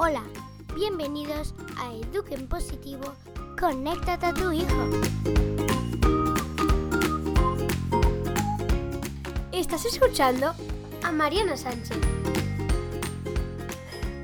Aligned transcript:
Hola, 0.00 0.22
bienvenidos 0.76 1.56
a 1.76 1.92
Eduquen 1.92 2.46
Positivo, 2.46 3.16
conéctate 3.58 4.26
a 4.26 4.32
tu 4.32 4.52
hijo. 4.52 4.88
Estás 9.50 9.84
escuchando 9.86 10.54
a 11.02 11.10
Mariana 11.10 11.56
Sánchez. 11.56 11.98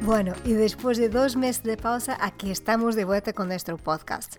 Bueno, 0.03 0.35
y 0.45 0.53
después 0.53 0.97
de 0.97 1.09
dos 1.09 1.35
meses 1.35 1.65
de 1.65 1.77
pausa, 1.77 2.17
aquí 2.21 2.53
estamos 2.53 2.95
de 2.95 3.05
vuelta 3.05 3.33
con 3.33 3.49
nuestro 3.49 3.77
podcast. 3.77 4.37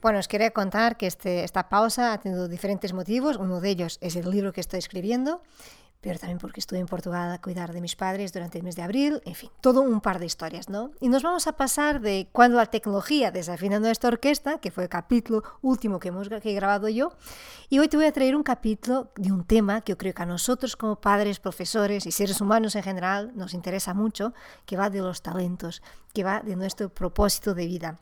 Bueno, 0.00 0.20
os 0.20 0.26
quería 0.26 0.52
contar 0.52 0.96
que 0.96 1.06
este, 1.06 1.44
esta 1.44 1.68
pausa 1.68 2.14
ha 2.14 2.18
tenido 2.18 2.48
diferentes 2.48 2.94
motivos. 2.94 3.36
Uno 3.36 3.60
de 3.60 3.68
ellos 3.68 3.98
es 4.00 4.16
el 4.16 4.30
libro 4.30 4.54
que 4.54 4.62
estoy 4.62 4.78
escribiendo 4.78 5.42
pero 6.02 6.18
también 6.18 6.38
porque 6.38 6.60
estuve 6.60 6.80
en 6.80 6.86
Portugal 6.86 7.32
a 7.32 7.40
cuidar 7.40 7.72
de 7.72 7.80
mis 7.80 7.94
padres 7.94 8.32
durante 8.32 8.58
el 8.58 8.64
mes 8.64 8.74
de 8.74 8.82
abril, 8.82 9.22
en 9.24 9.34
fin, 9.34 9.50
todo 9.60 9.80
un 9.80 10.00
par 10.00 10.18
de 10.18 10.26
historias, 10.26 10.68
¿no? 10.68 10.90
Y 11.00 11.08
nos 11.08 11.22
vamos 11.22 11.46
a 11.46 11.52
pasar 11.52 12.00
de 12.00 12.28
cuando 12.32 12.58
la 12.58 12.66
tecnología 12.66 13.30
desafina 13.30 13.78
nuestra 13.78 14.08
orquesta, 14.08 14.58
que 14.58 14.72
fue 14.72 14.82
el 14.82 14.88
capítulo 14.90 15.44
último 15.62 16.00
que, 16.00 16.08
hemos, 16.08 16.28
he 16.30 16.54
grabado 16.54 16.88
yo, 16.88 17.12
y 17.68 17.78
hoy 17.78 17.86
te 17.86 17.96
voy 17.96 18.06
a 18.06 18.12
traer 18.12 18.34
un 18.34 18.42
capítulo 18.42 19.12
de 19.16 19.30
un 19.30 19.44
tema 19.44 19.80
que 19.80 19.92
yo 19.92 19.96
creo 19.96 20.12
que 20.12 20.22
a 20.22 20.26
nosotros 20.26 20.76
como 20.76 20.96
padres, 20.96 21.38
profesores 21.38 22.04
y 22.04 22.10
seres 22.10 22.40
humanos 22.40 22.74
en 22.74 22.82
general 22.82 23.30
nos 23.36 23.54
interesa 23.54 23.94
mucho, 23.94 24.34
que 24.66 24.76
va 24.76 24.90
de 24.90 25.00
los 25.00 25.22
talentos, 25.22 25.82
que 26.12 26.24
va 26.24 26.40
de 26.40 26.56
nuestro 26.56 26.88
propósito 26.88 27.54
de 27.54 27.66
vida. 27.66 27.98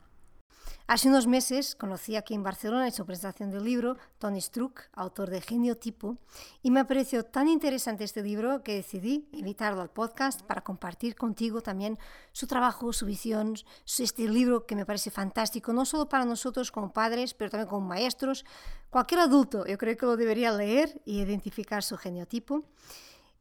Hace 0.91 1.07
unos 1.07 1.25
meses 1.25 1.73
conocí 1.75 2.17
aquí 2.17 2.33
en 2.33 2.43
Barcelona 2.43 2.85
en 2.85 2.91
su 2.91 3.05
presentación 3.05 3.49
del 3.49 3.63
libro 3.63 3.95
Tony 4.19 4.41
Struck, 4.41 4.89
autor 4.91 5.29
de 5.29 5.39
Genio 5.39 5.77
Tipo, 5.77 6.17
y 6.61 6.69
me 6.69 6.83
pareció 6.83 7.23
tan 7.23 7.47
interesante 7.47 8.03
este 8.03 8.21
libro 8.21 8.61
que 8.61 8.75
decidí 8.75 9.25
invitarlo 9.31 9.81
al 9.81 9.89
podcast 9.89 10.41
para 10.41 10.65
compartir 10.65 11.15
contigo 11.15 11.61
también 11.61 11.97
su 12.33 12.45
trabajo, 12.45 12.91
su 12.91 13.05
visión, 13.05 13.55
este 13.99 14.27
libro 14.27 14.65
que 14.65 14.75
me 14.75 14.85
parece 14.85 15.11
fantástico, 15.11 15.71
no 15.71 15.85
solo 15.85 16.09
para 16.09 16.25
nosotros 16.25 16.73
como 16.73 16.91
padres, 16.91 17.33
pero 17.35 17.49
también 17.49 17.69
como 17.69 17.87
maestros. 17.87 18.43
Cualquier 18.89 19.21
adulto 19.21 19.65
yo 19.65 19.77
creo 19.77 19.95
que 19.95 20.05
lo 20.05 20.17
debería 20.17 20.51
leer 20.51 21.01
y 21.05 21.21
identificar 21.21 21.83
su 21.83 21.95
geniotipo. 21.95 22.65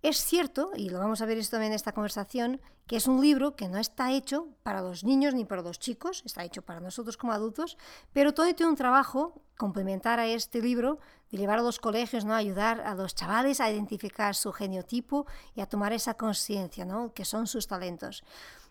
Es 0.03 0.25
cierto, 0.25 0.71
y 0.75 0.89
lo 0.89 0.99
vamos 0.99 1.21
a 1.21 1.27
ver 1.27 1.37
esto 1.37 1.53
también 1.53 1.73
en 1.73 1.77
esta 1.77 1.93
conversación, 1.93 2.61
que 2.87 2.97
es 2.97 3.07
un 3.07 3.21
libro 3.21 3.55
que 3.55 3.69
no 3.69 3.77
está 3.77 4.13
hecho 4.13 4.49
para 4.63 4.81
los 4.81 5.05
niños 5.05 5.35
ni 5.35 5.45
para 5.45 5.61
los 5.61 5.79
chicos, 5.79 6.23
está 6.25 6.43
hecho 6.43 6.63
para 6.63 6.81
nosotros 6.81 7.19
como 7.19 7.35
adultos, 7.35 7.77
pero 8.15 8.33
todo 8.33 8.53
tiene 8.55 8.71
un 8.71 8.77
trabajo 8.77 9.43
complementar 9.59 10.19
a 10.19 10.27
este 10.27 10.63
libro 10.63 11.01
de 11.31 11.37
llevar 11.37 11.59
a 11.59 11.63
los 11.63 11.79
colegios, 11.79 12.25
¿no? 12.25 12.35
ayudar 12.35 12.81
a 12.81 12.95
los 12.95 13.15
chavales 13.15 13.61
a 13.61 13.71
identificar 13.71 14.35
su 14.35 14.53
geniotipo 14.53 15.27
y 15.55 15.61
a 15.61 15.67
tomar 15.67 15.93
esa 15.93 16.15
conciencia, 16.15 16.87
¿no? 16.87 17.13
que 17.13 17.27
son 17.27 17.47
sus 17.47 17.67
talentos. 17.67 18.25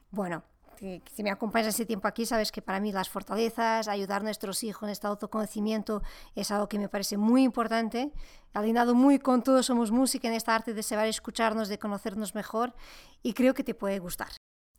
Bueno, 0.09 0.43
si 0.79 1.23
me 1.23 1.31
acompañas 1.31 1.75
ese 1.75 1.85
tiempo 1.85 2.07
aquí, 2.07 2.25
sabes 2.25 2.51
que 2.51 2.61
para 2.61 2.79
mí 2.79 2.91
las 2.91 3.09
fortalezas, 3.09 3.87
ayudar 3.87 4.21
a 4.21 4.23
nuestros 4.23 4.63
hijos 4.63 4.83
en 4.83 4.89
este 4.89 5.07
autoconocimiento 5.07 6.01
es 6.35 6.51
algo 6.51 6.69
que 6.69 6.79
me 6.79 6.89
parece 6.89 7.17
muy 7.17 7.43
importante. 7.43 8.11
Alineado 8.53 8.95
muy 8.95 9.19
con 9.19 9.43
todos 9.43 9.65
somos 9.65 9.91
música 9.91 10.27
en 10.27 10.33
esta 10.33 10.55
arte 10.55 10.73
de 10.73 10.83
saber 10.83 11.07
escucharnos, 11.07 11.67
de 11.67 11.79
conocernos 11.79 12.35
mejor 12.35 12.73
y 13.21 13.33
creo 13.33 13.53
que 13.53 13.63
te 13.63 13.75
puede 13.75 13.99
gustar. 13.99 14.29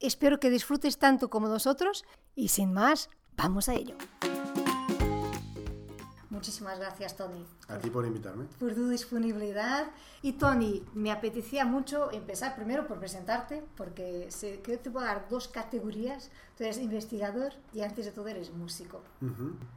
Espero 0.01 0.41
que 0.41 0.51
disfrutes 0.51 0.99
tanto 0.99 1.29
como 1.29 1.49
nosotros 1.49 2.05
y 2.35 2.49
sin 2.49 2.73
más, 2.73 3.11
vamos 3.37 3.69
a 3.69 3.75
ello. 3.75 3.97
Muchísimas 6.41 6.79
gracias, 6.79 7.19
Tony. 7.19 7.45
A 7.69 7.77
ti 7.77 7.91
por 7.91 8.07
invitarme. 8.07 8.47
Por 8.59 8.75
tu 8.75 8.89
disponibilidad. 8.89 9.91
Y 10.23 10.33
Tony, 10.33 10.83
me 10.95 11.13
apetecía 11.13 11.67
mucho 11.67 12.11
empezar 12.13 12.57
primero 12.57 12.87
por 12.87 12.99
presentarte, 12.99 13.63
porque 13.77 14.31
sé, 14.31 14.61
creo 14.63 14.79
que 14.79 14.85
te 14.85 14.91
puedo 14.91 15.05
dar 15.05 15.29
dos 15.29 15.49
categorías. 15.49 16.31
Tú 16.57 16.65
eres 16.65 16.79
investigador 16.79 17.53
y 17.75 17.83
antes 17.83 18.07
de 18.07 18.13
todo 18.13 18.27
eres 18.29 18.51
músico. 18.53 19.03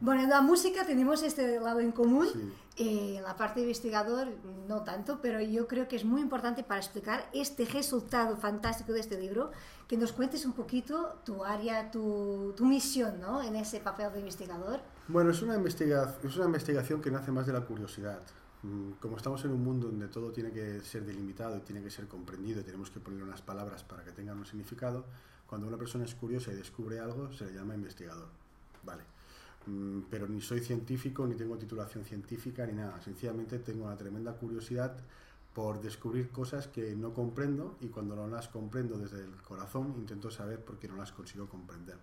Bueno, 0.00 0.22
en 0.22 0.30
la 0.30 0.40
música 0.40 0.86
tenemos 0.86 1.22
este 1.22 1.60
lado 1.60 1.80
en 1.80 1.92
común. 1.92 2.28
Eh, 2.76 3.16
en 3.18 3.22
la 3.22 3.36
parte 3.36 3.60
de 3.60 3.66
investigador 3.66 4.28
no 4.66 4.82
tanto, 4.84 5.20
pero 5.20 5.42
yo 5.42 5.68
creo 5.68 5.86
que 5.86 5.96
es 5.96 6.04
muy 6.04 6.22
importante 6.22 6.64
para 6.64 6.80
explicar 6.80 7.28
este 7.34 7.66
resultado 7.66 8.38
fantástico 8.38 8.92
de 8.92 9.00
este 9.00 9.20
libro, 9.20 9.52
que 9.86 9.98
nos 9.98 10.12
cuentes 10.12 10.46
un 10.46 10.54
poquito 10.54 11.20
tu 11.26 11.44
área, 11.44 11.90
tu, 11.90 12.54
tu 12.56 12.64
misión 12.64 13.20
¿no? 13.20 13.42
en 13.42 13.54
ese 13.54 13.80
papel 13.80 14.10
de 14.14 14.20
investigador. 14.20 14.80
Bueno, 15.06 15.32
es 15.32 15.42
una, 15.42 15.56
es 15.56 16.36
una 16.36 16.46
investigación 16.46 17.02
que 17.02 17.10
nace 17.10 17.30
más 17.30 17.46
de 17.46 17.52
la 17.52 17.60
curiosidad. 17.60 18.22
Mm, 18.62 18.92
como 18.92 19.18
estamos 19.18 19.44
en 19.44 19.50
un 19.50 19.62
mundo 19.62 19.88
donde 19.88 20.08
todo 20.08 20.32
tiene 20.32 20.50
que 20.50 20.80
ser 20.80 21.04
delimitado 21.04 21.58
y 21.58 21.60
tiene 21.60 21.82
que 21.82 21.90
ser 21.90 22.08
comprendido 22.08 22.62
y 22.62 22.64
tenemos 22.64 22.90
que 22.90 23.00
poner 23.00 23.22
unas 23.22 23.42
palabras 23.42 23.84
para 23.84 24.02
que 24.02 24.12
tengan 24.12 24.38
un 24.38 24.46
significado, 24.46 25.04
cuando 25.46 25.66
una 25.66 25.76
persona 25.76 26.06
es 26.06 26.14
curiosa 26.14 26.52
y 26.52 26.56
descubre 26.56 27.00
algo, 27.00 27.30
se 27.34 27.44
le 27.44 27.52
llama 27.52 27.74
investigador. 27.74 28.28
Vale. 28.82 29.02
Mm, 29.66 30.04
pero 30.10 30.26
ni 30.26 30.40
soy 30.40 30.60
científico, 30.60 31.26
ni 31.26 31.34
tengo 31.34 31.58
titulación 31.58 32.02
científica, 32.06 32.64
ni 32.64 32.72
nada. 32.72 32.98
Sencillamente 33.02 33.58
tengo 33.58 33.84
una 33.84 33.98
tremenda 33.98 34.32
curiosidad 34.32 34.96
por 35.52 35.82
descubrir 35.82 36.30
cosas 36.30 36.66
que 36.68 36.96
no 36.96 37.12
comprendo 37.12 37.76
y 37.82 37.88
cuando 37.88 38.16
no 38.16 38.26
las 38.26 38.48
comprendo 38.48 38.96
desde 38.96 39.22
el 39.22 39.42
corazón 39.42 39.94
intento 39.98 40.30
saber 40.30 40.64
por 40.64 40.78
qué 40.78 40.88
no 40.88 40.96
las 40.96 41.12
consigo 41.12 41.46
comprender. 41.46 41.98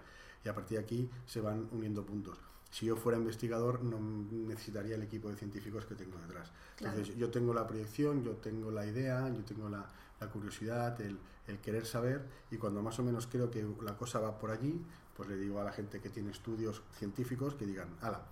Y 0.46 0.50
a 0.50 0.54
partir 0.54 0.78
de 0.78 0.84
aquí 0.84 1.10
se 1.26 1.42
van 1.42 1.68
uniendo 1.72 2.06
puntos 2.06 2.38
si 2.72 2.86
yo 2.86 2.96
fuera 2.96 3.18
investigador 3.18 3.84
no 3.84 4.00
necesitaría 4.32 4.96
el 4.96 5.04
equipo 5.04 5.30
de 5.30 5.36
científicos 5.36 5.86
que 5.86 5.96
tengo 5.96 6.18
detrás. 6.20 6.52
Entonces 6.80 7.16
yo 7.16 7.30
tengo 7.30 7.54
la 7.54 7.68
proyección, 7.68 8.24
yo 8.24 8.32
tengo 8.38 8.72
la 8.72 8.86
idea, 8.86 9.30
yo 9.30 9.44
tengo 9.44 9.70
la, 9.70 9.86
curiosidad, 10.32 11.00
el, 11.02 11.20
querer 11.62 11.86
saber 11.86 12.22
y 12.50 12.58
cuando 12.58 12.82
más 12.82 12.98
o 13.00 13.04
menos 13.04 13.28
creo 13.28 13.52
que 13.52 13.66
la 13.84 13.98
cosa 13.98 14.20
va 14.20 14.40
por 14.40 14.52
allí, 14.52 14.82
pues 15.18 15.28
le 15.28 15.36
digo 15.36 15.59
a 15.59 15.66
la 15.66 15.74
gente 15.74 16.00
que 16.00 16.09
tiene 16.09 16.32
estudios 16.32 16.82
científicos 16.98 17.56
que 17.56 17.66
digan, 17.66 17.90
ala, 18.00 18.24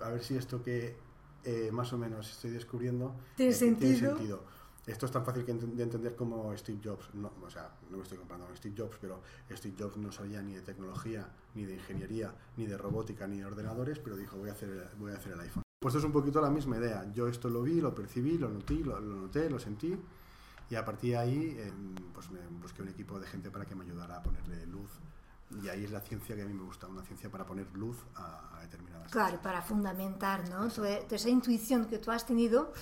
a 0.00 0.08
ver 0.08 0.24
si 0.24 0.36
esto 0.36 0.62
que 0.62 0.96
eh, 1.44 1.70
más 1.70 1.92
o 1.92 1.98
menos 1.98 2.30
estoy 2.30 2.50
descubriendo 2.50 3.14
¿Tiene, 3.36 3.52
eh, 3.52 3.74
tiene 3.78 3.98
sentido 3.98 4.42
esto 4.86 5.06
es 5.06 5.12
tan 5.12 5.24
fácil 5.24 5.44
de 5.46 5.82
entender 5.82 6.16
como 6.16 6.56
Steve 6.56 6.80
Jobs. 6.82 7.14
No, 7.14 7.32
o 7.40 7.50
sea, 7.50 7.70
no 7.88 7.98
me 7.98 8.02
estoy 8.02 8.18
comparando 8.18 8.46
con 8.46 8.56
Steve 8.56 8.74
Jobs, 8.76 8.98
pero 9.00 9.22
Steve 9.52 9.76
Jobs 9.78 9.96
no 9.96 10.10
sabía 10.10 10.42
ni 10.42 10.54
de 10.54 10.62
tecnología, 10.62 11.28
ni 11.54 11.64
de 11.64 11.74
ingeniería, 11.74 12.34
ni 12.56 12.66
de 12.66 12.76
robótica, 12.76 13.26
ni 13.28 13.38
de 13.38 13.44
ordenadores, 13.44 14.00
pero 14.00 14.16
dijo, 14.16 14.36
voy 14.38 14.48
a 14.48 14.52
hacer 14.52 14.70
el, 14.70 14.84
voy 14.98 15.12
a 15.12 15.16
hacer 15.16 15.32
el 15.32 15.40
iPhone. 15.40 15.62
Pues 15.78 15.94
esto 15.94 15.98
es 16.00 16.04
un 16.04 16.12
poquito 16.12 16.40
la 16.40 16.50
misma 16.50 16.78
idea. 16.78 17.10
Yo 17.12 17.28
esto 17.28 17.48
lo 17.48 17.62
vi, 17.62 17.80
lo 17.80 17.94
percibí, 17.94 18.38
lo 18.38 18.48
noté, 18.48 18.74
lo, 18.74 19.00
noté, 19.00 19.48
lo 19.48 19.60
sentí, 19.60 19.96
y 20.68 20.74
a 20.74 20.84
partir 20.84 21.10
de 21.12 21.18
ahí 21.18 21.56
em, 21.60 21.94
pues 22.12 22.30
me 22.30 22.40
busqué 22.60 22.82
un 22.82 22.88
equipo 22.88 23.20
de 23.20 23.26
gente 23.26 23.50
para 23.50 23.64
que 23.64 23.76
me 23.76 23.84
ayudara 23.84 24.16
a 24.16 24.22
ponerle 24.22 24.66
luz. 24.66 24.90
Y 25.62 25.68
ahí 25.68 25.84
es 25.84 25.90
la 25.90 26.00
ciencia 26.00 26.34
que 26.34 26.42
a 26.42 26.46
mí 26.46 26.54
me 26.54 26.62
gusta, 26.62 26.88
una 26.88 27.02
ciencia 27.02 27.30
para 27.30 27.44
poner 27.44 27.66
luz 27.76 27.98
a, 28.16 28.58
determinadas 28.62 29.12
Claro, 29.12 29.40
para 29.42 29.60
fundamentar, 29.60 30.48
¿no? 30.48 30.66
esa 30.66 31.28
intuición 31.28 31.84
que 31.84 31.98
tú 31.98 32.10
has 32.10 32.24
tenido 32.24 32.72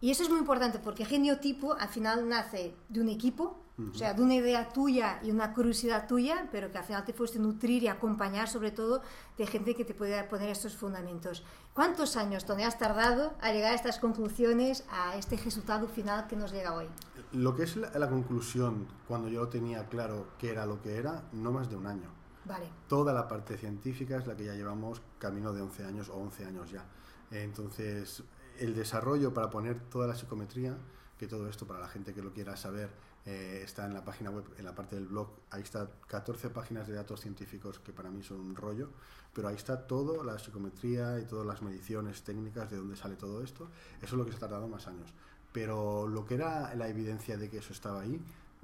y 0.00 0.10
eso 0.10 0.22
es 0.22 0.30
muy 0.30 0.38
importante 0.38 0.78
porque 0.78 1.04
geniotipo 1.04 1.74
al 1.74 1.88
final 1.88 2.28
nace 2.28 2.74
de 2.88 3.00
un 3.00 3.08
equipo, 3.08 3.58
o 3.78 3.94
sea, 3.94 4.12
de 4.12 4.22
una 4.22 4.34
idea 4.34 4.68
tuya 4.70 5.20
y 5.22 5.30
una 5.30 5.54
curiosidad 5.54 6.08
tuya, 6.08 6.48
pero 6.50 6.68
que 6.70 6.78
al 6.78 6.84
final 6.84 7.04
te 7.04 7.12
fuiste 7.12 7.38
nutrir 7.38 7.84
y 7.84 7.88
acompañar 7.88 8.48
sobre 8.48 8.72
todo 8.72 9.02
de 9.36 9.46
gente 9.46 9.76
que 9.76 9.84
te 9.84 9.94
puede 9.94 10.20
poner 10.24 10.48
estos 10.50 10.76
fundamentos. 10.76 11.44
¿Cuántos 11.74 12.16
años, 12.16 12.44
Tony, 12.44 12.64
has 12.64 12.76
tardado 12.76 13.34
a 13.40 13.52
llegar 13.52 13.70
a 13.70 13.74
estas 13.76 14.00
conclusiones, 14.00 14.84
a 14.90 15.16
este 15.16 15.36
resultado 15.36 15.86
final 15.86 16.26
que 16.26 16.34
nos 16.34 16.50
llega 16.50 16.74
hoy? 16.74 16.86
Lo 17.32 17.54
que 17.54 17.64
es 17.64 17.76
la, 17.76 18.08
conclusión, 18.08 18.88
cuando 19.06 19.28
yo 19.28 19.46
tenía 19.46 19.86
claro 19.86 20.26
qué 20.38 20.50
era 20.50 20.66
lo 20.66 20.82
que 20.82 20.96
era, 20.96 21.22
no 21.32 21.52
más 21.52 21.70
de 21.70 21.76
un 21.76 21.86
año. 21.86 22.10
Vale. 22.46 22.66
Toda 22.88 23.12
la 23.12 23.28
parte 23.28 23.56
científica 23.56 24.16
es 24.16 24.26
la 24.26 24.34
que 24.34 24.44
ya 24.44 24.54
llevamos 24.54 25.02
camino 25.18 25.52
de 25.52 25.62
11 25.62 25.84
años 25.84 26.08
o 26.08 26.14
11 26.14 26.46
años 26.46 26.70
ya. 26.72 26.84
Entonces, 27.30 28.24
el 28.58 28.74
desarrollo 28.74 29.32
para 29.32 29.50
poner 29.50 29.80
toda 29.80 30.06
la 30.06 30.14
psicometría, 30.14 30.76
que 31.18 31.26
todo 31.26 31.48
esto 31.48 31.66
para 31.66 31.80
la 31.80 31.88
gente 31.88 32.14
que 32.14 32.22
lo 32.22 32.32
quiera 32.32 32.56
saber 32.56 32.90
eh, 33.26 33.60
está 33.64 33.84
en 33.84 33.92
la 33.92 34.04
página 34.04 34.30
web, 34.30 34.44
en 34.56 34.64
la 34.64 34.74
parte 34.74 34.96
del 34.96 35.06
blog, 35.06 35.28
ahí 35.50 35.62
está 35.62 35.90
14 36.06 36.50
páginas 36.50 36.86
de 36.86 36.94
datos 36.94 37.20
científicos 37.20 37.78
que 37.80 37.92
para 37.92 38.10
mí 38.10 38.22
son 38.22 38.40
un 38.40 38.54
rollo, 38.54 38.88
pero 39.34 39.48
ahí 39.48 39.56
está 39.56 39.86
todo, 39.86 40.24
la 40.24 40.38
psicometría 40.38 41.18
y 41.20 41.26
todas 41.26 41.46
las 41.46 41.60
mediciones 41.60 42.22
técnicas 42.22 42.70
de 42.70 42.76
dónde 42.78 42.96
sale 42.96 43.16
todo 43.16 43.42
esto, 43.42 43.68
eso 44.00 44.14
es 44.14 44.18
lo 44.18 44.24
que 44.24 44.32
se 44.32 44.36
ha 44.36 44.40
tardado 44.40 44.68
más 44.68 44.86
años. 44.86 45.12
Pero 45.52 46.06
lo 46.06 46.24
que 46.24 46.34
era 46.34 46.74
la 46.74 46.88
evidencia 46.88 47.36
de 47.36 47.50
que 47.50 47.58
eso 47.58 47.72
estaba 47.72 48.02
ahí, 48.02 48.20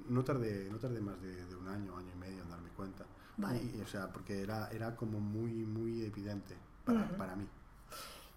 no 0.09 0.23
tardé, 0.23 0.69
no 0.71 0.77
tardé 0.77 1.01
más 1.01 1.21
de, 1.21 1.55
un 1.55 1.67
año, 1.67 1.97
año 1.97 2.11
y 2.15 2.17
medio 2.17 2.43
en 2.43 2.49
darme 2.49 2.69
cuenta. 2.69 3.05
o 3.37 3.87
sea, 3.87 4.11
porque 4.11 4.41
era, 4.41 4.69
era 4.71 4.95
como 4.95 5.19
muy, 5.19 5.51
muy 5.65 6.03
evidente 6.03 6.55
para, 6.85 7.07
para 7.17 7.35
mí. 7.35 7.47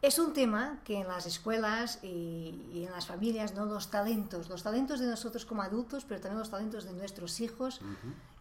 Es 0.00 0.20
un 0.20 0.32
tema 0.32 0.78
que 0.84 1.00
en 1.00 1.08
las 1.08 1.26
escuelas 1.26 1.98
y, 2.04 2.84
en 2.86 2.92
las 2.92 3.06
familias, 3.06 3.54
¿no? 3.54 3.64
los 3.64 3.90
talentos, 3.90 4.48
los 4.48 4.62
talentos 4.62 5.00
de 5.00 5.08
nosotros 5.08 5.44
como 5.44 5.62
adultos, 5.62 6.04
pero 6.06 6.20
también 6.20 6.38
los 6.38 6.50
talentos 6.50 6.84
de 6.84 6.92
nuestros 6.92 7.40
hijos, 7.40 7.80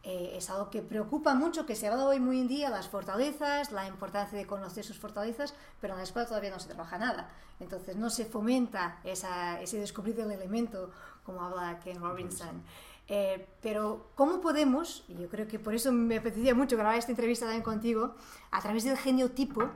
eh, 0.04 0.34
es 0.36 0.52
algo 0.52 0.70
que 0.70 0.84
preocupa 0.84 1.34
mucho, 1.34 1.66
que 1.66 1.76
se 1.76 1.88
ha 1.88 1.90
dado 1.90 2.10
hoy 2.10 2.20
muy 2.20 2.40
en 2.40 2.48
día, 2.48 2.70
las 2.70 2.88
fortalezas, 2.88 3.72
la 3.72 3.88
importancia 3.88 4.38
de 4.38 4.46
conocer 4.46 4.86
sus 4.86 5.00
fortalezas, 5.00 5.56
pero 5.82 5.94
en 5.94 5.98
la 5.98 6.04
escuela 6.04 6.28
todavía 6.28 6.52
no 6.52 6.60
se 6.60 6.68
trabaja 6.68 7.00
nada. 7.00 7.32
Entonces 7.60 7.96
no 7.96 8.12
se 8.12 8.26
fomenta 8.26 9.00
ese 9.04 9.80
descubrir 9.80 10.16
del 10.16 10.32
elemento, 10.32 10.92
como 11.26 11.42
habla 11.42 11.80
Ken 11.80 12.00
Robinson. 12.00 12.62
Eh, 13.10 13.48
pero, 13.62 14.12
¿cómo 14.16 14.42
podemos, 14.42 15.06
y 15.08 15.16
yo 15.16 15.30
creo 15.30 15.48
que 15.48 15.60
por 15.60 15.74
eso 15.74 15.92
me 15.92 16.18
apetecía 16.18 16.54
mucho 16.54 16.76
grabar 16.76 16.98
esta 16.98 17.12
entrevista 17.12 17.46
también 17.46 17.64
contigo, 17.64 18.16
a 18.52 18.62
través 18.62 18.84
del 18.84 18.98
genio 18.98 19.32
tipo, 19.32 19.70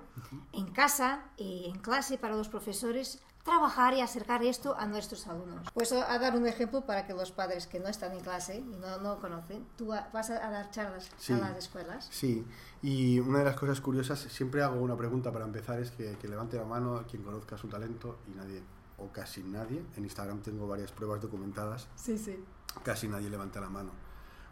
en 0.51 0.67
casa 0.67 1.23
y 1.37 1.65
en 1.73 1.79
clase 1.79 2.17
para 2.17 2.35
los 2.35 2.49
profesores, 2.49 3.21
trabajar 3.43 3.93
y 3.93 4.01
acercar 4.01 4.43
esto 4.43 4.75
a 4.77 4.85
nuestros 4.85 5.27
alumnos. 5.27 5.67
Pues 5.73 5.93
a 5.93 6.19
dar 6.19 6.35
un 6.35 6.45
ejemplo 6.45 6.85
para 6.85 7.07
que 7.07 7.13
los 7.13 7.31
padres 7.31 7.67
que 7.67 7.79
no 7.79 7.87
están 7.87 8.11
en 8.11 8.19
clase 8.19 8.57
y 8.57 8.75
no, 8.75 8.99
no 8.99 9.19
conocen, 9.19 9.65
tú 9.77 9.87
vas 9.87 10.29
a, 10.29 10.49
dar 10.49 10.69
charlas 10.69 11.09
sí, 11.17 11.33
a 11.33 11.37
las 11.37 11.57
escuelas. 11.57 12.07
Sí, 12.11 12.45
y 12.81 13.19
una 13.19 13.39
de 13.39 13.45
las 13.45 13.55
cosas 13.55 13.79
curiosas, 13.79 14.19
siempre 14.19 14.61
hago 14.61 14.79
una 14.81 14.97
pregunta 14.97 15.31
para 15.31 15.45
empezar, 15.45 15.79
es 15.79 15.91
que, 15.91 16.17
que 16.17 16.27
levante 16.27 16.57
la 16.57 16.65
mano 16.65 16.97
a 16.97 17.05
quien 17.05 17.23
conozca 17.23 17.57
su 17.57 17.67
talento 17.67 18.19
y 18.27 18.35
nadie, 18.35 18.61
o 18.97 19.07
casi 19.07 19.41
nadie, 19.41 19.83
en 19.95 20.03
Instagram 20.03 20.41
tengo 20.41 20.67
varias 20.67 20.91
pruebas 20.91 21.21
documentadas. 21.21 21.87
Sí, 21.95 22.17
sí 22.17 22.43
casi 22.83 23.07
nadie 23.07 23.29
levanta 23.29 23.59
la 23.59 23.69
mano, 23.69 23.91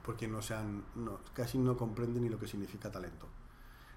porque 0.04 0.28
no 0.28 0.42
sean, 0.42 0.84
no, 0.96 1.20
casi 1.34 1.58
no 1.58 1.78
comprende 1.78 2.20
ni 2.20 2.30
lo 2.30 2.40
que 2.40 2.48
significa 2.48 2.92
talento. 2.92 3.28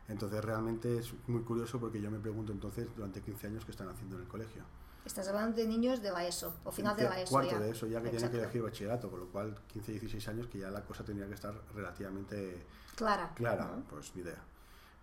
Entonces 0.08 0.44
realmente 0.44 0.98
es 0.98 1.14
muy 1.26 1.42
curioso 1.42 1.78
porque 1.78 2.00
yo 2.00 2.10
me 2.10 2.18
pregunto 2.18 2.52
entonces 2.52 2.88
durante 2.94 3.20
15 3.20 3.46
años 3.46 3.64
qué 3.64 3.70
están 3.70 3.88
haciendo 3.88 4.16
en 4.16 4.22
el 4.22 4.28
colegio. 4.28 4.62
Estás 5.04 5.26
hablando 5.28 5.56
de 5.56 5.66
niños 5.66 6.00
de 6.00 6.12
la 6.12 6.26
ESO, 6.26 6.54
o 6.64 6.70
final 6.70 6.96
de 6.96 7.04
la 7.04 7.20
ESO. 7.20 7.30
Cuarto 7.30 7.58
de 7.58 7.70
eso, 7.70 7.86
ya 7.86 8.00
que 8.00 8.10
tienen 8.10 8.30
que 8.30 8.38
elegir 8.38 8.62
bachillerato, 8.62 9.10
con 9.10 9.20
lo 9.20 9.26
cual 9.26 9.58
15, 9.66 9.92
16 9.92 10.28
años 10.28 10.46
que 10.46 10.58
ya 10.58 10.70
la 10.70 10.82
cosa 10.82 11.04
tendría 11.04 11.26
que 11.26 11.34
estar 11.34 11.54
relativamente 11.74 12.64
clara. 12.94 13.32
Clara, 13.34 13.82
pues 13.90 14.14
ni 14.14 14.22
idea. 14.22 14.44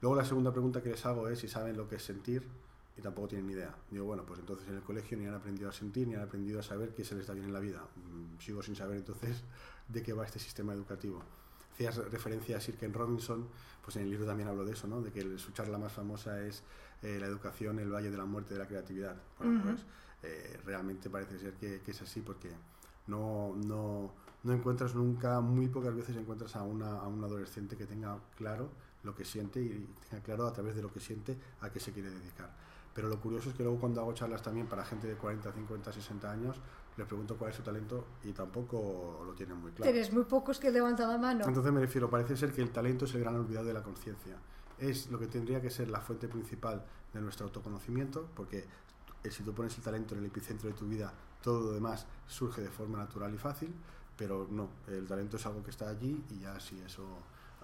Luego 0.01 0.15
la 0.15 0.23
segunda 0.23 0.51
pregunta 0.51 0.81
que 0.81 0.89
les 0.89 1.05
hago 1.05 1.27
es 1.27 1.39
si 1.39 1.49
saben 1.49 1.75
lo 1.75 1.89
que 1.89 1.95
es 1.97 2.03
sentir 2.03 2.47
y 2.99 3.01
tampoco 3.01 3.29
tienen 3.29 3.47
ni 3.47 3.53
idea. 3.53 3.73
Digo, 3.89 4.05
bueno, 4.05 4.23
pues 4.25 4.39
entonces 4.39 4.67
en 4.67 4.75
el 4.75 4.81
colegio 4.83 5.17
ni 5.17 5.25
han 5.25 5.33
aprendido 5.33 5.69
a 5.69 5.73
sentir, 5.73 6.07
ni 6.07 6.15
han 6.15 6.21
aprendido 6.21 6.59
a 6.59 6.63
saber 6.63 6.93
qué 6.93 7.03
se 7.03 7.15
les 7.15 7.25
da 7.25 7.33
bien 7.33 7.45
en 7.45 7.53
la 7.53 7.59
vida. 7.59 7.81
Mm, 7.95 8.39
sigo 8.39 8.61
sin 8.61 8.75
saber 8.75 8.97
entonces 8.97 9.43
de 9.87 10.03
qué 10.03 10.13
va 10.13 10.25
este 10.25 10.39
sistema 10.39 10.73
educativo. 10.73 11.23
Hacías 11.73 11.95
referencia 12.11 12.57
a 12.57 12.59
Sir 12.59 12.75
Ken 12.75 12.93
Robinson, 12.93 13.47
pues 13.81 13.95
en 13.95 14.03
el 14.03 14.09
libro 14.09 14.25
también 14.25 14.49
hablo 14.49 14.65
de 14.65 14.73
eso, 14.73 14.87
¿no? 14.87 15.01
de 15.01 15.11
que 15.11 15.37
su 15.37 15.51
charla 15.51 15.77
más 15.77 15.93
famosa 15.93 16.41
es 16.41 16.61
eh, 17.01 17.17
la 17.19 17.27
educación, 17.27 17.79
el 17.79 17.89
valle 17.89 18.11
de 18.11 18.17
la 18.17 18.25
muerte 18.25 18.53
de 18.53 18.59
la 18.59 18.67
creatividad. 18.67 19.15
Bueno, 19.37 19.61
pues 19.63 19.85
eh, 20.23 20.59
realmente 20.65 21.09
parece 21.09 21.39
ser 21.39 21.53
que, 21.53 21.79
que, 21.79 21.91
es 21.91 22.01
así 22.01 22.19
porque 22.19 22.49
no, 23.07 23.55
no, 23.55 24.11
no 24.43 24.53
encuentras 24.53 24.93
nunca, 24.93 25.39
muy 25.39 25.69
pocas 25.69 25.95
veces 25.95 26.17
encuentras 26.17 26.57
a, 26.57 26.63
una, 26.63 26.99
a 26.99 27.07
un 27.07 27.23
adolescente 27.23 27.77
que 27.77 27.85
tenga 27.85 28.19
claro 28.35 28.69
lo 29.03 29.15
que 29.15 29.23
siente 29.23 29.61
y 29.61 29.87
tenga 30.09 30.21
claro 30.21 30.47
a 30.47 30.51
través 30.51 30.75
de 30.75 30.81
lo 30.81 30.91
que 30.91 30.99
siente 30.99 31.37
a 31.61 31.69
qué 31.69 31.79
se 31.79 31.93
quiere 31.93 32.09
dedicar. 32.09 32.53
Pero 32.93 33.07
lo 33.07 33.19
curioso 33.19 33.49
es 33.49 33.55
que 33.55 33.63
luego 33.63 33.79
cuando 33.79 34.01
hago 34.01 34.13
charlas 34.13 34.41
también 34.41 34.67
para 34.67 34.83
gente 34.83 35.07
de 35.07 35.15
40, 35.15 35.51
50, 35.51 35.91
60 35.93 36.31
años, 36.31 36.59
les 36.97 37.07
pregunto 37.07 37.37
cuál 37.37 37.51
es 37.51 37.55
su 37.55 37.63
talento 37.63 38.05
y 38.23 38.33
tampoco 38.33 39.23
lo 39.25 39.33
tienen 39.33 39.57
muy 39.57 39.71
claro. 39.71 39.91
Tienes 39.91 40.11
muy 40.11 40.23
pocos 40.23 40.59
que 40.59 40.71
levantan 40.71 41.09
la 41.09 41.17
mano. 41.17 41.45
Entonces 41.47 41.71
me 41.71 41.79
refiero, 41.79 42.09
parece 42.09 42.35
ser 42.35 42.51
que 42.51 42.61
el 42.61 42.71
talento 42.71 43.05
es 43.05 43.13
el 43.13 43.21
gran 43.21 43.35
olvidado 43.35 43.65
de 43.65 43.73
la 43.73 43.83
conciencia. 43.83 44.35
Es 44.77 45.09
lo 45.09 45.19
que 45.19 45.27
tendría 45.27 45.61
que 45.61 45.69
ser 45.69 45.89
la 45.89 46.01
fuente 46.01 46.27
principal 46.27 46.83
de 47.13 47.21
nuestro 47.21 47.45
autoconocimiento, 47.45 48.27
porque 48.35 48.65
si 49.29 49.43
tú 49.43 49.53
pones 49.53 49.77
el 49.77 49.83
talento 49.83 50.13
en 50.13 50.21
el 50.21 50.27
epicentro 50.27 50.69
de 50.69 50.75
tu 50.75 50.87
vida, 50.87 51.13
todo 51.41 51.61
lo 51.61 51.71
demás 51.71 52.05
surge 52.27 52.61
de 52.61 52.69
forma 52.69 52.97
natural 52.97 53.33
y 53.33 53.37
fácil, 53.37 53.73
pero 54.17 54.47
no, 54.49 54.69
el 54.87 55.07
talento 55.07 55.37
es 55.37 55.45
algo 55.45 55.63
que 55.63 55.71
está 55.71 55.89
allí 55.89 56.23
y 56.29 56.39
ya 56.39 56.59
si 56.59 56.79
eso 56.81 57.05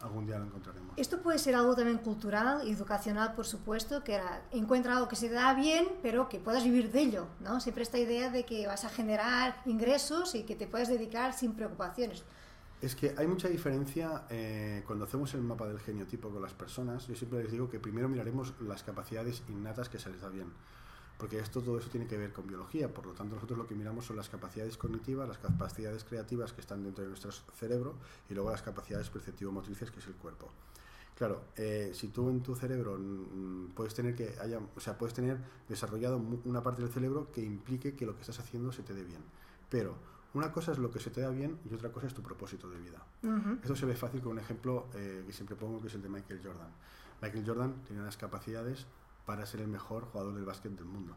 algún 0.02 0.26
día 0.26 0.38
lo 0.38 0.46
encontraremos. 0.46 0.94
Esto 0.98 1.22
puede 1.22 1.40
ser 1.40 1.56
algo 1.56 1.76
también 1.76 1.98
cultural 2.00 2.68
educacional, 2.68 3.34
por 3.34 3.46
supuesto, 3.46 4.04
que 4.04 4.16
era, 4.16 4.44
encuentra 4.52 4.94
algo 4.94 5.08
que 5.08 5.16
se 5.16 5.30
te 5.30 5.36
da 5.36 5.54
bien, 5.54 5.88
pero 6.02 6.30
que 6.30 6.40
puedas 6.40 6.64
vivir 6.64 6.92
de 6.92 7.02
ello, 7.02 7.28
¿no? 7.40 7.60
Siempre 7.60 7.84
esta 7.84 7.98
idea 7.98 8.30
de 8.30 8.46
que 8.46 8.68
vas 8.68 8.86
a 8.86 8.90
generar 8.90 9.62
ingresos 9.66 10.36
y 10.36 10.44
que 10.44 10.56
te 10.56 10.68
puedes 10.68 10.88
dedicar 10.88 11.34
sin 11.34 11.54
preocupaciones. 11.54 12.24
Es 12.82 12.96
que 12.96 13.16
hay 13.18 13.26
mucha 13.26 13.48
diferencia 13.48 14.26
eh, 14.30 14.84
cuando 14.86 15.06
hacemos 15.06 15.34
el 15.34 15.42
mapa 15.42 15.66
del 15.68 15.80
geniotipo 15.80 16.30
con 16.30 16.42
las 16.42 16.54
personas. 16.54 17.08
Yo 17.08 17.16
siempre 17.16 17.42
les 17.42 17.52
digo 17.52 17.70
que 17.70 17.80
primero 17.80 18.10
miraremos 18.10 18.54
las 18.60 18.84
capacidades 18.84 19.44
innatas 19.48 19.90
que 19.90 19.98
se 19.98 20.10
les 20.10 20.22
da 20.22 20.30
bien 20.30 20.52
porque 21.18 21.40
esto 21.40 21.62
todo 21.62 21.80
eso 21.80 21.90
tiene 21.90 22.08
que 22.08 22.18
ver 22.18 22.34
con 22.34 22.48
biología, 22.48 22.94
por 22.94 23.06
lo 23.06 23.14
tanto 23.14 23.36
nosotros 23.36 23.58
lo 23.58 23.68
que 23.68 23.76
miramos 23.76 24.06
son 24.06 24.18
las 24.18 24.30
capacidades 24.30 24.78
cognitivas, 24.78 25.28
las 25.28 25.38
capacidades 25.38 26.04
creativas 26.04 26.54
que 26.54 26.62
están 26.62 26.84
dentro 26.84 27.04
de 27.04 27.10
nuestro 27.10 27.32
cerebro 27.32 27.96
y 28.30 28.34
luego 28.34 28.52
las 28.52 28.62
capacidades 28.62 29.10
perceptivo-motrices 29.10 29.92
que 29.92 30.00
es 30.00 30.08
el 30.08 30.16
cuerpo. 30.16 30.52
Claro, 31.18 31.46
eh, 31.56 31.92
si 31.94 32.10
tú 32.10 32.30
en 32.30 32.42
tu 32.42 32.56
cerebro 32.56 32.98
mm, 33.00 33.68
puedes 33.74 33.94
tener 33.94 34.16
que 34.16 34.36
haya, 34.42 34.60
o 34.76 34.80
sea, 34.82 34.98
puedes 34.98 35.14
tener 35.14 35.38
desarrollado 35.70 36.18
una 36.44 36.62
parte 36.62 36.82
del 36.82 36.92
cerebro 36.92 37.32
que 37.32 37.42
implique 37.42 37.96
que 37.96 38.06
lo 38.06 38.16
que 38.16 38.22
estás 38.22 38.40
haciendo 38.40 38.74
se 38.74 38.84
te 38.84 38.94
dé 38.94 39.04
bien, 39.04 39.22
pero 39.70 39.96
una 40.34 40.52
cosa 40.52 40.74
es 40.74 40.78
lo 40.78 40.92
que 40.92 41.00
se 41.00 41.12
te 41.12 41.22
da 41.22 41.30
bien 41.30 41.58
y 41.72 41.74
otra 41.74 41.94
cosa 41.94 42.08
es 42.08 42.14
tu 42.14 42.22
propósito 42.22 42.70
de 42.70 42.78
vida. 42.78 43.02
Eso 43.64 43.76
se 43.76 43.86
ve 43.86 43.96
fácil 43.96 44.22
con 44.22 44.34
un 44.34 44.40
ejemplo 44.40 44.88
eh, 44.94 45.24
que 45.26 45.32
siempre 45.32 45.56
pongo, 45.56 45.82
que 45.82 45.88
es 45.88 45.94
el 45.96 46.02
de 46.02 46.10
Michael 46.10 46.42
Jordan. 46.44 46.68
Michael 47.22 47.44
Jordan 47.48 47.74
tiene 47.86 48.02
unas 48.02 48.18
capacidades 48.18 48.86
para 49.25 49.45
ser 49.45 49.62
el 49.62 49.68
mejor 49.68 50.06
jugador 50.06 50.33
del 50.36 50.45
básquet 50.45 50.72
del 50.74 50.86
mundo. 50.86 51.16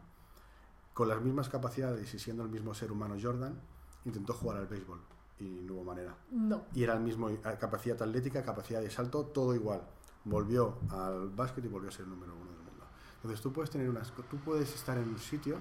Con 0.93 1.07
las 1.07 1.21
mismas 1.21 1.49
capacidades 1.49 2.13
y 2.13 2.19
siendo 2.19 2.43
el 2.43 2.49
mismo 2.49 2.73
ser 2.73 2.91
humano 2.91 3.15
Jordan, 3.21 3.59
intentó 4.05 4.33
jugar 4.33 4.57
al 4.57 4.67
béisbol 4.67 4.99
y 5.39 5.61
no 5.61 5.75
hubo 5.75 5.83
manera. 5.83 6.15
No. 6.31 6.63
Y 6.73 6.83
era 6.83 6.93
el 6.93 7.01
mismo, 7.01 7.29
eh, 7.29 7.39
capacidad 7.59 8.01
atlética, 8.01 8.43
capacidad 8.43 8.81
de 8.81 8.89
salto, 8.89 9.25
todo 9.25 9.55
igual. 9.55 9.81
Volvió 10.25 10.79
al 10.89 11.29
básquet 11.29 11.63
y 11.63 11.67
volvió 11.67 11.89
a 11.89 11.91
ser 11.91 12.03
el 12.03 12.09
número 12.09 12.33
uno 12.35 12.51
del 12.51 12.63
mundo. 12.63 12.85
Entonces 13.15 13.41
tú 13.41 13.53
puedes 13.53 13.69
tener 13.69 13.89
unas, 13.89 14.11
tú 14.11 14.37
puedes 14.37 14.73
estar 14.73 14.97
en 14.97 15.07
un 15.07 15.17
sitio, 15.17 15.57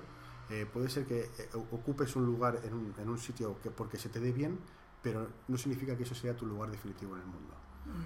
eh, 0.51 0.67
puede 0.71 0.89
ser 0.89 1.07
que 1.07 1.21
eh, 1.21 1.51
ocupes 1.73 2.17
un 2.17 2.27
lugar 2.27 2.61
en 2.65 2.75
un, 2.75 2.95
en 2.99 3.09
un 3.09 3.19
sitio 3.19 3.61
que 3.63 3.71
porque 3.71 3.99
se 3.99 4.09
te 4.09 4.19
dé 4.19 4.33
bien, 4.33 4.59
pero 5.03 5.29
no 5.47 5.57
significa 5.57 5.97
que 5.97 6.03
eso 6.03 6.15
sea 6.15 6.37
tu 6.37 6.47
lugar 6.47 6.71
definitivo 6.71 7.15
en 7.15 7.23
el 7.23 7.27
mundo. 7.27 7.55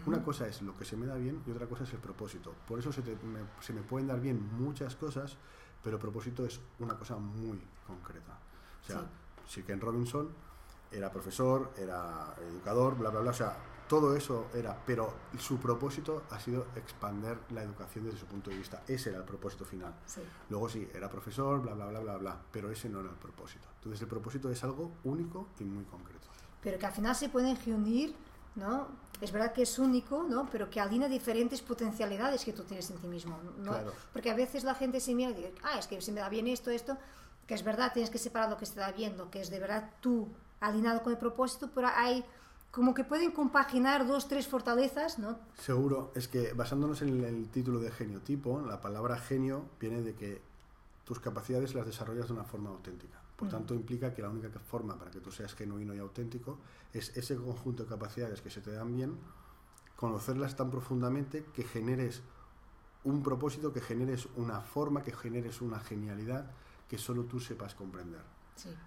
Una 0.07 0.23
cosa 0.23 0.47
es 0.47 0.63
lo 0.63 0.77
que 0.77 0.85
se 0.85 0.97
me 0.97 1.07
da 1.07 1.15
bien 1.15 1.43
y 1.47 1.51
otra 1.51 1.67
cosa 1.67 1.85
es 1.85 1.93
el 1.93 2.01
propósito. 2.01 2.55
Por 2.67 2.79
eso 2.79 2.93
se, 2.93 3.03
me, 3.73 3.83
pueden 3.83 4.09
dar 4.09 4.21
bien 4.21 4.41
muchas 4.59 4.97
cosas, 4.97 5.37
pero 5.83 5.97
el 5.97 6.01
propósito 6.01 6.45
es 6.45 6.61
una 6.79 6.97
cosa 6.97 7.17
muy 7.17 7.61
concreta. 7.87 8.39
O 8.83 8.85
sea, 8.85 9.05
sí. 9.47 9.63
Ken 9.63 9.81
Robinson 9.81 10.29
era 10.91 11.11
profesor, 11.11 11.73
era 11.77 12.35
educador, 12.49 12.97
bla, 12.97 13.11
bla, 13.11 13.21
bla. 13.21 13.31
O 13.31 13.35
sea, 13.35 13.57
todo 13.89 14.17
eso 14.17 14.47
era, 14.55 14.77
pero 14.87 15.15
su 15.39 15.59
propósito 15.59 16.25
ha 16.31 16.41
sido 16.41 16.67
expander 16.77 17.39
la 17.51 17.63
educación 17.63 18.05
desde 18.05 18.19
su 18.19 18.27
punto 18.27 18.51
de 18.51 18.57
vista. 18.57 18.83
Ese 18.89 19.11
era 19.11 19.19
el 19.19 19.25
propósito 19.25 19.65
final. 19.65 19.95
Luego 20.49 20.69
sí, 20.69 20.89
era 20.95 21.09
profesor, 21.11 21.61
bla, 21.61 21.75
bla, 21.75 21.87
bla, 21.87 22.01
bla, 22.01 22.17
bla, 22.17 22.43
pero 22.51 22.71
ese 22.71 22.89
no 22.89 23.01
era 23.01 23.11
el 23.11 23.17
propósito. 23.17 23.69
Entonces 23.77 24.01
el 24.03 24.09
propósito 24.09 24.51
es 24.51 24.65
algo 24.65 24.93
único 25.05 25.49
y 25.61 25.65
muy 25.65 25.85
concreto. 25.85 26.27
Pero 26.63 26.79
que 26.79 26.87
al 26.87 26.93
final 26.93 27.15
se 27.15 27.29
pueden 27.29 27.57
reunir 27.65 28.15
¿no? 28.55 28.89
Es 29.21 29.31
verdad 29.31 29.53
que 29.53 29.63
es 29.63 29.79
único, 29.79 30.25
¿no? 30.25 30.49
Pero 30.51 30.69
que 30.69 30.81
alinea 30.81 31.09
diferentes 31.09 31.63
potencialidades 31.63 32.45
que 32.45 32.53
tú 32.53 32.65
tienes 32.65 32.91
en 32.91 32.99
ti 32.99 33.07
mismo, 33.07 33.39
¿no? 33.59 33.77
Porque 34.13 34.31
a 34.31 34.35
veces 34.35 34.65
la 34.65 34.75
gente 34.75 35.01
se 35.01 35.15
mira 35.15 35.31
y 35.31 35.35
dice, 35.35 35.55
ah, 35.63 35.79
es 35.79 35.87
que 35.87 36.01
se 36.01 36.13
me 36.13 36.21
da 36.21 36.29
bien 36.29 36.49
esto, 36.49 36.71
esto, 36.71 36.99
que 37.47 37.55
es 37.55 37.63
verdad, 37.63 37.93
tienes 37.93 38.11
que 38.11 38.19
separar 38.19 38.51
lo 38.51 38.57
que 38.57 38.67
se 38.67 38.79
da 38.79 38.91
bien, 38.93 39.17
lo 39.17 39.31
que 39.31 39.41
es 39.41 39.51
de 39.51 39.61
verdad 39.61 39.91
tú 40.01 40.29
alineado 40.61 41.03
con 41.03 41.13
el 41.13 41.19
propósito, 41.19 41.71
pero 41.75 41.89
hay 41.95 42.25
como 42.73 42.95
que 42.95 43.05
pueden 43.05 43.31
compaginar 43.33 44.07
dos, 44.07 44.29
tres 44.29 44.49
fortalezas, 44.49 45.19
¿no? 45.19 45.39
Seguro, 45.59 46.11
es 46.15 46.27
que 46.27 46.55
basándonos 46.55 47.03
en 47.03 47.23
el, 47.23 47.49
título 47.49 47.79
de 47.81 47.91
geniotipo, 47.91 48.61
la 48.63 48.81
palabra 48.81 49.19
genio 49.19 49.67
viene 49.79 50.01
de 50.01 50.15
que 50.15 50.41
tus 51.05 51.21
capacidades 51.21 51.75
las 51.75 51.85
desarrollas 51.85 52.29
de 52.29 52.33
una 52.33 52.45
forma 52.45 52.71
auténtica. 52.71 53.22
Por 53.43 53.51
tanto, 53.51 53.75
implica 53.75 54.15
que 54.15 54.23
la 54.23 54.29
única 54.29 54.49
forma 54.61 54.97
para 54.97 55.11
que 55.11 55.19
tú 55.19 55.33
seas 55.33 55.53
genuino 55.57 55.93
y 55.97 55.99
auténtico 55.99 56.61
es 56.93 57.17
ese 57.17 57.35
conjunto 57.35 57.83
de 57.83 57.89
capacidades 57.89 58.41
que 58.41 58.51
se 58.51 58.61
te 58.61 58.71
dan 58.71 58.95
bien, 58.95 59.19
conocerlas 59.97 60.55
tan 60.55 60.71
profundamente 60.71 61.45
que 61.53 61.65
generes 61.65 62.23
un 63.03 63.21
propósito, 63.25 63.73
que 63.73 63.81
generes 63.81 64.29
una 64.37 64.61
forma, 64.61 65.03
que 65.03 65.11
generes 65.11 65.61
una 65.61 65.81
genialidad 65.81 66.53
que 66.89 66.99
solo 66.99 67.25
tú 67.25 67.41
sepas 67.41 67.75
comprender. 67.75 68.23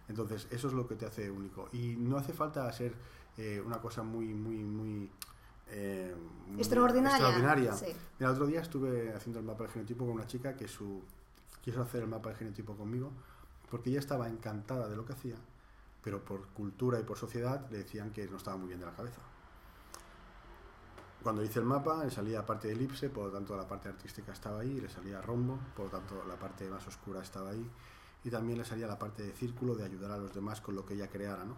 Entonces, 0.07 0.47
eso 0.51 0.69
es 0.69 0.73
lo 0.73 0.87
que 0.87 0.95
te 0.95 1.05
hace 1.05 1.29
único. 1.29 1.67
Y 1.73 1.97
no 1.97 2.15
hace 2.15 2.31
falta 2.31 2.71
ser 2.71 2.93
eh, 3.35 3.61
una 3.65 3.81
cosa 3.81 4.03
muy, 4.03 4.33
muy, 4.33 4.63
muy... 4.63 5.11
Eh, 5.67 6.15
extraordinaria. 6.57 7.27
extraordinaria. 7.27 7.73
el 8.19 8.25
otro 8.25 8.47
día 8.47 8.61
estuve 8.61 9.13
haciendo 9.13 9.39
el 9.39 9.45
mapa 9.45 9.65
del 9.65 9.73
genotipo 9.73 10.05
con 10.05 10.13
una 10.13 10.27
chica 10.27 10.55
que 10.55 10.69
su 10.69 11.03
quiso 11.61 11.81
hacer 11.81 12.03
el 12.03 12.07
mapa 12.07 12.29
del 12.29 12.37
genotipo 12.37 12.77
conmigo 12.77 13.11
porque 13.75 13.89
ella 13.89 13.99
estaba 13.99 14.29
encantada 14.29 14.87
de 14.87 14.95
lo 14.95 15.05
que 15.05 15.11
hacía, 15.11 15.35
pero 16.01 16.23
por 16.23 16.47
cultura 16.53 16.97
y 16.97 17.03
por 17.03 17.17
sociedad 17.17 17.69
le 17.69 17.79
decían 17.79 18.09
que 18.11 18.25
no 18.25 18.37
estaba 18.37 18.55
muy 18.55 18.69
bien 18.69 18.79
de 18.79 18.85
la 18.85 18.95
cabeza. 18.95 19.19
Cuando 21.21 21.43
hice 21.43 21.59
el 21.59 21.65
mapa, 21.65 22.01
le 22.05 22.09
salía 22.09 22.45
parte 22.45 22.69
de 22.69 22.75
elipse, 22.75 23.09
por 23.09 23.25
lo 23.25 23.31
tanto 23.33 23.57
la 23.57 23.67
parte 23.67 23.89
artística 23.89 24.31
estaba 24.31 24.61
ahí, 24.61 24.79
le 24.79 24.87
salía 24.87 25.21
rombo, 25.21 25.59
por 25.75 25.87
lo 25.87 25.91
tanto 25.91 26.23
la 26.25 26.39
parte 26.39 26.69
más 26.69 26.87
oscura 26.87 27.21
estaba 27.21 27.49
ahí, 27.49 27.69
y 28.23 28.29
también 28.29 28.59
le 28.59 28.63
salía 28.63 28.87
la 28.87 28.97
parte 28.97 29.23
de 29.23 29.33
círculo, 29.33 29.75
de 29.75 29.83
ayudar 29.83 30.11
a 30.11 30.17
los 30.19 30.33
demás 30.33 30.61
con 30.61 30.73
lo 30.73 30.85
que 30.85 30.93
ella 30.93 31.09
creara, 31.09 31.43
¿no? 31.43 31.57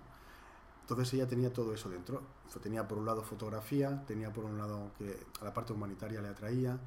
Entonces 0.81 1.13
ella 1.13 1.27
tenía 1.27 1.53
todo 1.53 1.71
eso 1.71 1.87
dentro. 1.87 2.23
Tenía 2.63 2.87
por 2.87 2.97
un 2.97 3.05
lado 3.05 3.21
fotografía, 3.21 4.03
tenía 4.07 4.33
por 4.33 4.43
un 4.43 4.57
lado 4.57 4.89
que 4.97 5.19
a 5.39 5.43
la 5.43 5.53
parte 5.53 5.71
humanitaria 5.71 6.19
le 6.19 6.29
atraía, 6.29 6.79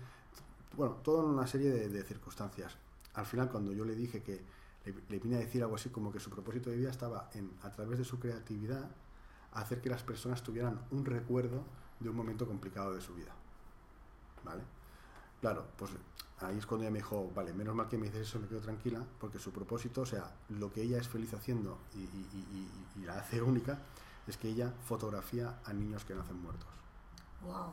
bueno, 0.76 0.94
toda 1.04 1.22
una 1.22 1.46
serie 1.46 1.70
de, 1.70 1.88
de 1.88 2.02
circunstancias. 2.02 2.76
Al 3.14 3.26
final, 3.26 3.48
cuando 3.48 3.72
yo 3.72 3.84
le 3.84 3.94
dije 3.94 4.24
que 4.24 4.58
le, 5.08 5.18
vine 5.18 5.36
a 5.36 5.38
decir 5.38 5.62
algo 5.62 5.76
así 5.76 5.90
como 5.90 6.12
que 6.12 6.20
su 6.20 6.30
propósito 6.30 6.70
de 6.70 6.76
vida 6.76 6.90
estaba 6.90 7.30
en, 7.34 7.50
a 7.62 7.70
través 7.70 7.98
de 7.98 8.04
su 8.04 8.18
creatividad, 8.18 8.90
hacer 9.52 9.80
que 9.80 9.90
las 9.90 10.02
personas 10.02 10.42
tuvieran 10.42 10.80
un 10.90 11.04
recuerdo 11.04 11.64
de 11.98 12.08
un 12.08 12.16
momento 12.16 12.46
complicado 12.46 12.94
de 12.94 13.00
su 13.00 13.14
vida. 13.14 13.32
¿Vale? 14.44 14.62
Claro, 15.40 15.66
pues 15.76 15.90
ahí 16.38 16.58
es 16.58 16.66
cuando 16.66 16.84
ella 16.84 16.92
me 16.92 16.98
dijo, 16.98 17.30
vale, 17.34 17.52
menos 17.52 17.74
mal 17.74 17.88
que 17.88 17.98
me 17.98 18.06
dices 18.06 18.28
eso, 18.28 18.38
me 18.38 18.46
quedo 18.46 18.60
tranquila, 18.60 19.04
porque 19.18 19.38
su 19.38 19.52
propósito, 19.52 20.02
o 20.02 20.06
sea, 20.06 20.34
lo 20.48 20.72
que 20.72 20.82
ella 20.82 20.98
es 20.98 21.08
feliz 21.08 21.32
haciendo 21.34 21.78
y, 21.94 23.00
y 23.00 23.04
la 23.04 23.18
hace 23.18 23.42
única, 23.42 23.78
es 24.26 24.36
que 24.36 24.48
ella 24.48 24.72
fotografía 24.84 25.60
a 25.64 25.72
niños 25.72 26.04
que 26.04 26.14
nacen 26.14 26.40
muertos. 26.40 26.68
Wow. 27.42 27.72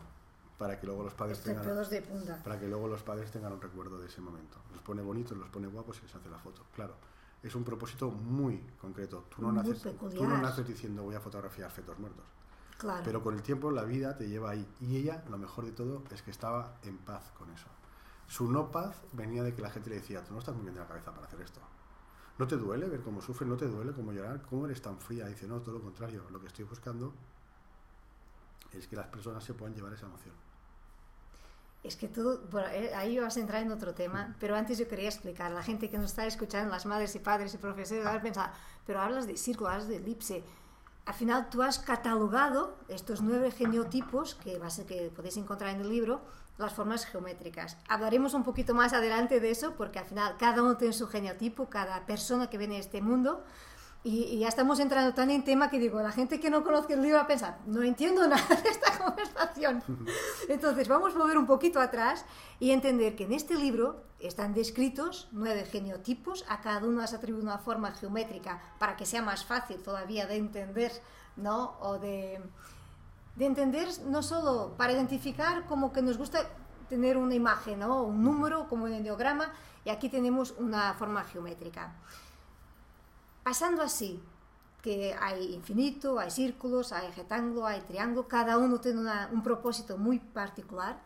Para 0.58 0.80
que 0.80 0.88
luego 0.88 1.04
los 1.04 1.14
padres 1.14 1.38
Este 1.38 1.52
tengan 1.52 1.66
pelos 1.66 1.90
de 1.90 2.02
punta. 2.02 2.42
para 2.44 2.60
que 2.60 2.68
luego 2.68 2.88
los 2.88 3.04
padres 3.04 3.32
tengan 3.32 3.54
un 3.54 3.62
recuerdo 3.62 4.00
de 4.00 4.08
ese 4.08 4.22
momento. 4.22 4.58
Los 4.72 4.82
pone 4.82 5.02
bonitos, 5.02 5.38
los 5.38 5.50
pone 5.50 5.68
guapos 5.68 6.00
y 6.00 6.02
les 6.02 6.16
hace 6.16 6.30
la 6.30 6.40
foto. 6.40 6.64
Claro, 6.76 6.96
es 7.44 7.54
un 7.54 7.64
propósito 7.64 8.10
muy 8.10 8.58
concreto. 8.82 9.26
Tú 9.30 9.42
no, 9.44 9.52
Muy 9.52 9.58
naces, 9.58 9.84
tú 10.00 10.24
no 10.28 10.38
naces 10.38 10.68
diciendo 10.68 11.04
voy 11.04 11.16
a 11.16 11.20
fotografiar 11.20 11.70
fetos 11.70 11.98
muertos. 12.00 12.26
Claro. 12.80 13.02
Pero 13.06 13.22
con 13.24 13.36
el 13.36 13.42
tiempo 13.42 13.72
la 13.72 13.84
vida 13.84 14.18
te 14.18 14.28
lleva 14.28 14.52
ahí. 14.52 14.68
Y 14.80 14.98
ella, 14.98 15.24
lo 15.30 15.38
mejor 15.38 15.66
de 15.66 15.72
todo, 15.72 16.04
es 16.12 16.22
que 16.22 16.32
estaba 16.32 16.78
en 16.84 16.98
paz 16.98 17.32
con 17.38 17.50
eso. 17.52 17.68
Su 18.28 18.52
no 18.52 18.72
paz 18.72 19.02
venía 19.14 19.44
de 19.44 19.54
que 19.54 19.62
la 19.62 19.70
gente 19.70 19.90
le 19.90 19.98
decía, 19.98 20.24
tú 20.24 20.34
no 20.34 20.40
estás 20.40 20.54
muy 20.56 20.64
bien 20.64 20.74
de 20.74 20.82
la 20.82 20.88
cabeza 20.88 21.12
para 21.14 21.28
hacer 21.28 21.42
esto. 21.42 21.60
¿No 22.38 22.46
te 22.48 22.56
duele 22.56 22.88
ver 22.88 23.02
cómo 23.02 23.22
sufre? 23.22 23.48
¿No 23.48 23.58
te 23.58 23.68
duele 23.68 23.94
cómo 23.94 24.12
llorar? 24.12 24.42
¿Cómo 24.44 24.66
eres 24.66 24.82
tan 24.82 25.00
fría? 25.00 25.26
dice, 25.28 25.48
no, 25.48 25.60
todo 25.62 25.76
lo 25.76 25.82
contrario. 25.82 26.24
Lo 26.30 26.40
que 26.40 26.48
estoy 26.48 26.66
buscando 26.66 27.14
es 28.74 28.88
que 28.88 28.96
las 28.96 29.08
personas 29.08 29.44
se 29.44 29.54
puedan 29.54 29.74
llevar 29.74 29.94
esa 29.94 30.06
emoción. 30.06 30.36
Es 31.84 31.96
que 31.96 32.08
todo, 32.08 32.42
bueno, 32.52 32.68
eh, 32.70 32.94
ahí 32.96 33.18
vas 33.20 33.38
a 33.38 33.40
entrar 33.40 33.62
en 33.62 33.72
otro 33.72 33.94
tema, 33.94 34.36
pero 34.40 34.56
antes 34.56 34.78
yo 34.78 34.88
quería 34.88 35.08
explicar, 35.08 35.52
la 35.52 35.64
gente 35.64 35.90
que 35.90 35.98
nos 35.98 36.12
está 36.12 36.26
escuchando, 36.26 36.70
las 36.70 36.86
madres 36.86 37.16
y 37.16 37.20
padres 37.20 37.54
y 37.54 37.58
profesores, 37.58 38.04
van 38.04 38.18
a 38.18 38.22
pensar, 38.22 38.54
pero 38.86 39.00
hablas 39.00 39.28
de 39.28 39.38
círculo, 39.38 39.70
hablas 39.70 39.88
de 39.88 39.98
elipse. 39.98 40.44
Al 41.06 41.14
final 41.14 41.50
tú 41.50 41.62
has 41.64 41.80
catalogado 41.80 42.78
estos 42.90 43.22
nueve 43.22 43.52
genotipos 43.52 44.36
que, 44.36 44.58
va 44.60 44.68
a 44.68 44.70
ser, 44.70 44.86
que 44.86 45.10
podéis 45.16 45.38
encontrar 45.38 45.74
en 45.74 45.82
el 45.82 45.90
libro, 45.90 46.22
las 46.58 46.74
formas 46.74 47.06
geométricas. 47.06 47.78
Hablaremos 47.88 48.34
un 48.34 48.44
poquito 48.44 48.74
más 48.74 48.94
adelante 48.94 49.40
de 49.40 49.52
eso, 49.52 49.76
porque 49.76 50.00
al 50.00 50.06
final 50.06 50.36
cada 50.38 50.64
uno 50.64 50.76
tiene 50.76 50.94
su 50.94 51.08
genotipo, 51.08 51.70
cada 51.70 52.06
persona 52.06 52.50
que 52.50 52.58
viene 52.58 52.78
a 52.78 52.80
este 52.80 53.02
mundo, 53.02 53.44
y, 54.04 54.24
y 54.24 54.40
ya 54.40 54.48
estamos 54.48 54.80
entrando 54.80 55.14
tan 55.14 55.30
en 55.32 55.44
tema 55.44 55.70
que 55.70 55.80
digo, 55.80 56.02
la 56.02 56.12
gente 56.12 56.40
que 56.40 56.50
no 56.50 56.64
conozca 56.64 56.94
el 56.94 57.02
libro 57.02 57.18
va 57.18 57.24
a 57.24 57.28
pensar, 57.28 57.60
no 57.66 57.84
entiendo 57.84 58.28
nada 58.28 58.48
de 58.48 58.70
esta 58.70 58.98
conversación. 58.98 59.84
Entonces 60.50 60.88
vamos 60.88 61.16
a 61.16 61.18
volver 61.18 61.38
un 61.38 61.48
poquito 61.48 61.80
atrás 61.80 62.26
y 62.60 62.72
entender 62.72 63.16
que 63.16 63.26
en 63.26 63.34
este 63.34 63.56
libro 63.56 64.04
están 64.20 64.54
descritos 64.54 65.28
nueve 65.32 65.66
genotipos, 65.66 66.46
a 66.48 66.62
cada 66.62 66.86
uno 66.86 67.02
has 67.02 67.14
atribuido 67.14 67.46
una 67.46 67.60
forma 67.60 67.92
geométrica 67.92 68.62
para 68.80 68.96
que 68.96 69.06
sea 69.06 69.22
más 69.22 69.46
fácil 69.46 69.82
todavía 69.84 70.26
de 70.26 70.38
entender, 70.38 70.92
¿no? 71.36 71.78
O 71.82 72.00
de, 72.00 72.42
de 73.36 73.46
entender 73.46 73.90
no 74.06 74.24
solo 74.24 74.74
para 74.78 74.94
identificar 74.94 75.66
como 75.66 75.92
que 75.92 76.02
nos 76.02 76.18
gusta 76.18 76.48
tener 76.90 77.18
una 77.18 77.36
imagen, 77.36 77.80
¿no? 77.80 78.04
Un 78.04 78.24
número 78.24 78.68
como 78.68 78.88
en 78.88 78.94
el 78.94 79.04
diagrama 79.04 79.52
y 79.86 79.90
aquí 79.90 80.10
tenemos 80.10 80.56
una 80.58 80.94
forma 80.94 81.24
geométrica. 81.24 81.94
Pasando 83.48 83.82
así, 83.82 84.22
que 84.82 85.14
hay 85.18 85.54
infinito, 85.54 86.20
hay 86.20 86.30
círculos, 86.30 86.92
hay 86.92 87.10
rectángulo, 87.14 87.66
hay 87.66 87.80
triángulo, 87.80 88.28
cada 88.28 88.58
uno 88.58 88.82
tiene 88.82 89.00
una- 89.00 89.30
un 89.32 89.42
propósito 89.42 89.98
muy 89.98 90.20
particular 90.20 91.00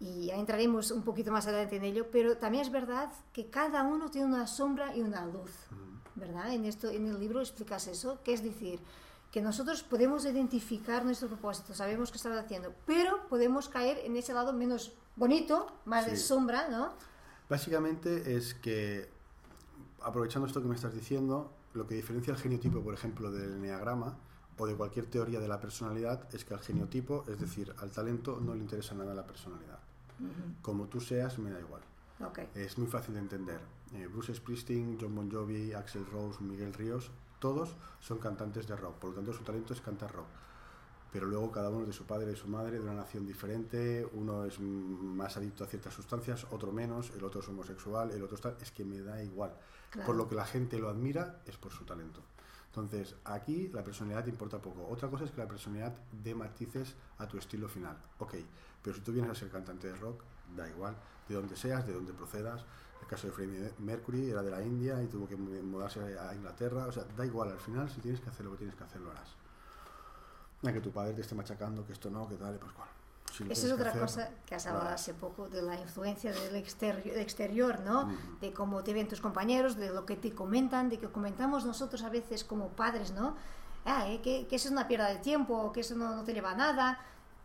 y 0.00 0.26
ya 0.26 0.34
entraremos 0.34 0.90
un 0.90 1.04
poquito 1.04 1.30
más 1.30 1.46
adelante 1.46 1.76
en 1.76 1.84
ello, 1.84 2.08
pero 2.10 2.36
también 2.38 2.62
es 2.64 2.72
verdad 2.72 3.12
que 3.32 3.50
cada 3.50 3.84
uno 3.84 4.10
tiene 4.10 4.26
una 4.26 4.48
sombra 4.48 4.96
y 4.96 5.02
una 5.02 5.24
luz, 5.26 5.52
¿verdad? 6.16 6.52
En, 6.52 6.64
esto, 6.64 6.90
en 6.90 7.06
el 7.06 7.20
libro 7.20 7.38
explicas 7.40 7.86
eso, 7.86 8.18
que 8.24 8.32
es 8.32 8.42
decir, 8.42 8.80
que 9.30 9.40
nosotros 9.40 9.84
podemos 9.84 10.24
identificar 10.24 11.04
nuestro 11.04 11.28
propósito, 11.28 11.72
sabemos 11.72 12.10
qué 12.10 12.16
estamos 12.16 12.38
haciendo, 12.38 12.74
pero 12.84 13.28
podemos 13.28 13.68
caer 13.68 13.98
en 13.98 14.16
ese 14.16 14.34
lado 14.34 14.52
menos 14.52 14.90
bonito, 15.14 15.68
más 15.84 16.06
de 16.06 16.16
Sí. 16.16 16.24
sombra, 16.26 16.66
¿no? 16.68 16.94
Básicamente 17.48 18.36
es 18.36 18.54
que, 18.54 19.08
aprovechando 20.02 20.48
esto 20.48 20.60
que 20.60 20.66
me 20.66 20.74
estás 20.74 20.94
diciendo, 20.94 21.52
lo 21.72 21.86
que 21.86 21.94
diferencia 21.94 22.32
el 22.32 22.38
geniotipo, 22.38 22.82
por 22.82 22.94
ejemplo, 22.94 23.30
del 23.30 23.54
enneagrama 23.54 24.16
o 24.58 24.66
de 24.66 24.74
cualquier 24.74 25.06
teoría 25.06 25.40
de 25.40 25.48
la 25.48 25.60
personalidad 25.60 26.28
es 26.34 26.44
que 26.44 26.54
al 26.54 26.60
geniotipo, 26.60 27.24
es 27.28 27.40
decir, 27.40 27.74
al 27.78 27.90
talento, 27.90 28.40
no 28.40 28.54
le 28.54 28.60
interesa 28.60 28.94
nada 28.94 29.14
la 29.14 29.26
personalidad. 29.26 29.78
Como 30.60 30.86
tú 30.86 31.00
seas, 31.00 31.38
me 31.38 31.50
da 31.50 31.58
igual. 31.60 31.80
Ok, 32.20 32.40
Es 32.54 32.76
muy 32.76 32.86
fácil 32.86 33.14
de 33.14 33.20
entender. 33.20 33.60
Eh, 33.94 34.06
Bruce 34.06 34.34
Springsteen, 34.34 34.98
John 35.00 35.14
Bon 35.14 35.30
Jovi, 35.30 35.72
Axel 35.72 36.04
Rose, 36.04 36.42
Miguel 36.42 36.74
Ríos, 36.74 37.10
todos 37.38 37.74
son 38.00 38.18
cantantes 38.18 38.68
de 38.68 38.76
rock, 38.76 38.96
por 38.96 39.10
lo 39.10 39.16
tanto 39.16 39.32
su 39.32 39.42
talento 39.42 39.72
es 39.72 39.80
cantar 39.80 40.12
rock. 40.12 40.26
Pero 41.10 41.26
luego 41.26 41.50
cada 41.50 41.70
uno 41.70 41.80
es 41.80 41.86
de 41.88 41.92
su 41.92 42.04
padre 42.04 42.32
y 42.32 42.36
su 42.36 42.46
madre, 42.46 42.72
de 42.72 42.80
una 42.80 42.94
nación 42.94 43.26
diferente, 43.26 44.06
uno 44.12 44.44
es 44.44 44.60
más 44.60 45.36
adicto 45.36 45.64
a 45.64 45.66
ciertas 45.66 45.94
sustancias, 45.94 46.46
otro 46.50 46.70
menos, 46.70 47.10
el 47.16 47.24
otro 47.24 47.40
es 47.40 47.48
homosexual, 47.48 48.10
el 48.12 48.22
otro 48.22 48.36
está... 48.36 48.54
Es 48.60 48.70
que 48.70 48.84
me 48.84 49.00
da 49.00 49.20
igual. 49.22 49.52
Claro. 49.90 50.06
Por 50.06 50.16
lo 50.16 50.28
que 50.28 50.34
la 50.36 50.46
gente 50.46 50.78
lo 50.78 50.88
admira 50.88 51.40
es 51.46 51.56
por 51.56 51.72
su 51.72 51.84
talento. 51.84 52.20
Entonces, 52.66 53.16
aquí 53.24 53.68
la 53.68 53.82
personalidad 53.82 54.22
te 54.24 54.30
importa 54.30 54.58
poco. 54.62 54.86
Otra 54.88 55.08
cosa 55.08 55.24
es 55.24 55.32
que 55.32 55.38
la 55.40 55.48
personalidad 55.48 55.92
dé 56.22 56.34
matices 56.34 56.94
a 57.18 57.26
tu 57.26 57.36
estilo 57.36 57.68
final. 57.68 57.96
Ok, 58.18 58.34
pero 58.82 58.94
si 58.94 59.02
tú 59.02 59.12
vienes 59.12 59.30
a 59.30 59.34
ser 59.34 59.50
cantante 59.50 59.88
de 59.88 59.96
rock, 59.96 60.22
da 60.56 60.68
igual, 60.68 60.94
de 61.28 61.34
donde 61.34 61.56
seas, 61.56 61.84
de 61.86 61.92
donde 61.92 62.12
procedas. 62.12 62.64
El 63.00 63.08
caso 63.08 63.26
de 63.26 63.32
Freddie 63.32 63.72
Mercury 63.78 64.30
era 64.30 64.42
de 64.42 64.50
la 64.52 64.62
India 64.62 65.02
y 65.02 65.08
tuvo 65.08 65.26
que 65.26 65.34
mu- 65.34 65.60
mudarse 65.64 66.00
a 66.16 66.32
Inglaterra. 66.34 66.86
O 66.86 66.92
sea, 66.92 67.04
da 67.16 67.26
igual, 67.26 67.50
al 67.50 67.58
final, 67.58 67.90
si 67.90 68.00
tienes 68.00 68.20
que 68.20 68.30
hacer 68.30 68.44
lo 68.46 68.52
que 68.52 68.58
tienes 68.58 68.76
que 68.76 68.84
hacer, 68.84 69.00
lo 69.00 69.10
harás. 69.10 69.30
A 70.62 70.72
que 70.72 70.80
tu 70.80 70.92
padre 70.92 71.14
te 71.14 71.22
esté 71.22 71.34
machacando, 71.34 71.84
que 71.84 71.92
esto 71.94 72.08
no, 72.10 72.28
que 72.28 72.36
tal, 72.36 72.56
pues 72.58 72.72
cual. 72.72 72.88
Esa 73.30 73.52
es 73.52 73.60
que 73.60 73.72
otra 73.72 73.92
cosa 73.92 74.30
que 74.46 74.54
has 74.54 74.66
hablado 74.66 74.90
hace 74.90 75.14
poco 75.14 75.48
de 75.48 75.62
la 75.62 75.78
influencia 75.80 76.32
del 76.32 76.56
exterior, 76.56 77.16
exterior 77.16 77.80
¿no? 77.80 78.02
Ujú. 78.02 78.38
De 78.40 78.52
cómo 78.52 78.82
te 78.82 78.92
ven 78.92 79.08
tus 79.08 79.20
compañeros, 79.20 79.76
de 79.76 79.90
lo 79.90 80.04
que 80.04 80.16
te 80.16 80.32
comentan, 80.32 80.88
de 80.88 80.98
que 80.98 81.08
comentamos 81.08 81.64
nosotros 81.64 82.02
a 82.02 82.10
veces 82.10 82.44
como 82.44 82.68
padres, 82.70 83.12
¿no? 83.12 83.36
Ah, 83.84 84.10
eh, 84.10 84.20
que, 84.20 84.46
que 84.46 84.56
eso 84.56 84.68
es 84.68 84.72
una 84.72 84.86
pérdida 84.86 85.08
de 85.08 85.18
tiempo, 85.18 85.72
que 85.72 85.80
eso 85.80 85.94
no, 85.94 86.14
no 86.16 86.24
te 86.24 86.34
lleva 86.34 86.50
a 86.50 86.56
nada 86.56 86.98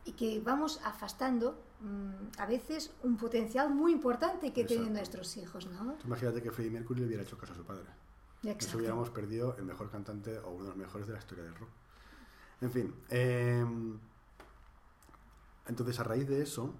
y 0.05 0.11
que 0.13 0.39
vamos 0.39 0.79
afastando 0.83 1.59
mm, 1.81 2.39
a 2.39 2.45
veces 2.45 2.91
un 3.03 3.17
potencial 3.17 3.69
muy 3.73 3.91
importante 3.91 4.53
que 4.53 4.63
tienen 4.63 4.89
Exacto. 4.89 5.17
nuestros 5.17 5.37
hijos, 5.37 5.67
¿no? 5.67 5.95
Imagínate 6.05 6.41
que 6.41 6.51
Freddie 6.51 6.71
Mercury 6.71 7.01
le 7.01 7.07
hubiera 7.07 7.23
hecho 7.23 7.37
caso 7.37 7.53
a 7.53 7.55
su 7.55 7.63
padre. 7.63 7.89
Nos 8.43 8.53
Exacto. 8.53 8.77
hubiéramos 8.77 9.09
perdido 9.09 9.55
el 9.57 9.65
mejor 9.65 9.89
cantante 9.89 10.37
o 10.39 10.51
uno 10.51 10.63
de 10.63 10.69
los 10.69 10.77
mejores 10.77 11.07
de 11.07 11.13
la 11.13 11.19
historia 11.19 11.43
del 11.43 11.55
rock. 11.55 11.69
En 12.61 12.71
fin, 12.71 12.95
eh, 13.09 13.65
entonces 15.67 15.99
a 15.99 16.03
raíz 16.03 16.27
de 16.27 16.41
eso, 16.41 16.73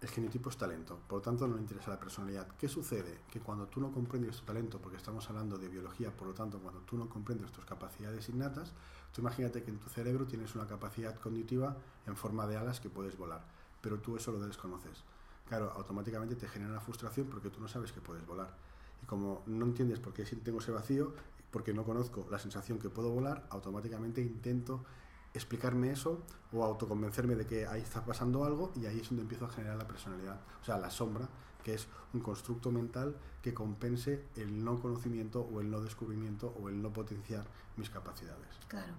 el 0.00 0.08
genotipo 0.08 0.48
es 0.48 0.56
talento, 0.56 0.98
por 1.06 1.18
lo 1.18 1.22
tanto 1.22 1.46
no 1.46 1.56
le 1.56 1.60
interesa 1.60 1.90
la 1.90 2.00
personalidad. 2.00 2.48
¿Qué 2.58 2.68
sucede? 2.68 3.20
Que 3.30 3.40
cuando 3.40 3.66
tú 3.66 3.80
no 3.80 3.92
comprendes 3.92 4.38
tu 4.38 4.46
talento, 4.46 4.78
porque 4.80 4.96
estamos 4.96 5.28
hablando 5.28 5.58
de 5.58 5.68
biología, 5.68 6.10
por 6.10 6.28
lo 6.28 6.34
tanto 6.34 6.58
cuando 6.58 6.80
tú 6.80 6.96
no 6.96 7.08
comprendes 7.08 7.52
tus 7.52 7.66
capacidades 7.66 8.28
innatas, 8.30 8.72
tú 9.12 9.20
imagínate 9.20 9.62
que 9.62 9.70
en 9.70 9.78
tu 9.78 9.90
cerebro 9.90 10.26
tienes 10.26 10.54
una 10.54 10.66
capacidad 10.66 11.14
cognitiva 11.16 11.76
en 12.06 12.16
forma 12.16 12.46
de 12.46 12.56
alas 12.56 12.80
que 12.80 12.88
puedes 12.88 13.18
volar, 13.18 13.44
pero 13.82 13.98
tú 13.98 14.16
eso 14.16 14.32
lo 14.32 14.40
desconoces. 14.40 15.04
Claro, 15.46 15.72
automáticamente 15.74 16.36
te 16.36 16.48
genera 16.48 16.70
una 16.70 16.80
frustración 16.80 17.26
porque 17.26 17.50
tú 17.50 17.60
no 17.60 17.68
sabes 17.68 17.92
que 17.92 18.00
puedes 18.00 18.24
volar. 18.26 18.56
Y 19.02 19.06
como 19.06 19.42
no 19.46 19.66
entiendes 19.66 19.98
por 19.98 20.14
qué 20.14 20.24
tengo 20.24 20.60
ese 20.60 20.70
vacío, 20.70 21.12
porque 21.50 21.74
no 21.74 21.84
conozco 21.84 22.26
la 22.30 22.38
sensación 22.38 22.78
que 22.78 22.88
puedo 22.88 23.10
volar, 23.10 23.46
automáticamente 23.50 24.22
intento 24.22 24.84
explicarme 25.34 25.92
eso 25.92 26.20
o 26.52 26.64
autoconvencerme 26.64 27.34
de 27.34 27.46
que 27.46 27.66
ahí 27.66 27.80
está 27.80 28.04
pasando 28.04 28.44
algo 28.44 28.72
y 28.76 28.86
ahí 28.86 28.98
es 29.00 29.08
donde 29.08 29.22
empiezo 29.22 29.44
a 29.44 29.50
generar 29.50 29.76
la 29.76 29.86
personalidad, 29.86 30.40
o 30.60 30.64
sea, 30.64 30.78
la 30.78 30.90
sombra, 30.90 31.28
que 31.62 31.74
es 31.74 31.86
un 32.12 32.20
constructo 32.20 32.70
mental 32.70 33.16
que 33.42 33.54
compense 33.54 34.24
el 34.36 34.64
no 34.64 34.80
conocimiento 34.80 35.48
o 35.52 35.60
el 35.60 35.70
no 35.70 35.80
descubrimiento 35.80 36.54
o 36.60 36.68
el 36.68 36.80
no 36.82 36.92
potenciar 36.92 37.44
mis 37.76 37.90
capacidades. 37.90 38.48
Claro. 38.68 38.92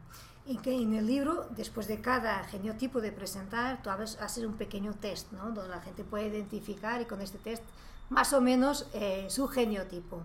Y 0.45 0.57
que 0.57 0.73
en 0.73 0.93
el 0.93 1.05
libro, 1.05 1.47
después 1.55 1.87
de 1.87 2.01
cada 2.01 2.43
geniotipo 2.45 2.99
de 2.99 3.11
presentar, 3.11 3.83
tú 3.83 3.89
haces 3.89 4.43
un 4.43 4.55
pequeño 4.55 4.93
test, 4.93 5.31
¿no? 5.31 5.51
Donde 5.51 5.69
la 5.69 5.81
gente 5.81 6.03
puede 6.03 6.27
identificar 6.27 7.01
y 7.01 7.05
con 7.05 7.21
este 7.21 7.37
test 7.37 7.63
más 8.09 8.33
o 8.33 8.41
menos 8.41 8.87
eh, 8.93 9.27
su 9.29 9.47
geniotipo. 9.47 10.23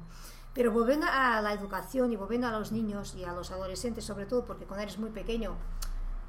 Pero 0.54 0.72
volviendo 0.72 1.06
a 1.06 1.42
la 1.42 1.52
educación 1.52 2.12
y 2.12 2.16
volviendo 2.16 2.46
a 2.46 2.50
los 2.50 2.72
niños 2.72 3.14
y 3.14 3.24
a 3.24 3.32
los 3.32 3.50
adolescentes, 3.50 4.04
sobre 4.04 4.24
todo 4.24 4.46
porque 4.46 4.64
cuando 4.64 4.84
eres 4.84 4.98
muy 4.98 5.10
pequeño, 5.10 5.54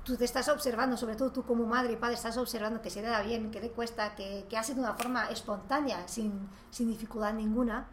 tú 0.08 0.16
te 0.16 0.24
estás 0.24 0.48
observando, 0.48 0.96
sobre 0.96 1.18
todo 1.18 1.32
tú 1.32 1.44
como 1.44 1.66
madre 1.66 1.94
y 1.94 1.96
padre, 1.98 2.16
estás 2.16 2.38
observando 2.38 2.82
que 2.82 2.90
se 2.90 3.02
le 3.02 3.10
da 3.10 3.22
bien, 3.22 3.52
que 3.52 3.60
le 3.60 3.72
cuesta, 3.72 4.16
que, 4.16 4.46
que 4.50 4.58
hace 4.58 4.74
de 4.74 4.80
una 4.80 4.94
forma 4.94 5.30
espontánea, 5.30 6.08
sin, 6.08 6.48
sin 6.72 6.88
dificultad 6.88 7.34
ninguna. 7.34 7.88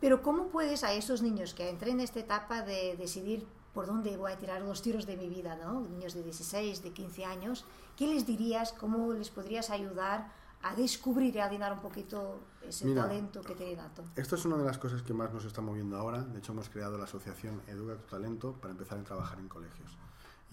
Pero 0.00 0.22
¿cómo 0.22 0.46
puedes 0.46 0.84
a 0.84 0.94
esos 0.94 1.20
niños 1.20 1.52
que 1.52 1.68
entren 1.68 1.94
en 1.94 2.00
esta 2.00 2.20
etapa 2.20 2.62
de 2.62 2.96
decidir 2.96 3.46
por 3.74 3.86
dónde 3.86 4.16
voy 4.16 4.32
a 4.32 4.38
tirar 4.38 4.62
los 4.62 4.80
tiros 4.80 5.04
de 5.04 5.16
mi 5.16 5.28
vida, 5.28 5.56
¿no? 5.56 5.80
niños 5.80 6.14
de 6.14 6.22
16, 6.22 6.82
de 6.82 6.90
15 6.92 7.24
años, 7.26 7.66
¿qué 7.96 8.06
les 8.06 8.24
dirías? 8.24 8.72
¿Cómo 8.72 9.12
les 9.12 9.30
podrías 9.30 9.68
ayudar 9.68 10.32
a 10.62 10.74
descubrir 10.74 11.36
y 11.36 11.40
a 11.40 11.46
alinear 11.46 11.74
un 11.74 11.80
poquito 11.80 12.40
ese 12.62 12.86
Mira, 12.86 13.02
talento 13.02 13.42
que 13.42 13.54
tiene 13.54 13.76
nato? 13.76 14.02
Esto 14.16 14.36
es 14.36 14.44
una 14.46 14.56
de 14.56 14.64
las 14.64 14.78
cosas 14.78 15.02
que 15.02 15.12
más 15.12 15.32
nos 15.32 15.44
está 15.44 15.60
moviendo 15.60 15.96
ahora. 15.98 16.22
De 16.22 16.38
hecho, 16.38 16.52
hemos 16.52 16.70
creado 16.70 16.96
la 16.96 17.04
asociación 17.04 17.60
Educa 17.66 17.96
tu 17.96 18.06
Talento 18.06 18.52
para 18.52 18.72
empezar 18.72 18.98
a 18.98 19.04
trabajar 19.04 19.38
en 19.40 19.48
colegios. 19.48 19.98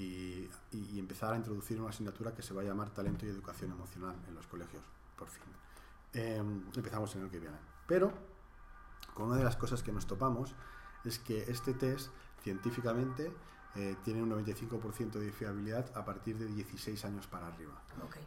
Y, 0.01 0.99
empezar 0.99 1.33
a 1.33 1.37
introducir 1.37 1.79
una 1.79 1.89
asignatura 1.89 2.33
que 2.33 2.41
se 2.41 2.53
va 2.53 2.61
a 2.61 2.65
llamar 2.65 2.89
talento 2.91 3.25
y 3.25 3.29
educación 3.29 3.71
emocional 3.71 4.15
en 4.27 4.35
los 4.35 4.47
colegios, 4.47 4.83
por 5.17 5.27
fin. 5.27 5.43
Em, 6.13 6.63
empezamos 6.75 7.15
en 7.15 7.23
el 7.23 7.29
que 7.29 7.39
viene. 7.39 7.57
Pero, 7.87 8.13
con 9.13 9.27
una 9.27 9.37
de 9.37 9.43
las 9.43 9.57
cosas 9.57 9.83
que 9.83 9.91
nos 9.91 10.07
topamos 10.07 10.55
es 11.03 11.19
que 11.19 11.43
este 11.51 11.73
test 11.73 12.09
científicamente 12.43 13.31
eh, 13.73 13.95
tiene 14.03 14.21
un 14.21 14.29
95% 14.29 15.11
de 15.11 15.31
fiabilidad 15.31 15.85
a 15.95 16.03
partir 16.03 16.37
de 16.37 16.45
16 16.47 17.05
años 17.05 17.27
para 17.27 17.47
arriba. 17.47 17.81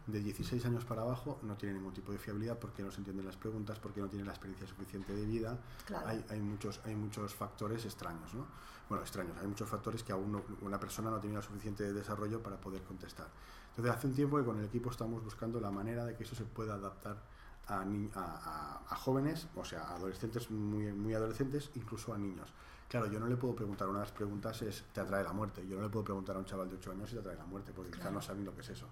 De 0.06 0.20
16 0.20 0.64
años 0.64 0.84
para 0.86 1.02
abajo 1.02 1.38
no 1.42 1.54
tiene 1.56 1.74
ningún 1.74 1.92
tipo 1.92 2.12
de 2.12 2.18
fiabilidad 2.18 2.58
porque 2.58 2.82
no 2.82 2.90
se 2.90 2.98
entienden 2.98 3.26
las 3.26 3.36
preguntas, 3.36 3.78
porque 3.78 4.00
no 4.00 4.08
tiene 4.08 4.24
la 4.24 4.32
experiencia 4.32 4.66
suficiente 4.66 5.14
de 5.14 5.26
vida. 5.26 5.58
Hay, 6.06 6.24
hay, 6.30 6.40
muchos, 6.40 6.80
hay 6.86 6.94
muchos 6.94 7.34
factores 7.34 7.84
extraños, 7.84 8.32
¿no? 8.32 8.46
Bueno, 8.88 9.02
extraños, 9.02 9.36
hay 9.38 9.46
muchos 9.46 9.68
factores 9.68 10.02
que 10.02 10.12
aún 10.12 10.42
una 10.62 10.80
persona 10.80 11.10
no 11.10 11.20
tiene 11.20 11.40
suficiente 11.42 11.92
desarrollo 11.92 12.42
para 12.42 12.58
poder 12.58 12.82
contestar. 12.82 13.28
Entonces, 13.70 13.94
hace 13.94 14.06
un 14.06 14.14
tiempo 14.14 14.38
que 14.38 14.44
con 14.44 14.58
el 14.58 14.64
equipo 14.64 14.90
estamos 14.90 15.22
buscando 15.22 15.60
la 15.60 15.70
manera 15.70 16.06
de 16.06 16.16
que 16.16 16.22
eso 16.22 16.34
se 16.34 16.44
pueda 16.44 16.74
adaptar 16.74 17.22
a, 17.66 17.84
a, 18.14 18.82
a 18.88 18.96
jóvenes, 18.96 19.48
o 19.56 19.64
sea, 19.64 19.82
a 19.82 19.96
adolescentes 19.96 20.50
muy, 20.50 20.92
muy 20.92 21.12
adolescentes, 21.12 21.70
incluso 21.74 22.14
a 22.14 22.18
niños. 22.18 22.52
Claro, 22.88 23.06
yo 23.06 23.18
no 23.18 23.26
le 23.26 23.36
puedo 23.36 23.54
preguntar, 23.56 23.88
una 23.88 24.00
de 24.00 24.04
las 24.04 24.12
preguntas 24.12 24.62
es, 24.62 24.84
¿te 24.92 25.00
atrae 25.00 25.24
la 25.24 25.32
muerte? 25.32 25.66
Yo 25.66 25.76
no 25.76 25.82
le 25.82 25.88
puedo 25.88 26.04
preguntar 26.04 26.36
a 26.36 26.38
un 26.38 26.44
chaval 26.44 26.68
de 26.68 26.76
8 26.76 26.92
años 26.92 27.08
si 27.08 27.14
te 27.16 27.20
atrae 27.20 27.36
la 27.36 27.46
muerte, 27.46 27.72
porque 27.74 27.90
quizá 27.90 28.10
no 28.10 28.22
saben 28.22 28.44
lo 28.44 28.54
que 28.54 28.60
es 28.60 28.68
eso. 28.68 28.86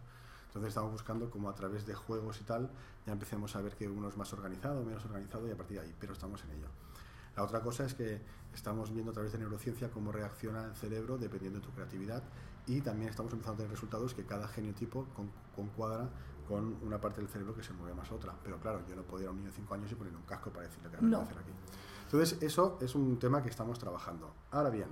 Entonces 0.46 0.68
estamos 0.68 0.92
buscando 0.92 1.30
como 1.30 1.48
a 1.48 1.54
través 1.54 1.86
de 1.86 1.94
juegos 1.94 2.40
y 2.40 2.44
tal, 2.44 2.70
ya 3.06 3.12
empecemos 3.12 3.56
a 3.56 3.62
ver 3.62 3.74
que 3.74 3.88
uno 3.88 4.08
es 4.08 4.16
más 4.16 4.32
organizado, 4.32 4.84
menos 4.84 5.04
organizado 5.04 5.46
y 5.48 5.50
a 5.50 5.56
partir 5.56 5.78
de 5.78 5.86
ahí, 5.86 5.94
pero 5.98 6.12
estamos 6.12 6.44
en 6.44 6.50
ello. 6.50 6.66
La 7.36 7.42
otra 7.42 7.60
cosa 7.62 7.86
es 7.86 7.94
que 7.94 8.20
estamos 8.52 8.92
viendo 8.92 9.12
a 9.12 9.14
través 9.14 9.32
de 9.32 9.38
neurociencia 9.38 9.90
cómo 9.90 10.12
reacciona 10.12 10.66
el 10.66 10.74
cerebro 10.74 11.16
dependiendo 11.16 11.58
de 11.58 11.64
tu 11.64 11.72
creatividad 11.72 12.22
y 12.66 12.82
también 12.82 13.08
estamos 13.08 13.32
empezando 13.32 13.54
a 13.54 13.56
tener 13.58 13.70
resultados 13.70 14.14
que 14.14 14.24
cada 14.24 14.46
genotipo 14.46 15.06
con, 15.14 15.30
concuadra 15.56 16.10
con 16.46 16.76
una 16.82 17.00
parte 17.00 17.20
del 17.20 17.30
cerebro 17.30 17.54
que 17.54 17.62
se 17.62 17.72
mueve 17.72 17.94
más 17.94 18.10
a 18.10 18.14
otra. 18.14 18.34
Pero 18.44 18.58
claro, 18.60 18.82
yo 18.86 18.94
no 18.94 19.02
puedo 19.02 19.22
ir 19.22 19.28
a 19.28 19.30
un 19.30 19.38
niño 19.38 19.48
de 19.48 19.56
5 19.56 19.74
años 19.74 19.90
y 19.90 19.94
ponerle 19.94 20.18
un 20.18 20.24
casco 20.24 20.50
para 20.50 20.66
decirle 20.66 20.90
que 20.90 20.98
no. 21.00 21.20
hacer 21.22 21.38
aquí. 21.38 21.52
Entonces, 22.12 22.42
eso 22.42 22.76
es 22.82 22.94
un 22.94 23.18
tema 23.18 23.42
que 23.42 23.48
estamos 23.48 23.78
trabajando. 23.78 24.34
Ahora 24.50 24.68
bien, 24.68 24.88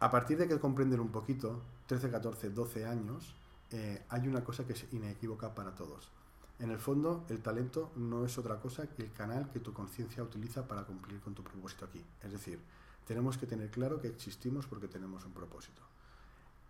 a 0.00 0.10
partir 0.10 0.36
de 0.36 0.46
que 0.46 0.60
comprenden 0.60 1.00
un 1.00 1.08
poquito, 1.08 1.62
13, 1.86 2.10
14, 2.10 2.50
12 2.50 2.84
años, 2.84 3.34
eh, 3.70 4.04
hay 4.10 4.28
una 4.28 4.44
cosa 4.44 4.66
que 4.66 4.74
es 4.74 4.84
inequívoca 4.92 5.54
para 5.54 5.74
todos. 5.74 6.10
En 6.58 6.70
el 6.70 6.78
fondo, 6.78 7.24
el 7.30 7.40
talento 7.40 7.90
no 7.96 8.26
es 8.26 8.36
otra 8.36 8.60
cosa 8.60 8.86
que 8.86 9.02
el 9.02 9.14
canal 9.14 9.50
que 9.50 9.60
tu 9.60 9.72
conciencia 9.72 10.22
utiliza 10.22 10.68
para 10.68 10.84
cumplir 10.84 11.22
con 11.22 11.34
tu 11.34 11.42
propósito 11.42 11.86
aquí. 11.86 12.04
Es 12.22 12.32
decir, 12.32 12.60
tenemos 13.06 13.38
que 13.38 13.46
tener 13.46 13.70
claro 13.70 13.98
que 13.98 14.08
existimos 14.08 14.66
porque 14.66 14.88
tenemos 14.88 15.24
un 15.24 15.32
propósito. 15.32 15.80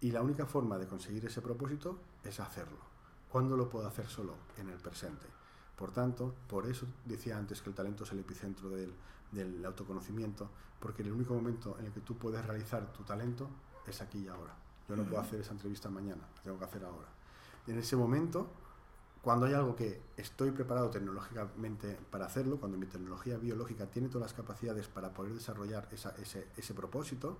Y 0.01 0.13
la 0.13 0.23
única 0.23 0.47
forma 0.47 0.79
de 0.79 0.87
conseguir 0.87 1.27
ese 1.27 1.43
propósito 1.43 1.99
es 2.23 2.39
hacerlo. 2.39 2.79
¿Cuándo 3.33 3.57
lo 3.57 3.69
puedo 3.69 3.89
hacer 3.89 4.07
solo? 4.07 4.35
En 4.59 4.69
el 4.69 4.79
presente. 4.79 5.27
Por 5.77 5.93
tanto, 5.93 6.35
por 6.49 6.67
eso 6.67 6.87
decía 7.05 7.37
antes 7.37 7.61
que 7.61 7.71
el 7.71 7.77
talento 7.77 8.05
es 8.05 8.13
el 8.13 8.21
epicentro 8.21 8.71
del, 8.71 8.93
del 9.33 9.65
autoconocimiento, 9.65 10.49
porque 10.81 11.03
el 11.03 11.13
único 11.13 11.35
momento 11.35 11.77
en 11.79 11.87
el 11.87 11.93
que 11.93 12.01
tú 12.01 12.17
puedes 12.17 12.45
realizar 12.45 12.93
tu 12.93 13.03
talento 13.03 13.49
es 13.87 14.01
aquí 14.01 14.19
y 14.19 14.29
ahora. 14.29 14.55
Yo 14.89 14.97
no 14.97 15.05
puedo 15.05 15.21
hacer 15.21 15.41
esa 15.41 15.53
entrevista 15.53 15.91
mañana, 15.91 16.23
la 16.37 16.43
tengo 16.43 16.59
que 16.59 16.65
hacer 16.65 16.85
ahora. 16.85 17.09
Y 17.67 17.73
en 17.73 17.79
ese 17.79 17.97
momento, 17.97 18.47
cuando 19.21 19.47
hay 19.47 19.55
algo 19.55 19.75
que 19.75 20.01
estoy 20.17 20.53
preparado 20.53 20.91
tecnológicamente 20.91 21.99
para 22.11 22.27
hacerlo, 22.27 22.59
cuando 22.59 22.79
mi 22.79 22.87
tecnología 22.87 23.37
biológica 23.37 23.87
tiene 23.87 24.09
todas 24.09 24.31
las 24.31 24.35
capacidades 24.35 24.87
para 24.87 25.11
poder 25.11 25.35
desarrollar 25.35 25.89
esa, 25.91 26.11
ese, 26.23 26.47
ese 26.57 26.75
propósito, 26.75 27.37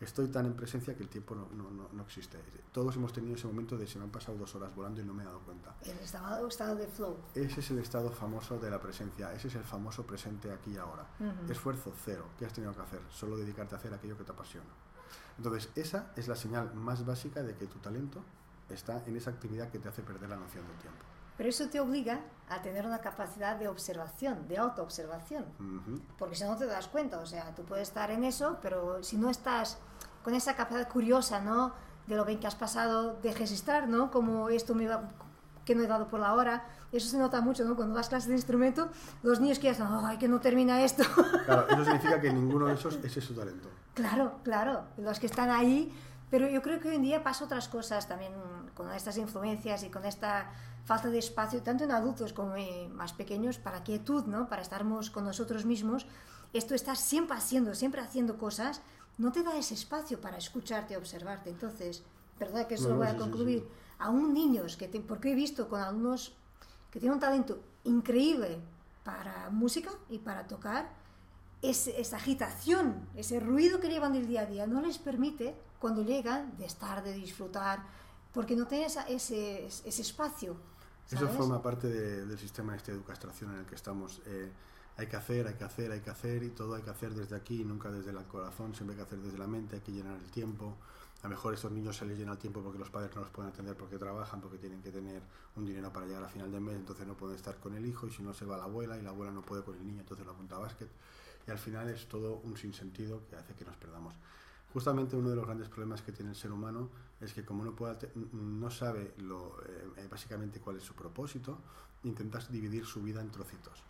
estoy 0.00 0.28
tan 0.28 0.46
en 0.46 0.54
presencia 0.54 0.94
que 0.96 1.02
el 1.02 1.08
tiempo 1.08 1.34
no, 1.34 1.48
no, 1.50 1.88
no, 1.92 2.02
existe. 2.02 2.38
Todos 2.72 2.96
hemos 2.96 3.12
tenido 3.12 3.36
ese 3.36 3.46
momento 3.46 3.76
de 3.76 3.86
se 3.86 3.98
me 3.98 4.04
han 4.04 4.10
pasado 4.10 4.36
dos 4.36 4.54
horas 4.54 4.74
volando 4.74 5.00
y 5.00 5.04
no 5.04 5.14
me 5.14 5.22
he 5.22 5.26
dado 5.26 5.40
cuenta. 5.40 5.74
El 5.82 5.98
estado, 5.98 6.46
estado 6.46 6.76
de 6.76 6.86
flow. 6.86 7.16
Ese 7.34 7.60
es 7.60 7.70
el 7.70 7.78
estado 7.78 8.10
famoso 8.10 8.58
de 8.58 8.70
la 8.70 8.80
presencia, 8.80 9.32
ese 9.32 9.48
es 9.48 9.54
el 9.54 9.64
famoso 9.64 10.04
presente 10.04 10.50
aquí 10.52 10.72
y 10.72 10.76
ahora. 10.76 11.06
Esfuerzo 11.48 11.92
cero. 12.04 12.26
¿Qué 12.38 12.46
has 12.46 12.52
tenido 12.52 12.74
que 12.74 12.82
hacer? 12.82 13.00
Solo 13.10 13.36
dedicarte 13.36 13.74
a 13.74 13.78
hacer 13.78 13.94
aquello 13.94 14.16
que 14.16 14.24
te 14.24 14.32
apasiona. 14.32 14.70
Entonces, 15.36 15.70
esa 15.74 16.12
es 16.16 16.28
la 16.28 16.36
señal 16.36 16.74
más 16.74 17.04
básica 17.04 17.42
de 17.42 17.56
que 17.56 17.66
tu 17.66 17.78
talento 17.78 18.22
está 18.68 19.02
en 19.06 19.16
esa 19.16 19.30
actividad 19.30 19.70
que 19.70 19.78
te 19.78 19.88
hace 19.88 20.02
perder 20.02 20.30
la 20.30 20.36
noción 20.36 20.66
del 20.66 20.76
tiempo. 20.78 21.04
Pero 21.36 21.48
eso 21.48 21.68
te 21.68 21.80
obliga 21.80 22.20
a 22.48 22.62
tener 22.62 22.86
una 22.86 23.00
capacidad 23.00 23.56
de 23.56 23.66
observación, 23.66 24.46
de 24.46 24.58
autoobservación. 24.58 25.44
Porque 26.18 26.36
si 26.36 26.44
no 26.44 26.56
te 26.56 26.66
das 26.66 26.86
cuenta, 26.88 27.18
o 27.18 27.26
sea, 27.26 27.54
tú 27.54 27.64
puedes 27.64 27.88
estar 27.88 28.10
en 28.10 28.22
eso, 28.22 28.58
pero 28.62 29.02
si 29.02 29.16
no 29.16 29.30
estás 29.30 29.78
con 30.24 30.34
esa 30.34 30.56
capacidad 30.56 30.88
curiosa, 30.88 31.40
¿no? 31.40 31.72
De 32.08 32.16
lo 32.16 32.24
bien 32.24 32.40
que 32.40 32.46
has 32.46 32.56
pasado, 32.56 33.18
dejes 33.22 33.52
estar, 33.52 33.88
¿no? 33.88 34.10
Como 34.10 34.48
esto 34.48 34.74
me 34.74 34.88
va, 34.88 35.08
que 35.64 35.74
no 35.74 35.82
he 35.82 35.86
dado 35.86 36.08
por 36.08 36.18
la 36.18 36.34
hora. 36.34 36.64
Eso 36.92 37.08
se 37.08 37.18
nota 37.18 37.40
mucho, 37.40 37.64
¿no? 37.64 37.76
Cuando 37.76 37.94
das 37.94 38.08
clases 38.08 38.28
de 38.28 38.34
instrumento, 38.34 38.88
los 39.22 39.40
niños 39.40 39.58
que 39.58 39.68
están, 39.68 40.04
¡ay, 40.04 40.18
que 40.18 40.28
no 40.28 40.40
termina 40.40 40.82
esto! 40.82 41.04
Claro, 41.44 41.68
eso 41.68 41.84
significa 41.84 42.20
que 42.20 42.32
ninguno 42.32 42.66
de 42.66 42.74
esos 42.74 42.96
ese 43.04 43.20
es 43.20 43.24
su 43.24 43.34
talento. 43.34 43.68
Claro, 43.94 44.40
claro. 44.42 44.84
Los 44.96 45.20
que 45.20 45.26
están 45.26 45.50
ahí. 45.50 45.92
Pero 46.30 46.48
yo 46.48 46.62
creo 46.62 46.80
que 46.80 46.88
hoy 46.88 46.96
en 46.96 47.02
día 47.02 47.22
pasa 47.22 47.44
otras 47.44 47.68
cosas 47.68 48.08
también 48.08 48.32
con 48.74 48.90
estas 48.90 49.18
influencias 49.18 49.84
y 49.84 49.90
con 49.90 50.04
esta 50.04 50.50
falta 50.84 51.08
de 51.08 51.18
espacio, 51.18 51.62
tanto 51.62 51.84
en 51.84 51.92
adultos 51.92 52.32
como 52.32 52.56
en 52.56 52.94
más 52.94 53.12
pequeños, 53.12 53.58
para 53.58 53.84
quietud, 53.84 54.24
¿no? 54.24 54.48
para 54.48 54.62
estarmos 54.62 55.10
con 55.10 55.24
nosotros 55.24 55.64
mismos. 55.64 56.06
Esto 56.52 56.74
está 56.74 56.94
siempre 56.94 57.36
haciendo, 57.36 57.74
siempre 57.74 58.00
haciendo 58.00 58.36
cosas, 58.36 58.80
no 59.18 59.32
te 59.32 59.42
da 59.42 59.56
ese 59.56 59.74
espacio 59.74 60.20
para 60.20 60.38
escucharte, 60.38 60.96
observarte. 60.96 61.50
Entonces, 61.50 62.02
verdad 62.38 62.66
que 62.66 62.74
eso 62.74 62.88
lo 62.88 62.96
voy 62.96 63.06
a 63.06 63.16
concluir. 63.16 63.66
Aún 63.98 64.34
niños, 64.34 64.76
que 64.76 64.88
porque 64.88 65.32
he 65.32 65.34
visto 65.34 65.68
con 65.68 65.80
alumnos 65.80 66.34
que 66.90 67.00
tienen 67.00 67.14
un 67.14 67.20
talento 67.20 67.60
increíble 67.84 68.60
para 69.04 69.50
música 69.50 69.90
y 70.08 70.18
para 70.18 70.46
tocar, 70.46 70.92
esa 71.62 72.16
agitación, 72.16 73.08
ese 73.16 73.40
ruido 73.40 73.80
que 73.80 73.88
llevan 73.88 74.12
del 74.12 74.26
día 74.26 74.42
a 74.42 74.46
día, 74.46 74.66
no 74.66 74.82
les 74.82 74.98
permite, 74.98 75.56
cuando 75.78 76.02
llegan, 76.02 76.56
de 76.58 76.66
estar, 76.66 77.02
de 77.02 77.14
disfrutar, 77.14 77.82
porque 78.32 78.54
no 78.54 78.66
tienen 78.66 78.90
ese, 79.08 79.66
ese 79.66 80.02
espacio 80.02 80.58
eso 81.10 81.28
forma 81.28 81.60
parte 81.62 81.88
del 81.88 82.38
sistema 82.38 82.74
este 82.74 82.92
de 82.92 82.98
educación 82.98 83.52
en 83.52 83.60
el 83.60 83.66
que 83.66 83.74
estamos. 83.74 84.22
Eh, 84.26 84.50
hay 84.96 85.06
que 85.06 85.16
hacer, 85.16 85.46
hay 85.46 85.54
que 85.54 85.64
hacer, 85.64 85.90
hay 85.90 86.00
que 86.00 86.10
hacer 86.10 86.42
y 86.42 86.50
todo 86.50 86.74
hay 86.74 86.82
que 86.82 86.90
hacer 86.90 87.14
desde 87.14 87.34
aquí, 87.34 87.64
nunca 87.64 87.90
desde 87.90 88.10
el 88.10 88.24
corazón, 88.26 88.74
siempre 88.74 88.94
hay 88.94 89.02
que 89.02 89.06
hacer 89.06 89.18
desde 89.18 89.38
la 89.38 89.46
mente, 89.46 89.76
hay 89.76 89.82
que 89.82 89.92
llenar 89.92 90.16
el 90.16 90.30
tiempo. 90.30 90.76
A 91.22 91.24
lo 91.24 91.30
mejor 91.30 91.54
estos 91.54 91.72
niños 91.72 91.96
se 91.96 92.04
les 92.04 92.18
llena 92.18 92.32
el 92.32 92.38
tiempo 92.38 92.62
porque 92.62 92.78
los 92.78 92.90
padres 92.90 93.14
no 93.14 93.22
los 93.22 93.30
pueden 93.30 93.50
atender 93.50 93.76
porque 93.76 93.96
trabajan, 93.96 94.40
porque 94.40 94.58
tienen 94.58 94.82
que 94.82 94.90
tener 94.90 95.22
un 95.56 95.64
dinero 95.64 95.92
para 95.92 96.06
llegar 96.06 96.22
a 96.22 96.28
final 96.28 96.52
de 96.52 96.60
mes, 96.60 96.76
entonces 96.76 97.06
no 97.06 97.14
pueden 97.14 97.36
estar 97.36 97.56
con 97.58 97.74
el 97.74 97.86
hijo 97.86 98.06
y 98.06 98.10
si 98.10 98.22
no 98.22 98.34
se 98.34 98.44
va 98.44 98.58
la 98.58 98.64
abuela 98.64 98.98
y 98.98 99.02
la 99.02 99.10
abuela 99.10 99.32
no 99.32 99.42
puede 99.42 99.62
con 99.62 99.74
el 99.74 99.86
niño, 99.86 100.00
entonces 100.00 100.24
lo 100.26 100.32
apunta 100.32 100.56
a 100.56 100.58
básquet. 100.58 100.88
Y 101.46 101.50
al 101.50 101.58
final 101.58 101.88
es 101.88 102.06
todo 102.08 102.40
un 102.44 102.56
sinsentido 102.56 103.26
que 103.28 103.36
hace 103.36 103.54
que 103.54 103.64
nos 103.64 103.76
perdamos. 103.76 104.14
Justamente 104.72 105.16
uno 105.16 105.30
de 105.30 105.36
los 105.36 105.46
grandes 105.46 105.68
problemas 105.68 106.02
que 106.02 106.12
tiene 106.12 106.30
el 106.30 106.36
ser 106.36 106.52
humano 106.52 106.90
es 107.20 107.32
que 107.32 107.44
como 107.44 107.64
no, 107.64 108.70
sabe 108.70 109.02
eh, 109.02 109.88
eh, 109.96 110.08
básicamente 110.10 110.60
cuál 110.60 110.76
es 110.76 110.82
su 110.82 110.94
propósito, 110.94 111.58
intentas 112.04 112.50
dividir 112.50 112.84
su 112.84 113.02
vida 113.02 113.20
en 113.20 113.30
trocitos. 113.30 113.82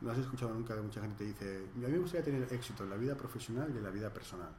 No 0.00 0.10
has 0.10 0.18
escuchado 0.18 0.52
nunca 0.52 0.74
que 0.74 0.82
mucha 0.82 1.00
gente 1.00 1.16
te 1.16 1.24
dice, 1.24 1.68
a 1.74 1.78
mí 1.78 1.92
me 1.92 1.98
gustaría 1.98 2.24
tener 2.24 2.52
éxito 2.52 2.84
en 2.84 2.90
la 2.90 2.96
vida 2.96 3.14
profesional 3.14 3.70
y 3.72 3.78
en 3.78 3.84
la 3.84 3.90
vida 3.90 4.12
personal. 4.12 4.52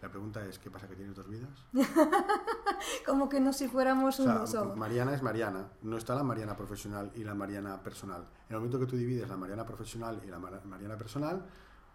La 0.00 0.08
pregunta 0.08 0.44
es, 0.46 0.58
¿qué 0.58 0.70
pasa 0.70 0.86
que 0.86 0.94
tienes 0.94 1.16
dos 1.16 1.28
vidas? 1.28 1.50
como 3.06 3.28
que 3.28 3.40
no 3.40 3.52
si 3.52 3.66
fuéramos 3.66 4.20
uno 4.20 4.46
solo. 4.46 4.76
Mariana 4.76 5.12
es 5.12 5.22
Mariana, 5.22 5.68
no 5.82 5.96
está 5.96 6.14
la 6.14 6.22
Mariana 6.22 6.56
profesional 6.56 7.10
y 7.16 7.24
la 7.24 7.34
Mariana 7.34 7.82
personal. 7.82 8.22
En 8.48 8.54
el 8.54 8.60
momento 8.60 8.78
que 8.78 8.86
tú 8.86 8.96
divides 8.96 9.28
la 9.28 9.36
Mariana 9.36 9.66
profesional 9.66 10.20
y 10.24 10.28
la 10.28 10.38
Mariana 10.38 10.96
personal, 10.96 11.44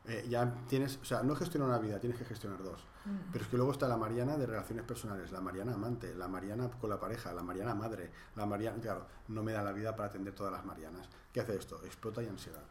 eh, 0.06 0.26
ya 0.30 0.54
tienes, 0.68 1.00
o 1.02 1.06
sea, 1.06 1.24
no 1.24 1.36
gestionar 1.36 1.70
una 1.70 1.78
vida, 1.78 2.00
tienes 2.00 2.20
que 2.20 2.26
gestionar 2.26 2.62
dos. 2.62 2.82
Mm. 3.06 3.32
Pero 3.32 3.44
es 3.44 3.50
que 3.50 3.58
luego 3.58 3.72
está 3.72 3.88
la 3.88 3.98
Mariana 3.98 4.38
de 4.38 4.46
relaciones 4.46 4.86
personales, 4.86 5.32
la 5.32 5.42
Mariana 5.42 5.74
amante, 5.74 6.14
la 6.14 6.28
Mariana 6.28 6.70
con 6.70 6.90
la 6.90 7.00
pareja, 7.00 7.34
la 7.34 7.44
Mariana 7.44 7.74
madre, 7.74 8.12
la 8.36 8.46
Mariana, 8.46 8.82
claro, 8.82 9.08
no 9.30 9.44
me 9.44 9.54
da 9.54 9.64
la 9.64 9.72
vida 9.72 9.96
para 9.96 10.10
atender 10.10 10.34
todas 10.34 10.52
las 10.52 10.66
Marianas. 10.66 11.08
¿Qué 11.32 11.42
hace 11.42 11.56
esto? 11.56 11.82
Explota 11.86 12.22
y 12.22 12.28
ansiedad. 12.28 12.64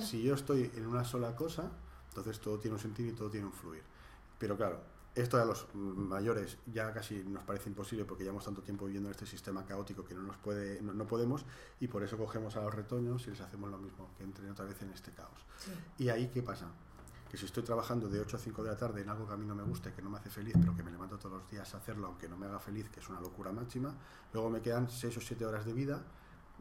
Si 0.00 0.22
yo 0.22 0.34
estoy 0.34 0.70
en 0.76 0.86
una 0.86 1.04
sola 1.04 1.34
cosa, 1.34 1.70
entonces 2.08 2.40
todo 2.40 2.58
tiene 2.58 2.76
un 2.76 2.82
sentido 2.82 3.10
y 3.10 3.12
todo 3.12 3.30
tiene 3.30 3.46
un 3.46 3.52
fluir. 3.52 3.82
Pero 4.38 4.56
claro, 4.56 4.80
esto 5.20 5.40
a 5.40 5.44
los 5.44 5.66
mayores 5.74 6.58
ya 6.66 6.92
casi 6.92 7.24
nos 7.24 7.42
parece 7.44 7.68
imposible 7.68 8.04
porque 8.04 8.24
llevamos 8.24 8.44
tanto 8.44 8.62
tiempo 8.62 8.86
viviendo 8.86 9.08
en 9.08 9.12
este 9.12 9.26
sistema 9.26 9.64
caótico 9.64 10.04
que 10.04 10.14
no 10.14 10.22
nos 10.22 10.36
puede 10.36 10.80
no, 10.80 11.06
podemos 11.06 11.44
y 11.80 11.88
por 11.88 12.02
eso 12.02 12.16
cogemos 12.16 12.56
a 12.56 12.62
los 12.62 12.74
retoños 12.74 13.26
y 13.26 13.30
les 13.30 13.40
hacemos 13.40 13.70
lo 13.70 13.78
mismo 13.78 14.10
que 14.16 14.24
entren 14.24 14.50
otra 14.50 14.64
vez 14.64 14.80
en 14.82 14.90
este 14.90 15.12
caos. 15.12 15.44
Y 15.98 16.08
ahí 16.08 16.28
qué 16.28 16.42
pasa 16.42 16.66
que 17.30 17.36
si 17.36 17.44
estoy 17.44 17.62
trabajando 17.62 18.08
de 18.08 18.20
8 18.20 18.36
a 18.36 18.40
5 18.40 18.62
de 18.62 18.70
la 18.70 18.76
tarde 18.76 19.02
en 19.02 19.08
algo 19.10 19.26
que 19.26 19.34
a 19.34 19.36
mí 19.36 19.44
no 19.44 19.54
me 19.54 19.62
guste, 19.62 19.92
que 19.92 20.00
no 20.00 20.08
me 20.08 20.16
hace 20.16 20.30
feliz, 20.30 20.54
pero 20.58 20.74
que 20.74 20.82
me 20.82 20.90
levanto 20.90 21.18
todos 21.18 21.42
los 21.42 21.50
días 21.50 21.74
a 21.74 21.76
hacerlo, 21.76 22.06
aunque 22.06 22.26
no 22.26 22.38
me 22.38 22.46
haga 22.46 22.58
feliz, 22.58 22.88
que 22.88 23.00
es 23.00 23.08
una 23.10 23.20
locura 23.20 23.52
máxima, 23.52 23.94
luego 24.32 24.48
me 24.48 24.62
quedan 24.62 24.88
6 24.88 25.18
o 25.18 25.20
7 25.20 25.44
horas 25.44 25.66
de 25.66 25.74
vida, 25.74 26.02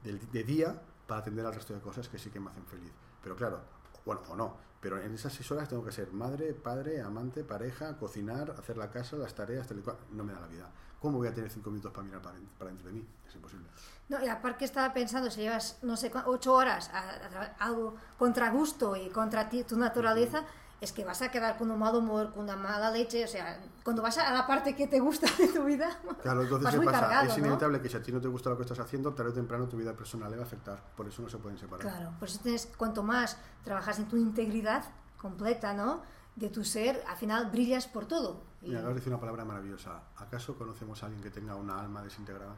de, 0.04 0.14
de 0.16 0.44
día, 0.44 0.82
para 1.08 1.22
atender 1.22 1.46
al 1.46 1.56
resto 1.56 1.74
de 1.74 1.80
cosas 1.80 2.10
que 2.10 2.20
sí 2.20 2.30
que 2.30 2.42
me 2.42 2.50
hacen 2.50 2.66
feliz. 2.66 2.92
Pero 3.24 3.38
claro, 3.38 3.62
bueno, 4.06 4.22
o 4.28 4.36
no, 4.36 4.58
pero 4.80 5.02
en 5.02 5.14
esas 5.14 5.34
seis 5.34 5.50
horas 5.52 5.68
tengo 5.70 5.84
que 5.84 5.92
ser 5.92 6.12
madre, 6.12 6.54
padre, 6.54 7.02
amante, 7.02 7.44
pareja, 7.44 7.98
cocinar, 7.98 8.52
hacer 8.58 8.78
la 8.78 8.90
casa, 8.92 9.16
las 9.18 9.34
tareas, 9.34 9.68
tal 9.68 9.80
y 9.80 9.82
cual. 9.82 9.98
No 10.12 10.24
me 10.24 10.34
da 10.34 10.40
la 10.40 10.48
vida. 10.48 10.70
¿Cómo 11.00 11.18
voy 11.20 11.28
a 11.28 11.34
tener 11.34 11.50
cinco 11.52 11.70
minutos 11.70 11.92
para 11.92 12.04
mirar 12.06 12.22
para, 12.22 12.38
para 12.58 12.70
dentro 12.72 12.88
de 12.88 12.94
mí? 12.94 13.08
Es 13.28 13.36
imposible. 13.36 13.68
No, 14.10 14.24
y 14.24 14.28
aparte 14.28 14.66
estaba 14.66 14.94
pensando, 14.94 15.30
si 15.30 15.42
llevas, 15.42 15.80
no 15.84 15.96
sé, 15.98 16.12
ocho 16.26 16.54
horas 16.54 16.90
a, 16.94 17.00
a- 17.10 17.56
algo 17.60 17.96
contra 18.18 18.50
gusto 18.50 18.96
y 18.96 19.10
contra 19.10 19.50
ti, 19.50 19.64
tu 19.64 19.78
naturaleza, 19.78 20.44
es 20.80 20.92
que 20.94 21.04
vas 21.04 21.22
a 21.24 21.32
quedar 21.32 21.58
con 21.58 21.72
un 21.72 21.80
mal 21.80 21.96
humor, 21.96 22.32
con 22.34 22.44
una 22.44 22.56
mala 22.56 22.92
leche, 22.92 23.24
o 23.24 23.28
sea, 23.28 23.60
cuando 23.84 24.02
vas 24.04 24.18
a 24.20 24.32
la 24.32 24.46
parte 24.46 24.76
que 24.76 24.86
te 24.88 25.00
gusta 25.00 25.28
de 25.38 25.48
tu 25.48 25.64
vida, 25.64 26.00
Claro, 26.22 26.44
entonces 26.44 26.64
vas 26.66 26.74
¿qué 26.74 26.78
muy 26.78 26.86
pasa? 26.86 27.00
cargado, 27.00 27.26
es 27.30 27.38
¿no? 27.38 27.46
inevitable 27.46 27.82
que 27.82 27.90
si 27.90 27.98
a 27.98 28.04
ti 28.04 28.12
no 28.12 28.22
te 28.22 28.28
gusta 28.28 28.50
lo 28.52 28.58
que 28.58 28.62
estás 28.64 28.80
haciendo, 28.80 29.14
tarde 29.14 29.32
o 29.32 29.34
temprano 29.34 29.68
tu 29.68 29.76
vida 29.78 29.94
personal 29.94 30.30
le 30.30 30.38
va 30.38 30.44
a 30.44 30.46
afectar. 30.46 30.84
Por 30.96 31.08
eso 31.08 31.22
no 31.24 31.30
se 31.30 31.38
pueden 31.40 31.58
separar. 31.58 31.82
Claro, 31.82 32.14
por 32.20 32.28
eso 32.28 32.40
tienes, 32.44 32.68
cuanto 32.78 33.02
más 33.02 33.38
trabajas 33.64 33.98
en 33.98 34.08
tu 34.08 34.18
integridad 34.18 34.84
completa, 35.18 35.74
¿no? 35.74 36.04
De 36.36 36.50
tu 36.50 36.64
ser, 36.64 37.04
al 37.08 37.18
final 37.18 37.50
brillas 37.50 37.88
por 37.88 38.06
todo. 38.06 38.44
Y, 38.62 38.68
Mira, 38.68 38.80
acabas 38.80 38.94
de 38.96 39.00
decir 39.00 39.12
una 39.14 39.20
palabra 39.20 39.46
maravillosa. 39.46 40.04
¿Acaso 40.18 40.56
conocemos 40.56 41.02
a 41.02 41.08
alguien 41.08 41.24
que 41.24 41.32
tenga 41.32 41.56
una 41.56 41.80
alma 41.80 42.04
desintegrada? 42.04 42.54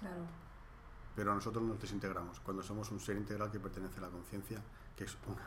claro. 0.00 0.22
Pero 1.14 1.34
nosotros 1.34 1.64
nos 1.64 1.80
desintegramos 1.80 2.40
cuando 2.40 2.62
somos 2.62 2.90
un 2.90 3.00
ser 3.00 3.16
integral 3.16 3.50
que 3.50 3.58
pertenece 3.58 3.98
a 4.00 4.02
la 4.02 4.08
conciencia, 4.10 4.60
que 4.94 5.04
es 5.04 5.16
una. 5.26 5.40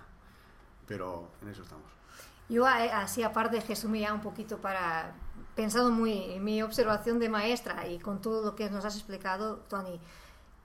Pero 0.90 1.30
en 1.42 1.48
eso 1.48 1.62
estamos. 1.62 1.86
Yo 2.50 2.68
eh, 2.68 2.92
así 2.92 3.24
aparte 3.24 3.62
Jesús 3.62 3.90
me 3.90 4.02
ya 4.02 4.14
un 4.14 4.22
poquito 4.22 4.58
para 4.58 5.14
pensando 5.56 5.92
muy 5.92 6.34
en 6.34 6.44
mi 6.44 6.62
observación 6.62 7.20
de 7.20 7.30
maestra 7.30 7.88
y 7.88 8.00
con 8.00 8.22
todo 8.22 8.44
lo 8.44 8.56
que 8.56 8.70
nos 8.70 8.84
has 8.86 8.96
explicado, 8.96 9.58
Tony. 9.70 10.00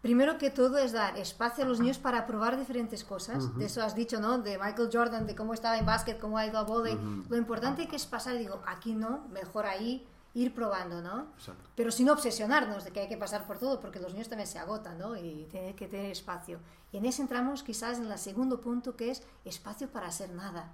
Primero 0.00 0.38
que 0.38 0.50
todo 0.50 0.78
es 0.78 0.92
dar 0.92 1.16
espacio 1.16 1.64
a 1.64 1.66
los 1.66 1.80
niños 1.80 1.98
para 1.98 2.26
probar 2.26 2.58
diferentes 2.58 3.04
cosas. 3.04 3.56
De 3.56 3.64
eso 3.64 3.82
has 3.82 3.94
dicho, 3.94 4.20
¿no? 4.20 4.38
De 4.38 4.58
Michael 4.58 4.90
Jordan, 4.92 5.26
de 5.26 5.34
cómo 5.34 5.54
estaba 5.54 5.78
en 5.78 5.86
básquet, 5.86 6.20
cómo 6.20 6.36
ha 6.36 6.46
ido 6.46 6.58
a 6.58 6.62
volei. 6.62 6.98
Lo 7.28 7.36
importante 7.36 7.88
que 7.88 7.96
es 7.96 8.04
pasar, 8.04 8.36
digo, 8.36 8.62
aquí 8.66 8.94
no, 8.94 9.26
mejor 9.30 9.64
ahí, 9.64 10.06
ir 10.34 10.52
probando, 10.52 11.00
¿no? 11.00 11.28
Exacto. 11.36 11.70
Pero 11.76 11.90
sin 11.92 12.10
obsesionarnos 12.10 12.84
de 12.84 12.90
que 12.90 13.00
hay 13.00 13.08
que 13.08 13.16
pasar 13.16 13.46
por 13.46 13.58
todo, 13.58 13.80
porque 13.80 14.00
los 14.00 14.12
niños 14.12 14.28
también 14.28 14.48
se 14.48 14.58
agotan, 14.58 14.98
¿no? 14.98 15.16
Y 15.16 15.46
tienen 15.50 15.74
que 15.74 15.86
tener 15.86 16.10
espacio. 16.10 16.58
Y 16.92 16.98
en 16.98 17.06
ese 17.06 17.22
entramos 17.22 17.62
quizás 17.62 17.98
en 17.98 18.10
el 18.10 18.18
segundo 18.18 18.60
punto, 18.60 18.96
que 18.96 19.10
es 19.10 19.22
espacio 19.44 19.88
para 19.88 20.08
hacer 20.08 20.30
nada. 20.30 20.72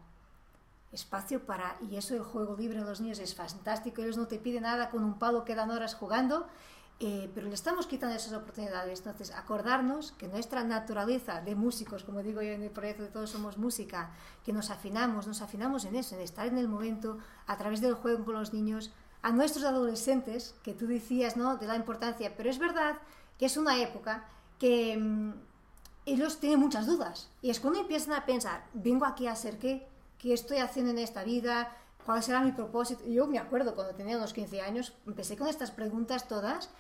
Espacio 0.92 1.44
para... 1.44 1.77
Y 1.90 1.96
eso 1.96 2.14
el 2.14 2.23
juego 2.23 2.57
libre 2.57 2.79
en 2.79 2.87
los 2.87 3.01
niños 3.01 3.18
es 3.18 3.35
fantástico. 3.35 4.01
Ellos 4.01 4.16
no 4.16 4.27
te 4.27 4.38
piden 4.38 4.62
nada 4.62 4.88
con 4.88 5.05
un 5.05 5.18
palo, 5.18 5.44
quedan 5.44 5.70
horas 5.70 5.94
jugando, 5.94 6.46
eh, 6.99 7.31
pero 7.35 7.46
le 7.46 7.55
estamos 7.55 7.87
quitando 7.87 8.16
esas 8.16 8.33
oportunidades. 8.33 9.01
Entonces, 9.01 9.31
acordarnos 9.31 10.12
que 10.12 10.27
nuestra 10.27 10.64
naturaleza 10.64 11.42
de 11.42 11.55
músicos, 11.55 12.03
como 12.03 12.23
digo 12.23 12.40
yo 12.40 12.53
en 12.53 12.62
el 12.62 12.70
proyecto 12.70 13.03
de 13.03 13.11
Todos 13.11 13.31
Somos 13.31 13.59
Música, 13.59 14.11
que 14.42 14.55
nos 14.55 14.70
afinamos, 14.70 15.27
nos 15.27 15.42
afinamos 15.42 15.85
en 15.85 15.96
eso, 15.96 16.14
en 16.14 16.23
estar 16.23 16.46
en 16.46 16.57
el 16.57 16.68
momento, 16.68 17.18
a 17.46 17.59
través 17.59 17.83
del 17.83 17.94
juego 17.94 18.25
con 18.25 18.35
los 18.35 18.53
niños, 18.53 18.90
a 19.23 19.33
nuestros 19.33 19.65
adolescentes, 19.65 20.55
que 20.63 20.75
tú 20.75 20.87
decías, 20.87 21.37
¿no?, 21.37 21.57
de 21.57 21.67
la 21.67 21.77
importancia, 21.77 22.35
pero 22.37 22.51
es 22.51 22.59
verdad 22.59 22.99
que 23.39 23.47
es 23.47 23.57
una 23.57 23.81
época 23.81 24.29
que 24.59 24.97
mm, 24.97 25.33
ellos 26.07 26.39
tienen 26.41 26.61
muchas 26.61 26.87
dudas. 26.87 27.31
Y 27.43 27.51
es 27.51 27.61
cuando 27.61 27.81
empiezan 27.81 28.15
a 28.15 28.27
pensar, 28.27 28.67
vengo 28.73 29.05
aquí 29.05 29.27
a 29.27 29.33
hacer 29.33 29.59
qué, 29.59 29.87
qué 30.19 30.33
estoy 30.33 30.59
haciendo 30.59 30.91
en 30.91 30.99
esta 30.99 31.25
vida, 31.25 31.77
cuál 32.05 32.23
será 32.23 32.41
mi 32.41 32.53
propósito. 32.53 33.05
Yo 33.07 33.27
me 33.27 33.39
acuerdo 33.39 33.75
cuando 33.75 33.95
tenía 33.95 34.17
unos 34.17 34.33
15 34.33 34.61
años, 34.63 34.95
empecé 35.07 35.37
con 35.37 35.49
estas 35.49 35.71
preguntas 35.71 36.29
todas. 36.29 36.71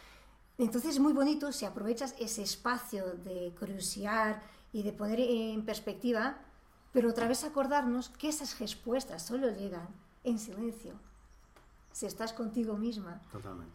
Entonces 0.58 0.92
es 0.92 1.00
muy 1.00 1.12
bonito 1.12 1.52
si 1.52 1.64
aprovechas 1.64 2.14
ese 2.18 2.42
espacio 2.42 3.14
de 3.14 3.54
curiosear 3.58 4.42
y 4.72 4.82
de 4.82 4.92
poner 4.92 5.20
en 5.20 5.64
perspectiva, 5.64 6.38
pero 6.92 7.10
otra 7.10 7.28
vez 7.28 7.44
acordarnos 7.44 8.10
que 8.10 8.28
esas 8.28 8.58
respuestas 8.58 9.22
solo 9.22 9.50
llegan 9.50 9.88
en 10.24 10.38
silencio, 10.38 10.94
si 11.92 12.06
estás 12.06 12.32
contigo 12.32 12.76
misma. 12.76 13.20
Totalmente. 13.32 13.74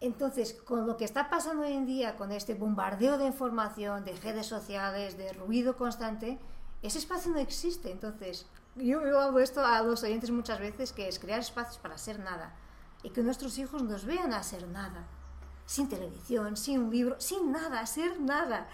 Entonces, 0.00 0.54
con 0.54 0.86
lo 0.86 0.96
que 0.96 1.04
está 1.04 1.30
pasando 1.30 1.62
hoy 1.62 1.74
en 1.74 1.86
día, 1.86 2.16
con 2.16 2.32
este 2.32 2.54
bombardeo 2.54 3.18
de 3.18 3.26
información, 3.26 4.04
de 4.04 4.16
redes 4.16 4.46
sociales, 4.46 5.16
de 5.16 5.32
ruido 5.32 5.76
constante, 5.76 6.40
ese 6.82 6.98
espacio 6.98 7.30
no 7.30 7.38
existe. 7.38 7.92
Entonces, 7.92 8.46
yo, 8.74 9.06
yo 9.06 9.20
hago 9.20 9.38
esto 9.38 9.64
a 9.64 9.80
los 9.82 10.02
oyentes 10.02 10.30
muchas 10.32 10.58
veces, 10.58 10.92
que 10.92 11.06
es 11.06 11.20
crear 11.20 11.38
espacios 11.38 11.78
para 11.78 11.94
hacer 11.94 12.18
nada. 12.18 12.56
Y 13.04 13.10
que 13.10 13.22
nuestros 13.22 13.58
hijos 13.58 13.82
nos 13.84 14.04
vean 14.04 14.32
hacer 14.32 14.66
nada. 14.66 15.06
Sin 15.66 15.88
televisión, 15.88 16.56
sin 16.56 16.80
un 16.80 16.90
libro, 16.90 17.20
sin 17.20 17.52
nada, 17.52 17.78
hacer 17.78 18.20
nada. 18.20 18.66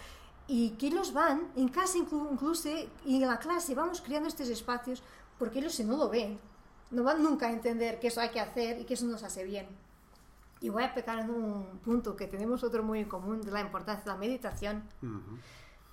Y 0.46 0.70
que 0.78 0.86
ellos 0.86 1.12
van, 1.12 1.52
en 1.56 1.68
casa 1.68 1.98
inclu- 1.98 2.28
incluso, 2.32 2.70
y 3.04 3.22
en 3.22 3.28
la 3.28 3.38
clase, 3.38 3.74
vamos 3.74 4.00
creando 4.00 4.28
estos 4.28 4.48
espacios, 4.48 5.02
porque 5.38 5.58
ellos 5.58 5.74
si 5.74 5.84
no 5.84 5.98
lo 5.98 6.08
ven, 6.08 6.40
no 6.90 7.02
van 7.02 7.22
nunca 7.22 7.48
a 7.48 7.52
entender 7.52 7.98
que 8.00 8.08
eso 8.08 8.20
hay 8.20 8.30
que 8.30 8.40
hacer 8.40 8.80
y 8.80 8.84
que 8.84 8.94
eso 8.94 9.06
nos 9.06 9.22
hace 9.22 9.44
bien. 9.44 9.66
Y 10.60 10.70
voy 10.70 10.82
a 10.82 10.94
pecar 10.94 11.18
en 11.20 11.30
un 11.30 11.78
punto 11.84 12.16
que 12.16 12.26
tenemos 12.26 12.64
otro 12.64 12.82
muy 12.82 13.00
en 13.00 13.08
común 13.08 13.40
de 13.42 13.50
la 13.50 13.60
importancia 13.60 14.04
de 14.04 14.10
la 14.10 14.16
meditación 14.16 14.82
Ujú. 15.02 15.38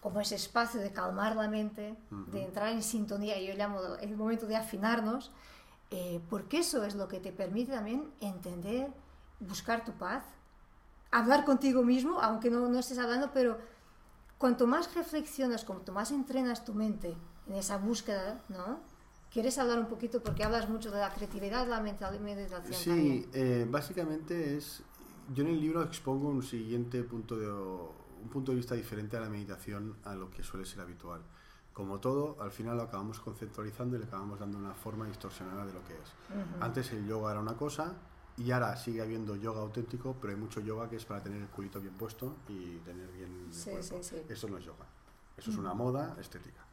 como 0.01 0.21
ese 0.21 0.36
espacio 0.36 0.79
de 0.79 0.91
calmar 0.91 1.36
la 1.36 1.47
mente, 1.47 1.95
de 2.10 2.43
entrar 2.43 2.69
en 2.69 2.81
sintonía, 2.81 3.39
yo 3.39 3.53
llamo 3.55 3.79
el 4.01 4.15
momento 4.15 4.47
de 4.47 4.55
afinarnos, 4.55 5.31
eh, 5.91 6.19
porque 6.29 6.60
eso 6.60 6.84
es 6.84 6.95
lo 6.95 7.08
que 7.08 7.19
te 7.19 7.31
permite 7.31 7.73
también 7.73 8.12
entender, 8.21 8.89
buscar 9.39 9.84
tu 9.86 9.91
paz, 9.93 10.23
hablar 11.12 11.45
contigo 11.45 11.84
mismo, 11.84 12.19
aunque 12.21 12.49
no, 12.49 12.67
no 12.67 12.79
estés 12.79 12.97
hablando, 12.97 13.31
pero 13.34 13.60
cuanto 14.38 14.67
más 14.67 14.93
reflexionas, 14.95 15.63
cuanto 15.63 15.91
más 15.91 16.12
entrenas 16.12 16.65
tu 16.65 16.73
mente 16.73 17.15
en 17.47 17.55
esa 17.55 17.77
búsqueda, 17.77 18.41
¿no? 18.49 18.79
¿Quieres 19.36 19.58
hablar 19.58 19.80
un 19.80 19.88
poquito? 19.88 20.24
Porque 20.24 20.45
hablas 20.45 20.69
mucho 20.69 20.89
de 20.91 20.98
la 21.02 21.13
creatividad, 21.13 21.65
de 21.65 21.69
la 21.69 21.82
meditación 21.82 22.74
Sí, 22.74 23.28
eh, 23.34 23.67
básicamente 23.69 24.56
es. 24.56 24.82
Yo 25.34 25.43
en 25.43 25.50
el 25.50 25.60
libro 25.60 25.84
expongo 25.84 26.30
un 26.30 26.41
siguiente 26.41 27.04
punto 27.04 27.36
de, 27.36 27.52
un 27.52 28.30
punto 28.32 28.54
de 28.54 28.56
vista 28.56 28.76
diferente 28.76 29.17
a 29.17 29.19
la 29.19 29.28
meditación 29.28 29.98
a 30.06 30.15
lo 30.15 30.32
que 30.32 30.41
suele 30.41 30.65
ser 30.65 30.80
habitual. 30.80 31.21
Como 31.74 32.00
todo, 32.00 32.41
al 32.41 32.52
final 32.52 32.78
lo 32.78 32.84
acabamos 32.84 33.19
conceptualizando 33.19 33.98
y 33.98 34.00
le 34.00 34.06
acabamos 34.06 34.39
dando 34.39 34.58
una 34.58 34.74
forma 34.74 35.06
distorsionada 35.06 35.65
de 35.65 35.74
lo 35.74 35.84
que 35.84 35.95
es. 35.95 36.13
Antes 36.62 36.93
el 36.93 37.06
yoga 37.06 37.32
era 37.32 37.41
una 37.41 37.58
cosa 37.58 37.93
y 38.38 38.50
ahora 38.52 38.78
sigue 38.78 39.02
habiendo 39.02 39.36
yoga 39.36 39.60
auténtico, 39.60 40.15
pero 40.21 40.32
hay 40.32 40.39
mucho 40.39 40.62
yoga 40.62 40.89
que 40.89 40.95
es 40.95 41.04
para 41.04 41.21
tener 41.21 41.41
el 41.41 41.50
culito 41.50 41.82
bien 41.82 41.95
puesto 41.95 42.38
y 42.48 42.78
tener 42.86 43.12
bien 43.12 43.48
el 43.50 43.54
Sí, 43.54 43.71
cuerpo. 43.71 43.98
sí, 44.02 44.02
sí. 44.02 44.15
Eso 44.30 44.48
no 44.48 44.60
es 44.60 44.63
yoga. 44.63 44.86
Eso 45.36 45.52
es 45.52 45.58
una 45.58 45.74
moda 45.74 46.15
estética. 46.21 46.64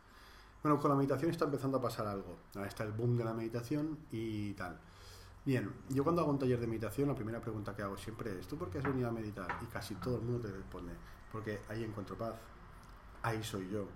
Bueno, 0.62 0.78
con 0.78 0.90
la 0.90 0.96
meditación 0.96 1.30
está 1.30 1.44
empezando 1.44 1.78
a 1.78 1.82
pasar 1.82 2.06
algo. 2.06 2.36
Ahora 2.54 2.68
está 2.68 2.84
el 2.84 2.92
boom 2.92 3.16
de 3.16 3.24
la 3.24 3.34
meditación 3.34 3.98
y 4.12 4.52
tal. 4.52 4.78
Bien, 5.44 5.72
yo 5.88 6.04
cuando 6.04 6.22
hago 6.22 6.30
un 6.30 6.38
taller 6.38 6.60
de 6.60 6.68
meditación, 6.68 7.08
la 7.08 7.16
primera 7.16 7.40
pregunta 7.40 7.74
que 7.74 7.82
hago 7.82 7.96
siempre 7.96 8.38
es, 8.38 8.46
¿tú 8.46 8.56
por 8.56 8.70
qué 8.70 8.78
has 8.78 8.84
venido 8.84 9.08
a 9.08 9.12
meditar? 9.12 9.58
Y 9.60 9.66
casi 9.66 9.96
todo 9.96 10.18
el 10.18 10.22
mundo 10.22 10.46
te 10.46 10.54
responde, 10.54 10.92
porque 11.32 11.62
ahí 11.68 11.82
encuentro 11.82 12.16
paz, 12.16 12.34
ahí 13.22 13.42
soy 13.42 13.68
yo, 13.70 13.88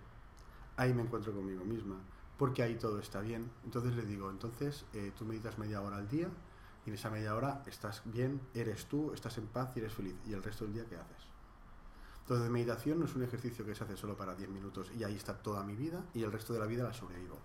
ahí 0.77 0.93
me 0.93 1.03
encuentro 1.03 1.33
conmigo 1.33 1.65
misma, 1.65 2.01
porque 2.37 2.65
ahí 2.65 2.75
todo 2.75 2.99
está 2.99 3.21
bien. 3.21 3.49
Entonces 3.65 3.95
le 3.95 4.05
digo, 4.05 4.29
entonces 4.29 4.87
eh, 4.93 5.13
tú 5.17 5.25
meditas 5.25 5.59
media 5.59 5.81
hora 5.83 5.99
al 5.99 6.09
día 6.09 6.29
y 6.85 6.89
en 6.89 6.95
esa 6.95 7.11
media 7.11 7.37
hora 7.37 7.63
estás 7.67 8.03
bien, 8.07 8.41
eres 8.55 8.87
tú, 8.87 9.13
estás 9.13 9.39
en 9.39 9.47
paz 9.47 9.71
y 9.77 9.79
eres 9.79 9.93
feliz. 9.93 10.17
¿Y 10.27 10.33
el 10.33 10.43
resto 10.43 10.65
del 10.65 10.75
día 10.75 10.85
qué 10.89 10.97
haces? 10.97 11.36
Entonces, 12.27 12.51
meditación 12.51 12.99
no 12.99 13.05
es 13.05 13.15
un 13.15 13.23
ejercicio 13.23 13.65
que 13.65 13.73
se 13.73 13.85
hace 13.85 13.97
solo 13.97 14.17
para 14.17 14.35
10 14.35 14.49
minutos 14.51 14.91
y 14.99 15.05
ahí 15.05 15.15
está 15.15 15.35
toda 15.35 15.62
mi 15.62 15.77
vida 15.77 16.03
y 16.12 16.25
el 16.25 16.33
resto 16.33 16.53
de 16.53 16.59
la 16.59 16.67
vida 16.67 16.83
la 16.83 16.93
sobrevivo. 16.93 17.39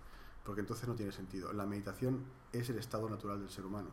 Porque 0.44 0.62
entonces 0.62 0.88
no 0.88 0.96
tiene 0.96 1.12
sentido. 1.12 1.54
La 1.54 1.68
meditación 1.68 2.26
es 2.52 2.68
el 2.72 2.80
estado 2.80 3.08
natural 3.08 3.40
del 3.40 3.52
ser 3.52 3.64
humano. 3.64 3.90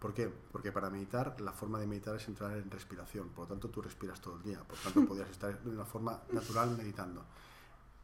¿Por 0.00 0.12
qué? 0.12 0.28
Porque 0.50 0.72
para 0.72 0.90
meditar, 0.90 1.40
la 1.40 1.52
forma 1.52 1.78
de 1.78 1.86
meditar 1.86 2.16
es 2.16 2.26
entrar 2.26 2.50
en 2.56 2.68
respiración. 2.68 3.28
Por 3.28 3.44
lo 3.44 3.50
tanto, 3.50 3.70
tú 3.70 3.80
respiras 3.80 4.20
todo 4.20 4.34
el 4.34 4.42
día. 4.42 4.58
Por 4.58 4.76
lo 4.76 4.82
tanto, 4.82 5.08
podrías 5.08 5.30
estar 5.30 5.62
de 5.62 5.70
una 5.70 5.84
forma 5.84 6.20
natural 6.32 6.76
meditando. 6.76 7.24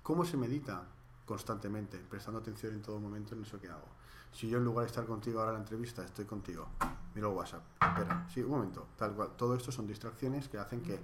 ¿Cómo 0.00 0.24
se 0.24 0.36
medita? 0.36 0.84
Constantemente, 1.26 1.98
prestando 1.98 2.38
atención 2.38 2.74
en 2.74 2.82
todo 2.82 3.00
momento 3.00 3.34
en 3.34 3.42
eso 3.42 3.60
que 3.60 3.68
hago. 3.68 3.88
Si 4.30 4.48
yo 4.48 4.58
en 4.58 4.64
lugar 4.64 4.84
de 4.84 4.90
estar 4.90 5.04
contigo 5.04 5.40
ahora 5.40 5.50
en 5.50 5.56
la 5.56 5.62
entrevista, 5.62 6.04
estoy 6.04 6.26
contigo, 6.26 6.68
miro 7.12 7.32
WhatsApp, 7.32 7.64
espera, 7.82 8.28
sí, 8.32 8.40
un 8.40 8.50
momento, 8.50 8.86
tal 8.96 9.12
cual. 9.14 9.30
Todo 9.36 9.56
esto 9.56 9.72
son 9.72 9.88
distracciones 9.88 10.48
que 10.48 10.58
hacen 10.58 10.80
que, 10.82 11.00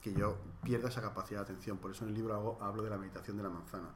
que 0.00 0.12
yo 0.12 0.36
pierda 0.62 0.88
esa 0.88 1.00
capacidad 1.02 1.40
de 1.40 1.44
atención. 1.52 1.78
Por 1.78 1.90
eso 1.90 2.04
en 2.04 2.10
el 2.10 2.14
libro 2.14 2.34
hago- 2.34 2.58
hablo 2.60 2.82
de 2.82 2.90
la 2.90 2.96
meditación 2.98 3.36
de 3.36 3.42
la 3.42 3.50
manzana. 3.50 3.88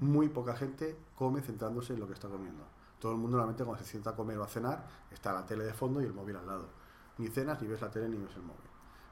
Muy 0.00 0.28
poca 0.28 0.54
gente 0.56 0.96
come 1.14 1.42
centrándose 1.42 1.92
en 1.94 2.00
lo 2.00 2.06
que 2.06 2.14
está 2.14 2.28
comiendo. 2.28 2.64
Todo 2.98 3.12
el 3.12 3.18
mundo 3.18 3.36
normalmente 3.36 3.64
cuando 3.64 3.84
se 3.84 3.90
sienta 3.90 4.10
a 4.10 4.16
comer 4.16 4.38
o 4.38 4.44
a 4.44 4.48
cenar 4.48 4.86
está 5.10 5.32
la 5.32 5.44
tele 5.44 5.64
de 5.64 5.72
fondo 5.74 6.00
y 6.00 6.04
el 6.04 6.14
móvil 6.14 6.36
al 6.36 6.46
lado. 6.46 6.68
Ni 7.18 7.28
cenas, 7.28 7.60
ni 7.60 7.68
ves 7.68 7.80
la 7.80 7.90
tele, 7.90 8.08
ni 8.08 8.16
ves 8.16 8.34
el 8.36 8.42
móvil. 8.42 8.62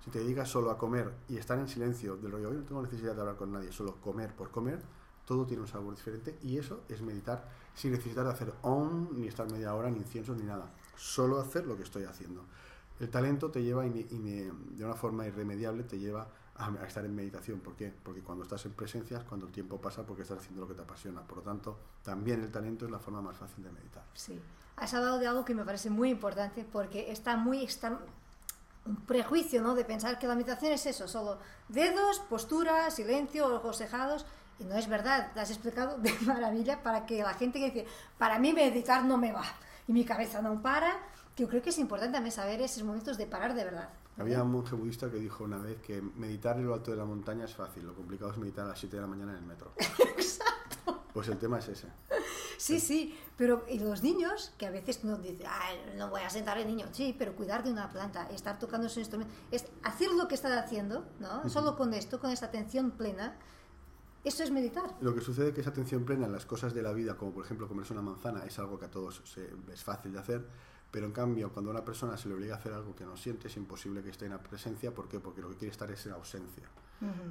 Si 0.02 0.10
te 0.10 0.18
dedicas 0.18 0.48
solo 0.48 0.70
a 0.70 0.78
comer 0.78 1.12
y 1.28 1.36
estar 1.38 1.58
en 1.58 1.68
silencio 1.68 2.16
del 2.16 2.32
rollo, 2.32 2.50
hoy 2.50 2.56
no 2.56 2.62
tengo 2.64 2.82
necesidad 2.82 3.14
de 3.14 3.20
hablar 3.20 3.36
con 3.36 3.52
nadie, 3.52 3.72
solo 3.72 3.96
comer 4.00 4.34
por 4.34 4.50
comer, 4.50 4.82
todo 5.24 5.46
tiene 5.46 5.62
un 5.62 5.68
sabor 5.68 5.94
diferente 5.94 6.38
y 6.42 6.58
eso 6.58 6.82
es 6.88 7.00
meditar 7.00 7.48
sin 7.74 7.92
necesitar 7.92 8.24
de 8.24 8.30
hacer 8.30 8.52
on, 8.62 9.08
ni 9.18 9.26
estar 9.28 9.50
media 9.50 9.74
hora, 9.74 9.90
ni 9.90 9.98
inciensos, 9.98 10.36
ni 10.36 10.44
nada. 10.44 10.70
Solo 10.96 11.40
hacer 11.40 11.66
lo 11.66 11.76
que 11.76 11.82
estoy 11.82 12.04
haciendo. 12.04 12.44
El 13.00 13.10
talento 13.10 13.50
te 13.50 13.62
lleva, 13.62 13.84
ine- 13.86 14.04
de 14.06 14.84
una 14.84 14.94
forma 14.94 15.26
irremediable, 15.26 15.82
te 15.84 15.98
lleva 15.98 16.28
a, 16.56 16.70
estar 16.86 17.04
en 17.04 17.14
meditación. 17.14 17.60
¿Por 17.60 17.74
qué? 17.74 17.92
Porque 18.02 18.20
cuando 18.22 18.44
estás 18.44 18.64
en 18.66 18.72
presencia 18.72 19.18
es 19.18 19.24
cuando 19.24 19.46
el 19.46 19.52
tiempo 19.52 19.80
pasa 19.80 20.04
porque 20.04 20.22
estás 20.22 20.38
haciendo 20.38 20.62
lo 20.62 20.68
que 20.68 20.74
te 20.74 20.82
apasiona. 20.82 21.22
Por 21.22 21.38
lo 21.38 21.42
tanto, 21.42 21.78
también 22.02 22.42
el 22.42 22.50
talento 22.50 22.84
es 22.84 22.90
la 22.90 22.98
forma 22.98 23.20
más 23.20 23.36
fácil 23.36 23.64
de 23.64 23.70
meditar. 23.72 24.04
Sí. 24.14 24.40
Has 24.76 24.94
hablado 24.94 25.18
de 25.18 25.26
algo 25.26 25.44
que 25.44 25.54
me 25.54 25.64
parece 25.64 25.90
muy 25.90 26.10
importante 26.10 26.64
porque 26.64 27.10
está 27.10 27.36
muy 27.36 27.64
está 27.64 27.98
un 28.86 28.96
prejuicio, 28.96 29.62
¿no? 29.62 29.74
De 29.74 29.84
pensar 29.84 30.18
que 30.18 30.26
la 30.26 30.34
meditación 30.34 30.72
es 30.72 30.84
eso, 30.86 31.08
solo 31.08 31.38
dedos, 31.68 32.20
postura, 32.28 32.90
silencio, 32.90 33.52
ojos 33.54 33.78
cejados. 33.78 34.26
Y 34.58 34.64
no 34.64 34.76
es 34.76 34.88
verdad, 34.88 35.32
te 35.32 35.40
has 35.40 35.50
explicado 35.50 35.98
de 35.98 36.12
maravilla 36.26 36.82
para 36.82 37.06
que 37.06 37.22
la 37.22 37.34
gente 37.34 37.58
que 37.58 37.70
dice, 37.70 37.86
para 38.18 38.38
mí 38.38 38.52
meditar 38.52 39.04
no 39.04 39.16
me 39.16 39.32
va 39.32 39.44
y 39.88 39.92
mi 39.92 40.04
cabeza 40.04 40.40
no 40.42 40.62
para, 40.62 40.96
yo 41.36 41.48
creo 41.48 41.62
que 41.62 41.70
es 41.70 41.78
importante 41.78 42.14
también 42.14 42.32
saber 42.32 42.60
esos 42.60 42.82
momentos 42.82 43.16
de 43.18 43.26
parar 43.26 43.54
de 43.54 43.64
verdad. 43.64 43.88
Había 44.16 44.42
un 44.42 44.52
monje 44.52 44.76
budista 44.76 45.10
que 45.10 45.16
dijo 45.16 45.42
una 45.44 45.58
vez 45.58 45.80
que 45.80 46.00
meditar 46.00 46.56
en 46.56 46.66
lo 46.66 46.74
alto 46.74 46.92
de 46.92 46.96
la 46.96 47.04
montaña 47.04 47.44
es 47.46 47.54
fácil, 47.54 47.84
lo 47.86 47.94
complicado 47.94 48.30
es 48.30 48.38
meditar 48.38 48.64
a 48.64 48.68
las 48.68 48.78
7 48.78 48.94
de 48.96 49.02
la 49.02 49.08
mañana 49.08 49.32
en 49.32 49.38
el 49.38 49.44
metro. 49.44 49.72
Exacto. 50.16 51.02
Pues 51.12 51.28
el 51.28 51.38
tema 51.38 51.58
es 51.58 51.68
ese. 51.68 51.88
Sí, 52.58 52.78
sí, 52.80 53.18
pero 53.36 53.64
y 53.68 53.78
los 53.80 54.02
niños, 54.02 54.52
que 54.56 54.66
a 54.66 54.70
veces 54.70 55.04
no 55.04 55.16
dicen, 55.18 55.46
"Ay, 55.48 55.76
no 55.96 56.08
voy 56.10 56.22
a 56.22 56.30
sentar 56.30 56.56
el 56.58 56.66
niño, 56.66 56.86
sí, 56.92 57.14
pero 57.18 57.34
cuidar 57.36 57.62
de 57.64 57.70
una 57.72 57.90
planta, 57.90 58.28
estar 58.30 58.58
tocando 58.58 58.88
su 58.88 59.00
instrumento, 59.00 59.32
es 59.50 59.66
hacer 59.82 60.10
lo 60.12 60.28
que 60.28 60.34
está 60.36 60.56
haciendo, 60.58 61.04
¿no? 61.20 61.48
Solo 61.48 61.76
con 61.76 61.92
esto, 61.94 62.20
con 62.20 62.30
esta 62.30 62.46
atención 62.46 62.92
plena, 62.92 63.36
eso 64.22 64.42
es 64.42 64.50
meditar. 64.50 64.94
Lo 65.00 65.14
que 65.14 65.20
sucede 65.20 65.48
es 65.48 65.54
que 65.54 65.60
esa 65.60 65.70
atención 65.70 66.04
plena 66.04 66.26
en 66.26 66.32
las 66.32 66.46
cosas 66.46 66.72
de 66.72 66.82
la 66.82 66.92
vida, 66.92 67.16
como 67.16 67.32
por 67.32 67.44
ejemplo 67.44 67.68
comerse 67.68 67.92
una 67.92 68.02
manzana, 68.02 68.44
es 68.46 68.58
algo 68.58 68.78
que 68.78 68.86
a 68.86 68.90
todos 68.90 69.20
se- 69.24 69.50
es 69.72 69.84
fácil 69.84 70.12
de 70.12 70.18
hacer, 70.20 70.48
pero 70.94 71.06
en 71.06 71.12
cambio 71.12 71.50
cuando 71.52 71.72
a 71.72 71.74
una 71.74 71.84
persona 71.84 72.16
se 72.16 72.28
le 72.28 72.34
obliga 72.36 72.54
a 72.54 72.58
hacer 72.58 72.72
algo 72.72 72.94
que 72.94 73.04
no 73.04 73.16
siente, 73.16 73.48
es 73.48 73.56
imposible 73.56 74.00
que 74.00 74.10
esté 74.10 74.26
en 74.26 74.30
la 74.30 74.38
presencia. 74.40 74.94
¿Por 74.94 75.08
qué? 75.08 75.18
Porque 75.18 75.40
lo 75.42 75.48
que 75.50 75.56
quiere 75.56 75.72
estar 75.72 75.90
es 75.90 76.06
en 76.06 76.12
ausencia. 76.12 76.68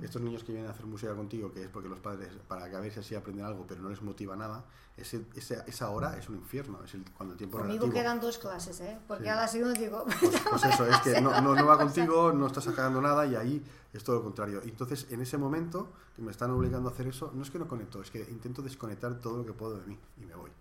Estos 0.04 0.21
niños 0.21 0.43
que 0.43 0.52
vienen 0.52 0.69
a 0.69 0.73
hacer 0.73 0.86
música 0.86 1.15
contigo, 1.15 1.52
que 1.54 1.63
es 1.63 1.69
porque 1.69 1.88
los 1.89 1.99
padres, 1.99 2.30
para 2.47 2.69
que 2.69 2.76
a 2.76 2.80
ver 2.82 2.91
si 2.93 2.99
así 2.99 3.15
aprenden 3.15 3.45
algo, 3.45 3.65
pero 3.65 3.82
no 3.82 3.89
les 3.89 4.02
motiva 4.02 4.36
nada, 4.36 4.65
ese, 4.97 5.26
ese- 5.36 5.63
esa 5.65 5.89
hora 5.89 6.15
es 6.17 6.28
un 6.30 6.36
infierno, 6.36 6.84
es 6.84 6.93
el, 6.93 7.06
cuando 7.12 7.34
el 7.34 7.38
tiempo 7.38 7.58
Conmigo 7.58 7.86
relativo. 7.86 7.93
quedan 8.04 8.19
dos 8.19 8.38
clases, 8.38 8.82
¿eh? 8.82 8.99
Porque 9.08 9.23
Sí. 9.23 9.30
a 9.30 9.36
la 9.36 9.47
segunda 9.47 9.80
digo, 9.80 10.04
Pues, 10.19 10.41
pues 10.49 10.65
eso, 10.65 10.86
es 10.86 10.97
que 10.99 11.21
no, 11.21 11.39
no, 11.41 11.56
no 11.56 11.65
va 11.65 11.78
contigo, 11.88 12.34
no 12.34 12.47
estás 12.47 12.65
sacando 12.65 13.02
nada 13.02 13.26
y 13.26 13.36
ahí 13.36 13.63
es 13.93 14.04
todo 14.04 14.17
lo 14.17 14.23
contrario. 14.23 14.62
Entonces, 14.63 15.08
en 15.10 15.21
ese 15.21 15.38
momento 15.39 15.88
que 16.15 16.21
me 16.21 16.30
están 16.32 16.52
obligando 16.52 16.89
a 16.89 16.91
hacer 16.91 17.08
eso, 17.08 17.32
no 17.34 17.41
es 17.41 17.49
que 17.49 17.58
no 17.58 17.67
conecto, 17.67 18.02
es 18.02 18.12
que 18.12 18.19
intento 18.30 18.62
desconectar 18.62 19.17
todo 19.21 19.38
lo 19.38 19.45
que 19.45 19.54
puedo 19.54 19.78
de 19.80 19.88
mí 19.88 19.97
y 20.21 20.26
me 20.26 20.36
voy. 20.36 20.52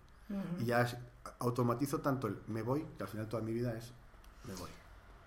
Y 0.59 0.65
ya 0.65 0.87
automatizo 1.39 1.99
tanto 1.99 2.27
el 2.27 2.39
me 2.47 2.61
voy, 2.61 2.85
que 2.97 3.03
al 3.03 3.09
final 3.09 3.27
toda 3.27 3.43
mi 3.43 3.53
vida 3.53 3.73
es 3.75 3.91
me 4.45 4.55
voy. 4.55 4.69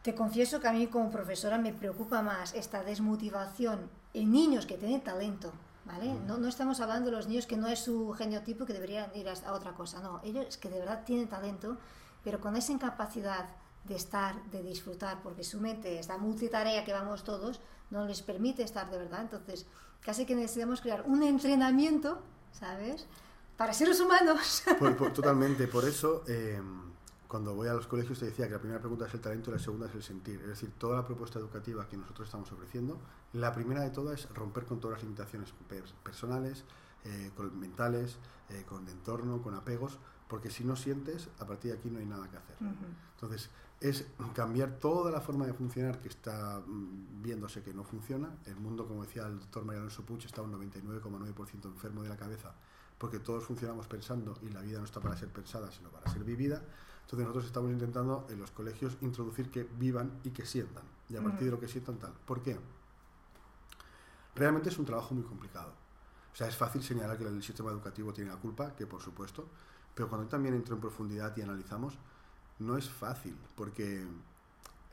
Te 0.03 0.15
confieso 0.15 0.61
que 0.61 0.69
a 0.69 0.73
mí 0.73 0.87
como 0.87 1.11
profesora 1.11 1.59
me 1.59 1.73
preocupa 1.73 2.23
más 2.23 2.55
esta 2.55 2.83
desmotivación 2.85 3.91
en 4.15 4.31
niños 4.31 4.67
que 4.67 4.79
tienen 4.79 5.01
talento, 5.01 5.53
¿vale? 5.85 6.15
No, 6.27 6.39
no 6.39 6.49
estamos 6.49 6.81
hablando 6.81 7.11
de 7.11 7.17
los 7.17 7.27
niños 7.27 7.47
que 7.47 7.57
no 7.57 7.67
es 7.67 7.81
su 7.81 8.13
geniotipo 8.13 8.67
que 8.67 8.73
deberían 8.73 9.11
ir 9.15 9.29
a 9.29 9.53
otra 9.53 9.73
cosa, 9.73 10.01
no, 10.01 10.21
ellos 10.23 10.59
que 10.59 10.69
de 10.69 10.79
verdad 10.79 11.03
tienen 11.05 11.29
talento, 11.29 11.77
pero 12.23 12.41
con 12.41 12.57
esa 12.57 12.73
incapacidad 12.73 13.49
de 13.85 13.97
estar, 13.97 14.43
de 14.51 14.63
disfrutar, 14.63 15.23
porque 15.23 15.45
su 15.45 15.61
mente, 15.61 15.99
esta 15.99 16.19
multitarea 16.19 16.85
que 16.85 16.93
vamos 16.93 17.25
todos, 17.25 17.61
no 17.91 18.07
les 18.07 18.23
permite 18.23 18.63
estar 18.63 18.91
de 18.91 18.99
verdad, 18.99 19.23
entonces 19.23 19.67
casi 20.01 20.25
que 20.25 20.35
necesitamos 20.35 20.81
crear 20.81 21.03
un 21.07 21.23
entrenamiento, 21.23 22.21
¿sabes? 22.53 23.07
Para 23.57 23.73
seres 23.73 24.01
humanos. 24.01 24.63
Por- 24.79 24.97
por- 24.97 25.13
totalmente, 25.13 25.67
por 25.69 25.85
eso 25.85 26.23
eh, 26.27 26.61
cuando 27.27 27.55
voy 27.55 27.69
a 27.69 27.75
los 27.75 27.87
colegios 27.87 28.19
te 28.19 28.27
decía 28.27 28.47
que 28.47 28.53
la 28.53 28.59
primera 28.61 28.81
pregunta 28.81 29.07
es 29.07 29.15
el 29.15 29.21
talento 29.21 29.51
y 29.51 29.55
la 29.55 29.59
segunda 29.59 29.87
es 29.87 29.95
el 29.95 30.03
sentir. 30.03 30.41
Es 30.43 30.49
decir, 30.49 30.73
toda 30.79 30.97
la 30.99 31.07
propuesta 31.07 31.39
educativa 31.39 31.89
que 31.89 31.97
nosotros 31.97 32.29
estamos 32.29 32.51
ofreciendo, 32.53 32.99
la 33.33 33.55
primera 33.55 33.81
de 33.83 33.91
todas 33.91 34.21
es 34.21 34.31
romper 34.35 34.67
con 34.67 34.79
todas 34.81 34.99
las 34.99 35.05
limitaciones 35.05 35.53
per- 35.69 35.85
personales, 36.03 36.65
eh, 37.05 37.31
con 37.37 37.59
mentales, 37.59 38.17
eh, 38.51 38.65
con 38.69 38.87
entorno, 38.89 39.41
con 39.43 39.55
apegos, 39.55 39.99
porque 40.29 40.51
si 40.51 40.65
no 40.65 40.77
sientes, 40.77 41.29
a 41.39 41.47
partir 41.47 41.73
de 41.73 41.79
aquí 41.79 41.89
no 41.89 41.99
hay 42.01 42.07
nada 42.07 42.29
que 42.29 42.37
hacer. 42.37 42.57
Entonces, 43.15 43.49
es 43.81 44.07
cambiar 44.35 44.79
toda 44.79 45.11
la 45.11 45.21
forma 45.21 45.47
de 45.47 45.53
funcionar 45.55 46.01
que 46.01 46.09
está 46.09 46.61
mm, 46.67 47.23
viéndose 47.23 47.63
que 47.63 47.73
no 47.73 47.85
funciona. 47.85 48.37
El 48.47 48.57
mundo, 48.57 48.87
como 48.89 49.03
decía 49.05 49.27
el 49.27 49.39
doctor 49.39 49.65
María 49.65 49.81
Alonso 49.81 50.03
Puig, 50.05 50.25
está 50.25 50.43
un 50.43 50.53
99,9% 50.53 51.65
enfermo 51.67 52.03
de 52.03 52.09
la 52.09 52.17
cabeza, 52.17 52.55
porque 52.99 53.19
todos 53.19 53.45
funcionamos 53.45 53.87
pensando 53.87 54.39
y 54.43 54.49
la 54.49 54.61
vida 54.63 54.79
no 54.79 54.85
está 54.85 55.01
para 55.01 55.17
ser 55.17 55.29
pensada, 55.29 55.71
sino 55.71 55.91
para 55.91 56.11
ser 56.11 56.25
vivida. 56.25 56.63
Entonces 57.03 57.21
nosotros 57.21 57.45
estamos 57.47 57.71
intentando 57.71 58.27
en 58.31 58.39
los 58.39 58.51
colegios 58.51 58.97
introducir 59.01 59.51
que 59.51 59.65
vivan 59.79 60.21
y 60.25 60.31
que 60.31 60.45
sientan, 60.45 60.85
y 61.09 61.17
a 61.17 61.23
partir 61.23 61.45
de 61.45 61.51
lo 61.53 61.61
que 61.61 61.69
sientan 61.69 61.99
tal. 61.99 62.13
¿Por 62.13 62.43
qué? 62.43 62.59
Realmente 64.35 64.71
es 64.71 64.79
un 64.79 64.85
trabajo 64.85 65.15
muy 65.15 65.25
complicado. 65.25 65.73
O 66.33 66.37
sea, 66.37 66.49
es 66.49 66.57
fácil 66.57 66.83
señalar 66.83 67.17
que 67.17 67.25
el 67.25 67.43
sistema 67.43 67.71
educativo 67.71 68.13
tiene 68.13 68.31
la 68.31 68.37
culpa, 68.37 68.75
que 68.75 68.87
por 68.87 69.01
supuesto, 69.01 69.49
pero 69.95 70.09
cuando 70.09 70.27
también 70.29 70.55
entro 70.55 70.75
en 70.75 70.81
profundidad 70.81 71.35
y 71.37 71.43
analizamos, 71.43 71.99
no 72.59 72.77
es 72.77 72.91
fácil, 72.91 73.37
porque 73.55 74.07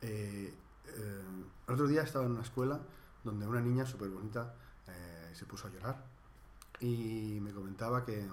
eh, 0.00 0.54
eh, 0.86 1.24
el 1.66 1.74
otro 1.74 1.86
día 1.86 2.02
estaba 2.02 2.26
en 2.26 2.32
una 2.32 2.42
escuela 2.42 2.80
donde 3.24 3.46
una 3.46 3.60
niña 3.60 3.84
súper 3.86 4.10
bonita 4.10 4.54
eh, 4.86 5.32
se 5.34 5.46
puso 5.46 5.66
a 5.66 5.70
llorar 5.70 6.13
y 6.80 7.38
me 7.40 7.52
comentaba 7.52 8.04
que, 8.04 8.26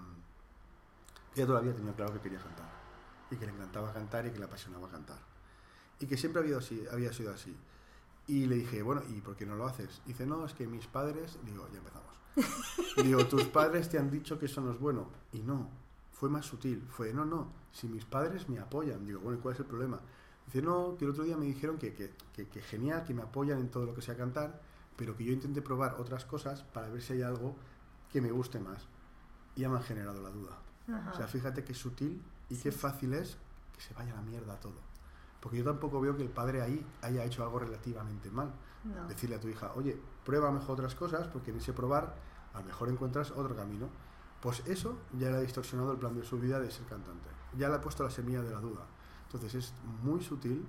ella 1.36 1.47
todavía 1.47 1.73
tenía 1.73 1.93
claro 1.93 2.13
que 2.13 2.19
quería 2.19 2.39
cantar 2.39 2.69
y 3.30 3.36
que 3.38 3.45
le 3.45 3.54
encantaba 3.54 3.93
cantar 3.93 4.25
y 4.25 4.32
que 4.32 4.39
le 4.39 4.45
apasionaba 4.45 4.89
cantar 4.89 5.32
y 6.01 6.08
que 6.08 6.17
siempre 6.17 6.41
había, 6.41 6.58
así, 6.58 6.84
había 6.91 7.13
sido 7.13 7.32
así. 7.32 7.56
Y 8.27 8.47
le 8.47 8.56
dije, 8.56 8.82
bueno, 8.82 9.01
¿y 9.10 9.21
por 9.21 9.36
qué 9.36 9.45
no 9.45 9.56
lo 9.56 9.67
haces? 9.67 10.01
Dice, 10.06 10.25
no, 10.25 10.45
es 10.45 10.54
que 10.54 10.67
mis 10.67 10.88
padres, 10.88 11.38
digo, 11.45 11.67
ya 11.71 11.77
empezamos. 11.77 12.12
digo, 13.04 13.25
tus 13.27 13.45
padres 13.45 13.89
te 13.89 13.97
han 13.99 14.10
dicho 14.10 14.39
que 14.39 14.47
eso 14.47 14.62
no 14.62 14.71
es 14.71 14.80
bueno. 14.80 15.10
Y 15.32 15.39
no, 15.39 15.69
fue 16.12 16.30
más 16.30 16.45
sutil. 16.45 16.82
Fue, 16.89 17.13
no, 17.13 17.25
no, 17.25 17.51
si 17.71 17.88
mis 17.88 18.06
padres 18.06 18.49
me 18.49 18.60
apoyan. 18.60 19.06
Digo, 19.06 19.19
bueno, 19.19 19.38
¿y 19.38 19.41
cuál 19.41 19.54
es 19.54 19.60
el 19.60 19.67
problema? 19.67 19.99
Dice, 20.47 20.62
no, 20.62 20.95
que 20.97 21.06
el 21.06 21.12
otro 21.12 21.23
día 21.23 21.38
me 21.38 21.45
dijeron 21.45 21.77
que, 21.77 21.93
que, 21.93 22.13
que, 22.34 22.47
que 22.47 22.62
genial, 22.62 23.04
que 23.04 23.13
me 23.13 23.21
apoyan 23.21 23.60
en 23.60 23.69
todo 23.69 23.86
lo 23.86 23.93
que 23.93 24.01
sea 24.01 24.17
cantar, 24.17 24.62
pero 24.95 25.15
que 25.15 25.23
yo 25.23 25.34
intente 25.34 25.62
probar 25.62 25.95
otras 25.99 26.25
cosas 26.25 26.63
para 26.63 26.89
ver 26.89 27.01
si 27.01 27.13
hay 27.13 27.21
algo 27.21 27.56
que 28.12 28.21
me 28.21 28.32
guste 28.32 28.60
más. 28.60 28.88
Y 29.56 29.62
ya 29.62 29.69
me 29.69 29.78
han 29.78 29.84
generado 29.84 30.21
la 30.21 30.30
duda. 30.30 30.58
Ajá. 30.88 31.12
O 31.12 31.15
sea, 31.15 31.28
fíjate 31.28 31.63
qué 31.63 31.74
sutil 31.74 32.21
y 32.50 32.56
Sí, 32.56 32.63
qué 32.63 32.71
fácil 32.71 33.13
es 33.13 33.38
que 33.74 33.82
se 33.82 33.93
vaya 33.93 34.13
a 34.13 34.15
la 34.17 34.21
mierda 34.21 34.60
todo. 34.60 34.80
Porque 35.39 35.58
yo 35.58 35.63
tampoco 35.63 36.00
veo 36.00 36.15
que 36.15 36.24
el 36.24 36.30
padre 36.30 36.62
ahí 36.62 36.86
haya 37.02 37.24
hecho 37.24 37.43
algo 37.43 37.60
relativamente 37.60 38.30
mal. 38.30 38.52
No. 38.84 39.08
Decirle 39.08 39.36
a 39.36 39.39
tu 39.39 39.47
hija, 39.47 39.71
oye, 39.76 40.00
prueba 40.26 40.52
mejor 40.52 40.74
otras 40.74 40.95
cosas, 40.95 41.28
porque 41.28 41.52
en 41.52 41.58
ese 41.58 41.74
probar 41.74 42.15
a 42.54 42.60
lo 42.60 42.65
mejor 42.65 42.89
encuentras 42.89 43.32
otro 43.32 43.56
camino. 43.56 43.89
Pues 44.41 44.63
eso 44.65 44.97
ya 45.17 45.30
le 45.30 45.38
ha 45.38 45.41
distorsionado 45.41 45.91
el 45.91 46.00
plan 46.00 46.15
de 46.15 46.24
su 46.24 46.39
vida 46.39 46.60
de 46.60 46.71
ser 46.71 46.86
cantante. 46.86 47.30
Ya 47.58 47.69
le 47.69 47.76
ha 47.76 47.82
puesto 47.82 48.04
la 48.04 48.10
semilla 48.10 48.41
de 48.41 48.52
la 48.52 48.60
duda. 48.60 48.86
Entonces 49.26 49.56
es 49.56 49.74
muy 50.04 50.21
sutil 50.21 50.65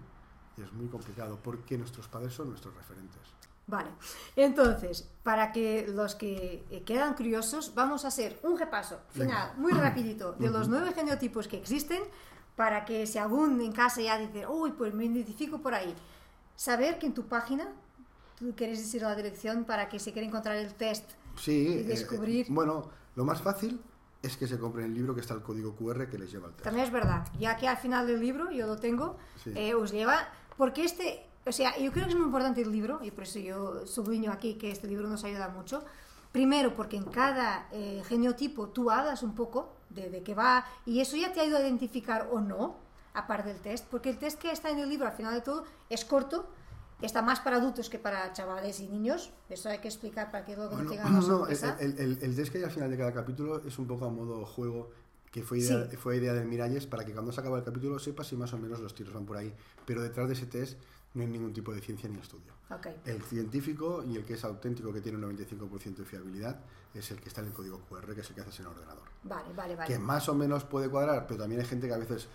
y 0.57 0.63
es 0.63 0.73
muy 0.73 0.89
complicado, 0.89 1.39
porque 1.43 1.79
nuestros 1.79 2.07
padres 2.09 2.35
son 2.35 2.51
nuestros 2.51 2.75
referentes. 2.75 3.23
Vale, 3.67 3.91
entonces, 4.37 5.09
para 5.23 5.53
que 5.53 5.87
los 5.89 6.15
que 6.17 6.65
eh, 6.71 6.83
quedan 6.85 7.15
curiosos, 7.15 7.75
vamos 7.75 8.05
a 8.05 8.09
hacer 8.09 8.39
un 8.43 8.59
repaso 8.59 8.99
final, 9.11 9.53
muy 9.57 9.73
rapidito, 9.73 10.33
de 10.33 10.51
los 10.51 10.69
nueve 10.69 10.93
genotipos 10.93 11.47
que 11.49 11.59
existen, 11.59 12.03
para 12.57 12.85
que 12.85 13.07
si 13.07 13.19
algún 13.19 13.61
en 13.61 13.73
casa 13.73 14.01
ya 14.03 14.19
dice, 14.19 14.47
uy, 14.47 14.73
pues 14.73 14.93
me 14.93 15.05
identifico 15.05 15.59
por 15.59 15.75
ahí, 15.75 15.95
saber 16.57 16.99
que 16.99 17.07
en 17.07 17.15
tu 17.15 17.27
página, 17.27 17.69
tú 18.39 18.53
quieres 18.57 18.79
decir 18.81 19.03
la 19.03 19.15
dirección 19.15 19.65
para 19.65 19.89
que 19.89 19.99
se 20.01 20.13
quiera 20.13 20.27
encontrar 20.27 20.57
el 20.57 20.75
test 20.75 21.09
Sí, 21.37 21.67
y 21.69 21.79
eh, 21.79 21.83
descubrir. 21.85 22.47
bueno, 22.51 22.91
lo 23.15 23.25
más 23.25 23.41
fácil 23.41 23.81
es 24.23 24.37
que 24.37 24.47
se 24.47 24.59
compren 24.59 24.87
el 24.87 24.95
libro 24.95 25.15
que 25.15 25.21
está 25.21 25.35
el 25.35 25.43
código 25.43 25.75
QR 25.77 26.09
que 26.11 26.19
les 26.19 26.31
lleva 26.31 26.49
al 26.49 26.53
test. 26.53 26.65
También 26.65 26.87
es 26.87 26.93
verdad, 26.93 27.27
ya 27.39 27.57
que 27.57 27.69
al 27.69 27.77
final 27.79 28.07
del 28.07 28.21
libro, 28.21 28.51
yo 28.51 28.67
lo 28.67 28.77
tengo, 28.77 29.17
Sí. 29.43 29.53
eh, 29.57 29.75
os 29.75 29.93
lleva, 29.93 30.29
porque 30.59 30.85
este, 30.85 31.27
o 31.45 31.53
sea, 31.53 31.77
yo 31.79 31.91
creo 31.93 32.05
que 32.05 32.11
es 32.13 32.17
muy 32.17 32.27
importante 32.27 32.63
el 32.63 32.71
libro, 32.73 33.01
y 33.03 33.11
por 33.11 33.25
eso 33.25 33.39
yo 33.39 33.87
subliño 33.87 34.31
aquí 34.33 34.55
que 34.55 34.71
este 34.71 34.87
libro 34.87 35.09
nos 35.09 35.25
ayuda 35.25 35.49
mucho. 35.49 35.83
Primero, 36.31 36.75
porque 36.75 36.97
en 36.97 37.05
cada 37.05 37.69
eh, 37.73 38.03
genotipo 38.09 38.69
tú 38.69 38.91
hablas 38.91 39.23
un 39.23 39.35
poco 39.35 39.75
de, 39.91 40.09
de 40.09 40.23
qué 40.23 40.35
va, 40.35 40.65
y 40.87 41.01
eso 41.01 41.17
ya 41.17 41.33
te 41.33 41.41
ayuda 41.41 41.59
a 41.59 41.63
identificar 41.63 42.29
o 42.33 42.41
no, 42.41 42.77
aparte 43.15 43.49
del 43.53 43.61
test, 43.61 43.87
porque 43.91 44.09
el 44.11 44.19
test 44.19 44.39
que 44.41 44.51
está 44.51 44.71
en 44.71 44.79
el 44.79 44.89
libro, 44.89 45.07
al 45.07 45.13
final 45.13 45.35
de 45.35 45.43
todo, 45.43 45.65
es 45.91 46.05
corto, 46.07 46.49
está 47.03 47.21
más 47.21 47.41
para 47.41 47.57
adultos 47.57 47.91
que 47.91 47.99
para 47.99 48.33
chavales 48.33 48.81
y 48.81 48.89
niños, 48.89 49.31
eso 49.51 49.69
hay 49.69 49.79
que 49.81 49.89
explicar 49.89 50.31
para 50.31 50.45
que 50.47 50.57
luego 50.57 50.71
no 50.77 50.77
Bueno, 50.77 50.91
tengan 50.91 51.15
una 51.17 51.27
no, 51.27 51.47
el, 51.47 51.99
el, 51.99 52.19
el, 52.23 52.37
test 52.37 52.53
que 52.53 52.59
hay 52.59 52.65
al 52.65 52.71
final 52.71 52.91
de 52.91 52.97
cada 52.97 53.13
capítulo 53.13 53.61
es 53.67 53.79
un 53.79 53.87
poco 53.87 54.07
a 54.07 54.09
modo 54.11 54.47
juego 54.47 54.89
que 55.31 55.43
fue 55.43 55.59
idea, 55.59 55.89
Sí. 55.91 55.97
fue 55.97 56.17
idea 56.19 56.33
del 56.35 56.47
Miralles 56.47 56.87
para 56.87 57.05
que 57.05 57.13
cuando 57.13 57.33
se 57.33 57.41
acaba 57.41 57.59
el 57.59 57.65
capítulo 57.65 57.99
sepas 57.99 58.27
si 58.27 58.37
más 58.37 58.53
o 58.53 58.59
menos 58.59 58.81
los 58.81 58.95
tiros 58.95 59.13
van 59.15 59.25
por 59.27 59.37
ahí. 59.39 59.53
Pero 59.87 60.03
detrás 60.03 60.29
de 60.29 60.35
ese 60.35 60.45
test 60.47 60.79
no 61.15 61.23
hay 61.23 61.29
ningún 61.29 61.53
tipo 61.53 61.73
de 61.73 61.81
ciencia 61.81 62.09
ni 62.09 62.19
estudio. 62.19 62.53
El 63.05 63.23
científico 63.23 64.03
y 64.03 64.17
el 64.17 64.25
que 64.25 64.35
es 64.35 64.45
auténtico, 64.45 64.93
que 64.93 65.01
tiene 65.03 65.19
un 65.25 65.37
95% 65.37 65.97
de 65.97 66.05
fiabilidad, 66.05 66.59
es 66.95 67.11
el 67.11 67.21
que 67.21 67.29
está 67.29 67.41
en 67.43 67.49
el 67.49 67.53
código 67.53 67.81
QR, 67.89 68.15
que 68.15 68.21
es 68.23 68.29
el 68.31 68.35
que 68.35 68.41
haces 68.41 68.61
en 68.61 68.67
el 68.67 68.73
ordenador. 68.73 69.05
Vale, 69.25 69.53
vale, 69.55 69.77
vale. 69.77 69.93
Que 69.93 69.99
más 69.99 70.29
o 70.29 70.35
menos 70.35 70.65
puede 70.65 70.89
cuadrar, 70.89 71.27
pero 71.27 71.41
también 71.41 71.61
hay 71.61 71.67
gente 71.67 71.87
que 71.87 71.95
a 71.95 71.99
veces 71.99 72.29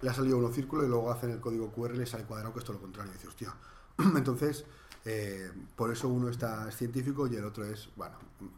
le 0.00 0.08
ha 0.10 0.14
salido 0.14 0.38
uno 0.38 0.48
círculo 0.50 0.84
y 0.84 0.88
luego 0.88 1.10
hacen 1.12 1.30
el 1.30 1.40
código 1.40 1.70
QR 1.72 1.94
y 1.94 1.98
le 1.98 2.06
sale 2.06 2.24
cuadrado, 2.24 2.52
que 2.54 2.60
es 2.60 2.64
todo 2.64 2.74
lo 2.76 2.80
contrario. 2.82 3.10
Y 3.12 3.14
dices, 3.14 3.28
hostia. 3.28 3.54
Entonces, 3.98 4.64
eh, 5.04 5.50
por 5.76 5.92
eso 5.92 6.08
uno 6.08 6.28
está 6.28 6.68
es 6.68 6.76
científico 6.76 7.26
y 7.26 7.36
el 7.36 7.44
otro 7.44 7.64
es, 7.66 7.88
bueno, 7.96 8.16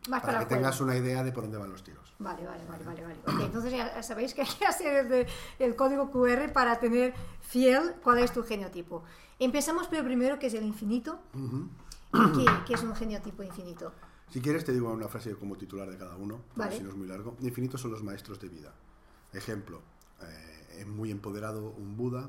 para, 0.09 0.23
para 0.23 0.39
que 0.41 0.47
tengas 0.55 0.81
una 0.81 0.97
idea 0.97 1.25
de 1.25 1.33
por 1.33 1.43
dónde 1.45 1.59
van 1.59 1.71
los 1.71 1.83
tiros. 1.83 2.15
Vale, 2.19 2.47
vale, 2.47 2.63
vale, 2.69 2.85
vale, 3.03 3.45
entonces 3.45 3.73
ya 3.73 4.01
sabéis 4.03 4.35
que 4.35 4.43
hay 4.43 4.49
que 4.59 4.65
hacer 4.67 4.95
el, 5.05 5.09
de- 5.09 5.27
el 5.59 5.75
código 5.75 6.11
QR 6.13 6.53
para 6.53 6.79
tener 6.79 7.13
fiel 7.43 7.95
cuál 8.05 8.19
es 8.19 8.33
tu 8.33 8.43
genotipo. 8.45 9.03
Empezamos 9.39 9.87
por 9.89 9.97
el 9.99 10.05
primero, 10.05 10.39
que 10.39 10.47
es 10.47 10.55
el 10.55 10.65
infinito. 10.65 11.21
¿Y 11.35 12.33
¿Qué, 12.33 12.45
qué 12.67 12.75
es 12.75 12.83
un 12.83 12.95
genotipo 12.95 13.43
infinito? 13.43 13.93
Si 14.31 14.41
quieres, 14.41 14.65
te 14.65 14.73
digo 14.73 14.91
una 14.93 15.09
frase 15.09 15.35
como 15.37 15.57
titular 15.57 15.89
de 15.91 15.99
cada 15.99 16.17
uno, 16.17 16.41
Vale. 16.57 16.77
si 16.77 16.83
no 16.83 16.91
es 16.91 16.97
muy 16.97 17.07
largo. 17.07 17.37
Infinitos 17.41 17.81
son 17.81 17.91
los 17.93 18.03
maestros 18.03 18.41
de 18.41 18.49
vida. 18.49 18.73
Ejemplo, 19.33 19.81
eh, 20.23 20.85
muy 20.87 21.11
empoderado 21.11 21.71
un 21.71 21.97
Buda, 21.97 22.29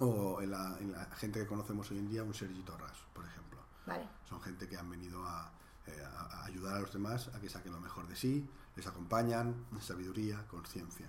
o 0.00 0.40
en 0.40 0.50
la, 0.50 0.76
en 0.80 0.92
la 0.92 1.04
gente 1.16 1.40
que 1.40 1.46
conocemos 1.46 1.90
hoy 1.90 1.98
en 1.98 2.08
día, 2.08 2.22
un 2.22 2.34
Sergi 2.34 2.62
Torras, 2.62 2.96
por 3.12 3.24
ejemplo. 3.24 3.58
Vale. 3.86 4.06
Son 4.28 4.40
gente 4.40 4.68
que 4.68 4.76
han 4.76 4.88
venido 4.90 5.24
a, 5.24 5.50
eh, 5.86 6.02
a- 6.04 6.40
a 6.40 6.44
ayudar 6.46 6.76
a 6.76 6.80
los 6.80 6.92
demás 6.92 7.28
a 7.34 7.40
que 7.40 7.48
saquen 7.48 7.72
lo 7.72 7.80
mejor 7.80 8.06
de 8.08 8.16
sí, 8.16 8.48
les 8.74 8.86
acompañan, 8.86 9.54
sabiduría, 9.80 10.44
conciencia. 10.48 11.06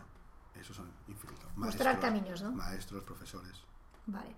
Esos 0.60 0.76
son 0.76 0.90
infinitos. 1.08 1.46
Mostrar 1.56 2.00
caminos, 2.00 2.42
¿no? 2.42 2.52
Maestros, 2.52 3.04
profesores. 3.04 3.62
Vale. 4.08 4.36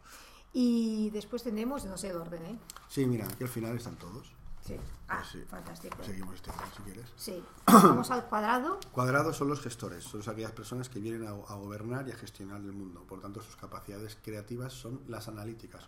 Y 0.53 1.09
después 1.11 1.43
tenemos, 1.43 1.85
no 1.85 1.97
sé 1.97 2.09
el 2.09 2.17
orden, 2.17 2.43
¿eh? 2.45 2.59
Sí, 2.87 3.05
mira, 3.05 3.25
aquí 3.25 3.43
al 3.43 3.49
final 3.49 3.75
están 3.77 3.95
todos. 3.97 4.33
Sí. 4.65 4.75
Ah, 5.07 5.17
Pues 5.19 5.29
sí. 5.31 5.43
fantástico. 5.49 5.97
Seguimos 6.03 6.35
este 6.35 6.51
si 6.75 6.81
quieres. 6.83 7.05
Sí. 7.15 7.43
Vamos 7.67 8.11
al 8.11 8.25
cuadrado. 8.25 8.79
Cuadrados 8.91 9.37
son 9.37 9.47
los 9.49 9.61
gestores, 9.61 10.03
son 10.03 10.21
aquellas 10.27 10.51
personas 10.51 10.89
que 10.89 10.99
vienen 10.99 11.25
a, 11.27 11.31
a 11.31 11.55
gobernar 11.55 12.07
y 12.07 12.11
a 12.11 12.15
gestionar 12.15 12.59
el 12.61 12.73
mundo. 12.73 13.03
Por 13.07 13.21
tanto, 13.21 13.41
sus 13.41 13.55
capacidades 13.55 14.17
creativas 14.23 14.73
son 14.73 15.01
las 15.07 15.27
analíticas. 15.27 15.83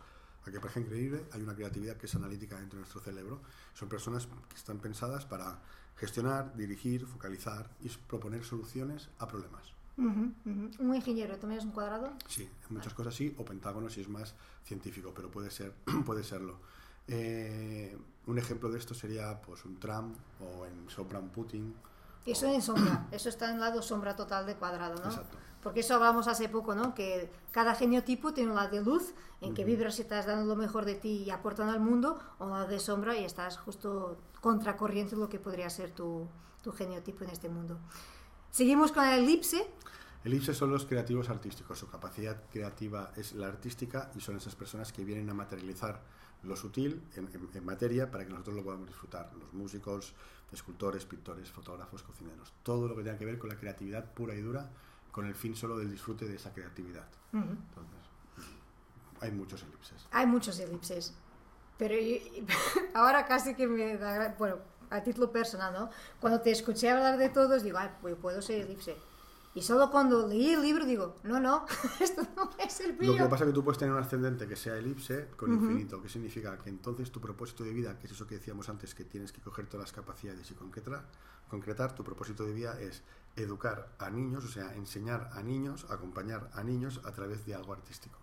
A 0.48 0.50
que 0.52 0.60
parece 0.60 0.80
increíble, 0.80 1.26
hay 1.34 1.42
una 1.44 1.54
creatividad 1.54 1.98
que 1.98 2.08
es 2.08 2.16
analítica 2.16 2.56
dentro 2.56 2.78
de 2.78 2.82
nuestro 2.82 3.02
cerebro. 3.02 3.42
Son 3.76 3.88
personas 3.90 4.28
que 4.50 4.56
están 4.56 4.80
pensadas 4.80 5.26
para 5.26 5.60
gestionar, 5.98 6.56
dirigir, 6.56 7.06
focalizar 7.06 7.70
y 7.82 7.90
proponer 7.90 8.44
soluciones 8.44 9.10
a 9.20 9.28
problemas. 9.28 9.71
Un 9.98 10.96
ingeniero, 10.96 11.38
¿también 11.38 11.60
es 11.60 11.66
un 11.66 11.72
cuadrado? 11.72 12.12
Sí, 12.28 12.50
en 12.70 12.76
muchas 12.76 12.94
cosas 12.94 13.14
sí, 13.14 13.36
o 13.38 13.46
pentágono 13.46 13.90
si 13.90 14.02
es 14.02 14.10
más 14.10 14.34
científico, 14.64 15.12
pero 15.16 15.30
puede 15.30 15.52
ser, 15.52 15.74
puede 16.06 16.24
serlo. 16.24 16.58
Eh, 17.08 17.98
un 18.28 18.38
ejemplo 18.38 18.70
de 18.70 18.80
esto 18.80 18.94
sería 18.94 19.42
pues 19.42 19.66
un 19.66 19.80
Trump 19.80 20.16
o 20.40 20.66
en 20.66 20.90
sombra 20.90 21.20
un 21.20 21.30
Putin. 21.30 21.76
Eso 22.26 22.48
en 22.48 22.62
sombra, 22.62 23.08
eso 23.12 23.30
está 23.30 23.52
en 23.52 23.60
lado 23.60 23.82
sombra 23.82 24.16
total 24.16 24.46
de 24.46 24.56
cuadrado, 24.56 24.96
¿no? 24.96 25.10
Exacto. 25.10 25.38
Porque 25.64 25.82
eso 25.82 25.96
hablamos 25.96 26.28
hace 26.28 26.50
poco, 26.50 26.74
¿no? 26.74 26.94
Que 26.96 27.32
cada 27.52 27.76
genotipo 27.76 28.34
tiene 28.34 28.50
un 28.50 28.56
lado 28.56 28.70
de 28.70 28.84
luz 28.84 29.14
en 29.42 29.54
que 29.54 29.64
vibras 29.66 30.00
y 30.00 30.04
estás 30.04 30.26
dando 30.26 30.46
lo 30.46 30.56
mejor 30.56 30.86
de 30.86 30.96
ti 30.96 31.24
y 31.26 31.30
aportando 31.32 31.74
al 31.74 31.80
mundo, 31.80 32.20
o 32.40 32.46
un 32.46 32.52
lado 32.52 32.68
de 32.68 32.80
sombra 32.80 33.16
y 33.18 33.24
estás 33.24 33.58
justo 33.58 34.18
contracorriente 34.40 35.16
de 35.16 35.22
lo 35.22 35.30
que 35.30 35.40
podría 35.40 35.70
ser 35.70 35.92
tu, 35.92 36.28
tu 36.64 36.72
genotipo 36.72 37.24
en 37.24 37.32
este 37.32 37.50
mundo. 37.50 37.78
Seguimos 38.52 38.92
con 38.92 39.06
el 39.06 39.24
elipse. 39.24 39.66
Elipses 40.24 40.56
son 40.58 40.72
los 40.72 40.86
creativos 40.86 41.30
artísticos. 41.30 41.80
Su 41.80 41.90
capacidad 41.90 42.44
creativa 42.52 43.12
es 43.16 43.34
la 43.34 43.48
artística 43.48 44.12
y 44.16 44.20
son 44.22 44.36
esas 44.38 44.56
personas 44.56 44.92
que 44.94 45.04
vienen 45.04 45.30
a 45.30 45.34
materializar 45.34 46.02
lo 46.44 46.56
sutil 46.56 47.02
en, 47.16 47.28
en- 47.34 47.50
en 47.54 47.66
materia 47.66 48.10
para 48.12 48.24
que 48.26 48.32
nosotros 48.32 48.56
lo 48.56 48.64
podamos 48.64 48.88
disfrutar. 48.88 49.32
Los 49.40 49.54
músicos, 49.54 50.14
escultores, 50.52 51.06
pintores, 51.06 51.50
fotógrafos, 51.52 52.04
cocineros. 52.04 52.54
Todo 52.64 52.88
lo 52.88 52.96
que 52.96 53.04
tenga 53.04 53.18
que 53.18 53.26
ver 53.26 53.40
con 53.40 53.50
la 53.50 53.56
creatividad 53.58 54.14
pura 54.14 54.36
y 54.36 54.42
dura, 54.42 54.70
con 55.12 55.26
el 55.26 55.36
fin 55.36 55.56
solo 55.56 55.78
del 55.78 55.90
disfrute 55.92 56.26
de 56.28 56.36
esa 56.36 56.54
creatividad. 56.54 57.08
Entonces, 57.34 58.00
hay 59.22 59.32
muchos 59.32 59.64
elipses. 59.64 60.08
Hay 60.12 60.26
muchos 60.28 60.60
elipses, 60.60 61.14
pero 61.78 61.96
yo- 61.96 62.18
ahora 62.94 63.26
casi 63.26 63.56
que 63.56 63.68
me 63.68 63.98
da, 63.98 64.36
bueno, 64.38 64.58
a 64.92 65.02
título 65.02 65.32
personal, 65.32 65.74
¿no? 65.74 65.90
Cuando 66.20 66.42
te 66.42 66.52
escuché 66.52 66.90
hablar 66.90 67.18
de 67.18 67.30
todos, 67.30 67.64
digo, 67.64 67.78
ay, 67.80 67.90
pues 68.02 68.16
puedo 68.16 68.42
ser 68.42 68.62
elipse. 68.62 68.96
Y 69.54 69.62
solo 69.62 69.92
cuando 69.92 70.28
leí 70.28 70.52
el 70.52 70.62
libro 70.62 70.86
digo, 70.86 71.18
no, 71.24 71.40
no, 71.40 71.66
esto 72.00 72.22
no 72.36 72.52
es 72.58 72.80
el 72.82 72.98
mío. 72.98 73.12
Lo 73.12 73.18
que 73.18 73.30
pasa 73.30 73.44
es 73.44 73.50
que 73.50 73.54
tú 73.54 73.64
puedes 73.64 73.78
tener 73.78 73.94
un 73.94 74.00
ascendente 74.00 74.48
que 74.48 74.56
sea 74.56 74.78
elipse 74.78 75.28
con 75.36 75.54
infinito, 75.54 76.02
que 76.02 76.08
significa 76.08 76.58
que 76.58 76.70
entonces 76.70 77.12
tu 77.12 77.20
propósito 77.20 77.64
de 77.64 77.74
vida, 77.74 77.98
que 77.98 78.08
es 78.08 78.14
eso 78.14 78.28
que 78.28 78.36
decíamos 78.36 78.70
antes, 78.70 78.96
que 78.96 79.04
tienes 79.04 79.32
que 79.32 79.42
coger 79.42 79.68
todas 79.68 79.88
las 79.88 79.92
capacidades 79.92 80.50
y 80.52 80.54
concretar, 80.54 81.04
concretar 81.50 81.94
tu 81.94 82.04
propósito 82.04 82.46
de 82.46 82.54
vida 82.54 82.80
es 82.80 83.04
educar 83.36 83.90
a 83.98 84.10
niños, 84.10 84.46
o 84.46 84.48
sea, 84.48 84.74
enseñar 84.76 85.30
a 85.34 85.42
niños, 85.42 85.86
acompañar 85.90 86.50
a 86.54 86.64
niños 86.64 87.02
a 87.04 87.12
través 87.12 87.46
de 87.46 87.56
algo 87.56 87.74
artístico. 87.74 88.18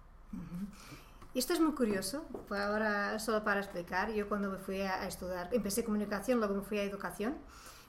Y 1.38 1.40
esto 1.40 1.52
es 1.52 1.60
muy 1.60 1.70
curioso, 1.70 2.24
pues 2.48 2.60
ahora 2.60 3.16
solo 3.20 3.44
para 3.44 3.60
explicar, 3.60 4.10
yo 4.10 4.28
cuando 4.28 4.50
me 4.50 4.58
fui 4.58 4.80
a, 4.80 5.02
a 5.02 5.06
estudiar, 5.06 5.48
empecé 5.52 5.84
comunicación, 5.84 6.38
luego 6.40 6.54
me 6.56 6.62
fui 6.62 6.78
a 6.78 6.82
educación, 6.82 7.36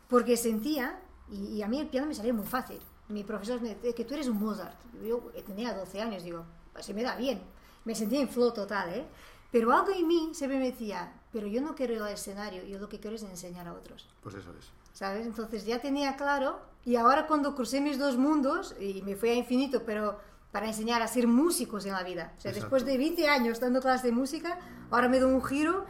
porque 0.07 0.37
sentía, 0.37 0.99
y, 1.31 1.55
y 1.55 1.63
a 1.63 1.67
mí 1.67 1.79
el 1.79 1.87
piano 1.87 2.05
me 2.05 2.13
salía 2.13 2.31
muy 2.31 2.45
fácil. 2.45 2.77
Mi 3.07 3.23
profesor 3.23 3.59
me 3.59 3.69
decía 3.73 3.93
que 3.95 4.05
tú 4.05 4.13
eres 4.13 4.27
un 4.27 4.39
Mozart. 4.39 4.75
Yo 5.03 5.31
tenía 5.47 5.73
12 5.73 5.99
años, 5.99 6.21
digo, 6.21 6.45
"Pues 6.73 6.85
se 6.85 6.93
me 6.93 7.01
da 7.01 7.15
bien. 7.15 7.41
Me 7.85 7.95
sentía 7.95 8.21
en 8.21 8.29
flow 8.29 8.53
total, 8.53 8.93
¿eh? 8.93 9.07
Pero 9.51 9.73
algo 9.73 9.93
en 9.93 10.07
mí 10.07 10.29
siempre 10.33 10.59
me 10.59 10.65
decía, 10.69 11.11
pero 11.31 11.47
yo 11.47 11.59
no 11.59 11.73
quiero 11.73 11.93
ir 11.95 12.03
al 12.03 12.13
escenario, 12.13 12.61
yo 12.65 12.77
lo 12.77 12.87
que 12.87 12.99
quiero 12.99 13.15
es 13.15 13.23
enseñar 13.23 13.67
a 13.67 13.73
otros. 13.73 14.07
Pues 14.21 14.35
eso 14.35 14.53
es. 14.59 14.69
¿sabes? 14.93 15.25
Entonces 15.25 15.65
ya 15.65 15.79
tenía 15.79 16.17
claro 16.17 16.59
y 16.85 16.97
ahora 16.97 17.25
cuando 17.25 17.55
crucé 17.55 17.79
mis 17.81 17.97
dos 17.97 18.17
mundos 18.17 18.75
y 18.79 19.01
me 19.01 19.15
fui 19.15 19.29
a 19.29 19.33
infinito, 19.33 19.83
pero 19.85 20.19
para 20.51 20.67
enseñar 20.67 21.01
a 21.01 21.07
ser 21.07 21.27
músicos 21.27 21.85
en 21.85 21.93
la 21.93 22.03
vida. 22.03 22.33
O 22.37 22.41
sea, 22.41 22.51
Exacto. 22.51 22.75
después 22.75 22.85
de 22.85 22.97
20 22.97 23.27
años 23.27 23.59
dando 23.59 23.81
clases 23.81 24.03
de 24.03 24.11
música, 24.11 24.59
ahora 24.89 25.07
me 25.07 25.19
doy 25.19 25.33
un 25.33 25.43
giro. 25.43 25.85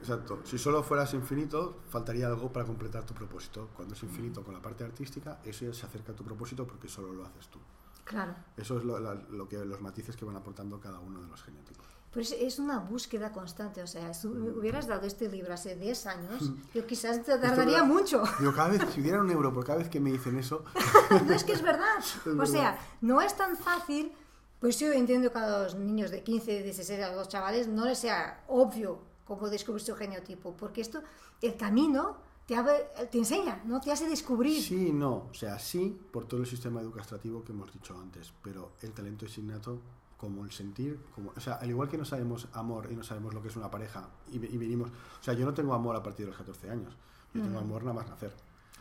Exacto. 0.00 0.40
Si 0.44 0.58
solo 0.58 0.82
fueras 0.82 1.12
infinito, 1.14 1.80
faltaría 1.88 2.26
algo 2.26 2.52
para 2.52 2.66
completar 2.66 3.04
tu 3.04 3.14
propósito. 3.14 3.68
Cuando 3.74 3.94
es 3.94 4.02
infinito 4.02 4.42
con 4.42 4.54
la 4.54 4.62
parte 4.62 4.82
artística, 4.82 5.40
eso 5.44 5.66
ya 5.66 5.74
se 5.74 5.86
acerca 5.86 6.12
a 6.12 6.16
tu 6.16 6.24
propósito 6.24 6.66
porque 6.66 6.88
solo 6.88 7.12
lo 7.12 7.24
haces 7.24 7.48
tú. 7.48 7.58
Claro. 8.04 8.34
Eso 8.56 8.78
es 8.78 8.84
lo, 8.84 8.98
la- 8.98 9.14
lo 9.14 9.48
que, 9.48 9.64
los 9.64 9.80
matices 9.80 10.16
que 10.16 10.24
van 10.24 10.36
aportando 10.36 10.80
cada 10.80 10.98
uno 11.00 11.20
de 11.22 11.28
los 11.28 11.42
genotipos. 11.42 11.86
Pues 12.12 12.32
es 12.32 12.58
una 12.58 12.78
búsqueda 12.80 13.30
constante. 13.32 13.82
O 13.82 13.86
sea, 13.86 14.12
si 14.14 14.26
me 14.26 14.50
hubieras 14.50 14.88
dado 14.88 15.06
este 15.06 15.28
libro 15.28 15.54
hace 15.54 15.76
10 15.76 16.06
años, 16.06 16.50
yo 16.74 16.84
quizás 16.84 17.22
te 17.22 17.38
tardaría 17.38 17.84
mucho. 17.84 18.22
Digo, 18.40 18.52
cada 18.52 18.70
vez, 18.70 18.82
si 18.92 19.00
diera 19.00 19.20
un 19.20 19.30
euro 19.30 19.54
por 19.54 19.64
cada 19.64 19.78
vez 19.78 19.88
que 19.88 20.00
me 20.00 20.10
dicen 20.10 20.36
eso, 20.36 20.64
no 21.26 21.32
es 21.32 21.44
que 21.44 21.52
es 21.52 21.62
verdad. 21.62 21.98
Es 21.98 22.26
o 22.26 22.30
verdad. 22.30 22.46
sea, 22.46 22.78
no 23.00 23.20
es 23.20 23.36
tan 23.36 23.56
fácil. 23.56 24.12
Pues 24.58 24.78
yo 24.80 24.90
entiendo 24.92 25.30
que 25.32 25.38
a 25.38 25.62
los 25.62 25.76
niños 25.76 26.10
de 26.10 26.22
15, 26.24 26.62
16, 26.64 27.00
a 27.02 27.14
los 27.14 27.28
chavales, 27.28 27.68
no 27.68 27.84
les 27.86 27.98
sea 27.98 28.44
obvio 28.48 29.00
cómo 29.24 29.48
descubrir 29.48 29.80
su 29.82 29.94
genotipo, 29.94 30.54
porque 30.56 30.80
esto, 30.80 31.02
el 31.40 31.56
camino 31.56 32.16
te, 32.50 32.56
abre- 32.56 32.88
te 33.10 33.18
enseña, 33.18 33.62
¿no? 33.64 33.80
Te 33.80 33.92
hace 33.92 34.08
descubrir. 34.08 34.60
sí 34.60 34.92
no. 34.92 35.28
O 35.30 35.34
sea, 35.34 35.58
sí 35.58 35.96
por 36.12 36.24
todo 36.26 36.40
el 36.40 36.46
sistema 36.46 36.80
educativo 36.80 37.44
que 37.44 37.52
hemos 37.52 37.72
dicho 37.72 37.96
antes, 37.96 38.32
pero 38.42 38.72
el 38.82 38.90
talento 38.92 39.26
es 39.26 39.38
innato 39.38 39.78
como 40.16 40.44
el 40.44 40.50
sentir, 40.50 40.98
como, 41.14 41.32
o 41.36 41.40
sea, 41.40 41.54
al 41.54 41.70
igual 41.70 41.88
que 41.88 41.96
no 41.96 42.04
sabemos 42.04 42.48
amor 42.52 42.88
y 42.90 42.96
no 42.96 43.02
sabemos 43.04 43.32
lo 43.34 43.40
que 43.40 43.48
es 43.48 43.56
una 43.56 43.70
pareja 43.70 44.08
y, 44.32 44.36
y 44.36 44.58
venimos, 44.58 44.90
o 44.90 45.22
sea, 45.22 45.32
yo 45.34 45.46
no 45.46 45.54
tengo 45.54 45.72
amor 45.74 45.94
a 45.96 46.02
partir 46.02 46.26
de 46.26 46.30
los 46.32 46.38
14 46.38 46.68
años, 46.70 46.92
yo 47.32 47.40
tengo 47.42 47.58
amor 47.58 47.82
nada 47.84 47.94
más 47.94 48.08
nacer, 48.08 48.34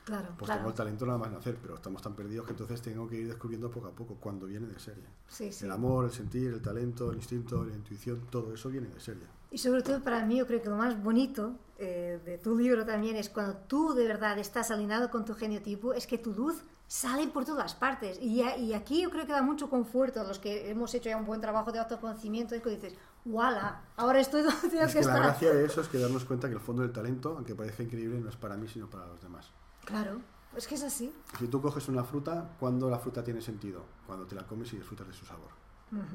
Claro, 0.03 0.29
pues 0.37 0.47
claro. 0.47 0.59
tengo 0.61 0.69
el 0.69 0.75
talento 0.75 1.05
nada 1.05 1.19
más 1.19 1.31
nacer, 1.31 1.57
pero 1.61 1.75
estamos 1.75 2.01
tan 2.01 2.15
perdidos 2.15 2.45
que 2.45 2.51
entonces 2.53 2.81
tengo 2.81 3.07
que 3.07 3.17
ir 3.21 3.27
descubriendo 3.27 3.69
poco 3.69 3.87
a 3.87 3.91
poco 3.91 4.15
cuando 4.15 4.47
viene 4.47 4.65
de 4.67 4.79
serie. 4.79 5.05
Sí, 5.27 5.51
sí. 5.53 5.65
El 5.65 5.71
amor, 5.71 6.05
el 6.05 6.11
sentir, 6.11 6.51
el 6.51 6.61
talento, 6.61 7.11
el 7.11 7.17
instinto, 7.17 7.63
la 7.63 7.75
intuición, 7.75 8.25
todo 8.31 8.51
eso 8.53 8.69
viene 8.69 8.87
de 8.87 8.99
serie. 8.99 9.27
Y 9.51 9.57
sobre 9.57 9.81
todo 9.81 10.01
para 10.01 10.25
mí, 10.25 10.37
yo 10.37 10.47
creo 10.47 10.61
que 10.61 10.69
lo 10.69 10.75
más 10.75 11.01
bonito 11.01 11.55
eh, 11.77 12.19
de 12.23 12.37
tu 12.37 12.57
libro 12.57 12.85
también 12.85 13.15
es 13.15 13.29
cuando 13.29 13.55
tú 13.55 13.93
de 13.93 14.05
verdad 14.05 14.37
estás 14.37 14.69
alineado 14.69 15.09
con 15.09 15.25
tu 15.25 15.33
genotipo, 15.33 15.93
es 15.93 16.05
que 16.05 16.17
tu 16.17 16.33
luz 16.33 16.63
sale 16.87 17.27
por 17.27 17.45
todas 17.45 17.73
partes. 17.75 18.19
Y, 18.21 18.43
aquí 18.73 19.01
yo 19.01 19.09
creo 19.09 19.25
que 19.25 19.31
da 19.31 19.41
mucho 19.41 19.69
conforto 19.69 20.19
a 20.19 20.23
los 20.23 20.39
que 20.39 20.69
hemos 20.69 20.93
hecho 20.93 21.09
ya 21.09 21.17
un 21.17 21.25
buen 21.25 21.39
trabajo 21.39 21.71
de 21.71 21.79
autoconocimiento, 21.79 22.55
es 22.55 22.61
que 22.61 22.69
dices, 22.71 22.95
¡wala! 23.25 23.81
Ahora 23.95 24.19
estoy 24.19 24.41
donde 24.41 24.69
tengo 24.69 24.83
Es 24.83 24.93
que 24.93 24.99
que 24.99 25.05
la 25.05 25.13
estar. 25.13 25.23
gracia 25.23 25.53
de 25.53 25.65
eso 25.65 25.81
es 25.81 25.87
que 25.87 25.99
darnos 25.99 26.25
cuenta 26.25 26.47
que 26.49 26.55
el 26.55 26.59
fondo 26.59 26.81
del 26.81 26.91
talento, 26.91 27.35
aunque 27.37 27.55
parezca 27.55 27.83
increíble, 27.83 28.19
no 28.19 28.29
es 28.29 28.35
para 28.35 28.57
mí, 28.57 28.67
sino 28.67 28.89
para 28.89 29.05
los 29.07 29.21
demás. 29.21 29.51
Claro, 29.85 30.19
es 30.57 30.67
que 30.67 30.75
es 30.75 30.83
así. 30.83 31.13
Si 31.37 31.47
tú 31.47 31.61
coges 31.61 31.87
una 31.87 32.03
fruta, 32.03 32.55
¿cuándo 32.59 32.89
la 32.89 32.99
fruta 32.99 33.23
tiene 33.23 33.41
sentido? 33.41 33.83
Cuando 34.05 34.25
te 34.25 34.35
la 34.35 34.45
comes 34.45 34.73
y 34.73 34.77
disfrutas 34.77 35.07
de 35.07 35.13
su 35.13 35.25
sabor. 35.25 35.58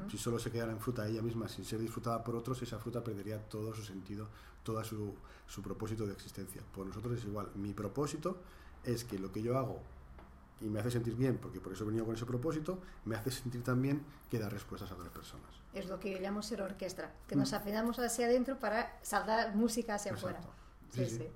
Si 0.09 0.17
solo 0.17 0.39
se 0.39 0.51
quedara 0.51 0.71
en 0.71 0.79
fruta 0.79 1.07
ella 1.07 1.21
misma 1.21 1.47
sin 1.49 1.65
ser 1.65 1.79
disfrutada 1.79 2.23
por 2.23 2.35
otros, 2.35 2.61
esa 2.61 2.79
fruta 2.79 3.03
perdería 3.03 3.39
todo 3.49 3.73
su 3.73 3.83
sentido, 3.83 4.27
todo 4.63 4.83
su, 4.83 5.13
su 5.47 5.61
propósito 5.61 6.05
de 6.05 6.13
existencia. 6.13 6.61
Por 6.73 6.87
nosotros 6.87 7.17
es 7.19 7.25
igual. 7.25 7.49
Mi 7.55 7.73
propósito 7.73 8.37
es 8.83 9.03
que 9.03 9.19
lo 9.19 9.31
que 9.31 9.41
yo 9.41 9.57
hago 9.57 9.81
y 10.61 10.65
me 10.69 10.79
hace 10.79 10.91
sentir 10.91 11.15
bien, 11.15 11.37
porque 11.37 11.59
por 11.59 11.73
eso 11.73 11.83
he 11.83 11.87
venido 11.87 12.05
con 12.05 12.15
ese 12.15 12.25
propósito, 12.25 12.79
me 13.03 13.15
hace 13.17 13.29
sentir 13.31 13.61
también 13.63 14.01
que 14.31 14.39
da 14.39 14.47
respuestas 14.47 14.89
a 14.91 14.95
otras 14.95 15.09
personas. 15.09 15.49
Es 15.73 15.87
lo 15.89 15.99
que 15.99 16.11
yo 16.11 16.19
llamo 16.19 16.41
ser 16.41 16.61
orquesta, 16.61 17.11
que 17.27 17.35
nos 17.35 17.51
afinamos 17.51 17.99
hacia 17.99 18.27
adentro 18.27 18.57
para 18.57 18.97
saltar 19.01 19.53
música 19.55 19.95
hacia 19.95 20.13
Mm. 20.13 20.15
Exacto. 20.15 20.37
afuera. 20.37 21.09
Sí. 21.09 21.17
sí. 21.17 21.27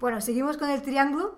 Bueno, 0.00 0.20
seguimos 0.22 0.56
con 0.56 0.70
el 0.70 0.80
triángulo. 0.80 1.36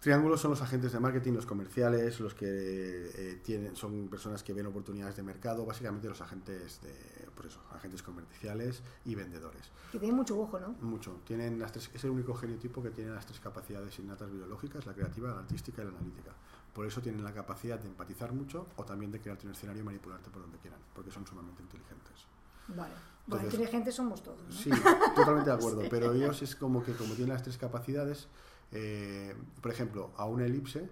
Triángulos 0.00 0.40
son 0.40 0.50
los 0.52 0.62
agentes 0.62 0.92
de 0.92 1.00
marketing, 1.00 1.32
los 1.32 1.46
comerciales, 1.46 2.20
los 2.20 2.34
que 2.34 2.46
eh, 2.46 3.40
tienen, 3.42 3.74
son 3.74 4.08
personas 4.08 4.42
que 4.42 4.52
ven 4.52 4.66
oportunidades 4.66 5.16
de 5.16 5.22
mercado, 5.22 5.64
básicamente 5.64 6.08
los 6.08 6.20
agentes 6.20 6.80
de, 6.82 7.26
por 7.34 7.46
eso, 7.46 7.60
agentes 7.72 8.02
comerciales 8.02 8.82
y 9.04 9.14
vendedores. 9.14 9.70
Que 9.90 9.98
tienen 9.98 10.16
mucho 10.16 10.38
ojo, 10.38 10.60
¿no? 10.60 10.68
Mucho. 10.80 11.20
Tienen 11.24 11.58
las 11.58 11.72
tres, 11.72 11.90
es 11.92 12.04
el 12.04 12.10
único 12.10 12.34
genotipo 12.34 12.82
que 12.82 12.90
tiene 12.90 13.10
las 13.10 13.26
tres 13.26 13.40
capacidades 13.40 13.98
innatas 13.98 14.30
biológicas, 14.30 14.86
la 14.86 14.92
creativa, 14.92 15.30
la 15.30 15.38
artística 15.40 15.82
y 15.82 15.84
la 15.86 15.90
analítica. 15.90 16.32
Por 16.72 16.86
eso 16.86 17.00
tienen 17.00 17.24
la 17.24 17.32
capacidad 17.32 17.78
de 17.78 17.88
empatizar 17.88 18.32
mucho 18.32 18.66
o 18.76 18.84
también 18.84 19.10
de 19.10 19.18
crearte 19.18 19.46
un 19.46 19.52
escenario 19.52 19.80
y 19.82 19.84
manipularte 19.84 20.28
por 20.30 20.42
donde 20.42 20.58
quieran, 20.58 20.78
porque 20.94 21.10
son 21.10 21.26
sumamente 21.26 21.62
inteligentes. 21.62 22.26
Vale. 22.68 22.94
Bueno, 23.26 23.44
inteligentes 23.44 23.94
somos 23.94 24.22
todos, 24.22 24.40
¿no? 24.42 24.52
Sí, 24.52 24.70
totalmente 25.16 25.50
de 25.50 25.56
acuerdo, 25.56 25.82
pero 25.90 26.12
ellos 26.12 26.42
es 26.42 26.54
como 26.54 26.84
que 26.84 26.92
como 26.92 27.14
tienen 27.14 27.32
las 27.32 27.42
tres 27.42 27.58
capacidades, 27.58 28.28
eh, 28.72 29.34
por 29.60 29.70
ejemplo, 29.70 30.12
a 30.16 30.24
una 30.26 30.44
elipse, 30.46 30.88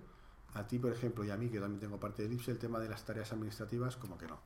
a 0.54 0.66
ti, 0.66 0.78
por 0.78 0.92
ejemplo, 0.92 1.24
y 1.24 1.30
a 1.30 1.36
mí, 1.36 1.48
que 1.48 1.60
también 1.60 1.80
tengo 1.80 1.98
parte 1.98 2.22
de 2.22 2.28
elipse, 2.28 2.50
el 2.50 2.58
tema 2.58 2.78
de 2.78 2.88
las 2.88 3.04
tareas 3.04 3.32
administrativas, 3.32 3.96
como 3.96 4.16
que 4.16 4.26
no. 4.26 4.38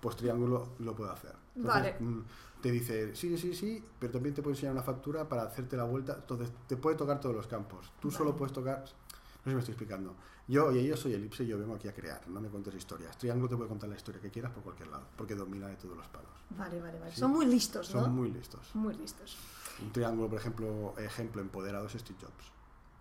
Pues 0.00 0.16
triángulo 0.16 0.68
lo 0.78 0.94
puedo 0.94 1.10
hacer. 1.12 1.34
Vale. 1.56 1.96
mm, 1.98 2.20
Te 2.62 2.70
dice, 2.70 3.14
sí, 3.14 3.36
sí, 3.38 3.54
sí, 3.54 3.84
pero 3.98 4.12
también 4.12 4.34
te 4.34 4.42
puede 4.42 4.54
enseñar 4.54 4.72
una 4.72 4.82
factura 4.82 5.28
para 5.28 5.42
hacerte 5.44 5.76
la 5.76 5.84
vuelta. 5.84 6.14
Entonces, 6.20 6.50
te 6.66 6.76
puede 6.76 6.96
tocar 6.96 7.20
todos 7.20 7.34
los 7.34 7.46
campos. 7.46 7.92
Tú 8.00 8.10
solo 8.10 8.34
puedes 8.36 8.52
tocar. 8.52 8.80
No 8.80 9.44
sé 9.44 9.50
si 9.50 9.54
me 9.54 9.58
estoy 9.60 9.72
explicando. 9.72 10.14
Yo, 10.48 10.66
oye, 10.66 10.84
yo 10.84 10.96
soy 10.96 11.14
elipse, 11.14 11.46
yo 11.46 11.58
vengo 11.58 11.74
aquí 11.76 11.86
a 11.88 11.94
crear, 11.94 12.26
no 12.28 12.40
me 12.40 12.48
cuentes 12.48 12.74
historias. 12.74 13.16
Triángulo 13.16 13.48
te 13.48 13.56
puede 13.56 13.68
contar 13.68 13.88
la 13.88 13.96
historia 13.96 14.20
que 14.20 14.30
quieras 14.30 14.50
por 14.52 14.62
cualquier 14.64 14.88
lado, 14.88 15.04
porque 15.16 15.34
domina 15.34 15.68
de 15.68 15.76
todos 15.76 15.96
los 15.96 16.06
palos. 16.08 16.30
Vale, 16.50 16.80
vale, 16.80 16.98
vale. 16.98 17.12
Sí. 17.12 17.20
Son 17.20 17.30
muy 17.30 17.46
listos, 17.46 17.94
¿no? 17.94 18.02
Son 18.02 18.12
muy 18.12 18.30
listos. 18.32 18.60
Muy 18.74 18.94
listos. 18.94 19.36
Un 19.82 19.92
triángulo, 19.92 20.28
por 20.28 20.38
ejemplo, 20.38 20.94
ejemplo 20.98 21.40
empoderado 21.40 21.86
es 21.86 21.92
Steve 21.92 22.18
Jobs. 22.20 22.52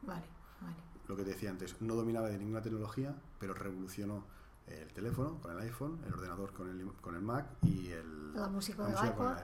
Vale, 0.04 0.26
vale. 0.62 0.76
Lo 1.08 1.16
que 1.16 1.24
te 1.24 1.32
decía 1.32 1.50
antes, 1.50 1.82
no 1.82 1.96
dominaba 1.96 2.30
de 2.30 2.38
ninguna 2.38 2.62
tecnología, 2.62 3.16
pero 3.40 3.54
revolucionó 3.54 4.24
el 4.68 4.94
teléfono 4.94 5.40
con 5.42 5.52
el 5.52 5.60
iPhone, 5.60 6.00
el 6.06 6.14
ordenador 6.14 6.54
con 6.54 6.70
el, 6.70 6.92
con 7.02 7.16
el 7.16 7.22
Mac 7.22 7.48
y 7.64 7.90
el, 7.90 8.34
La 8.34 8.48
música 8.48 8.84
con 8.84 8.92
el 8.92 9.12
iPod. 9.12 9.36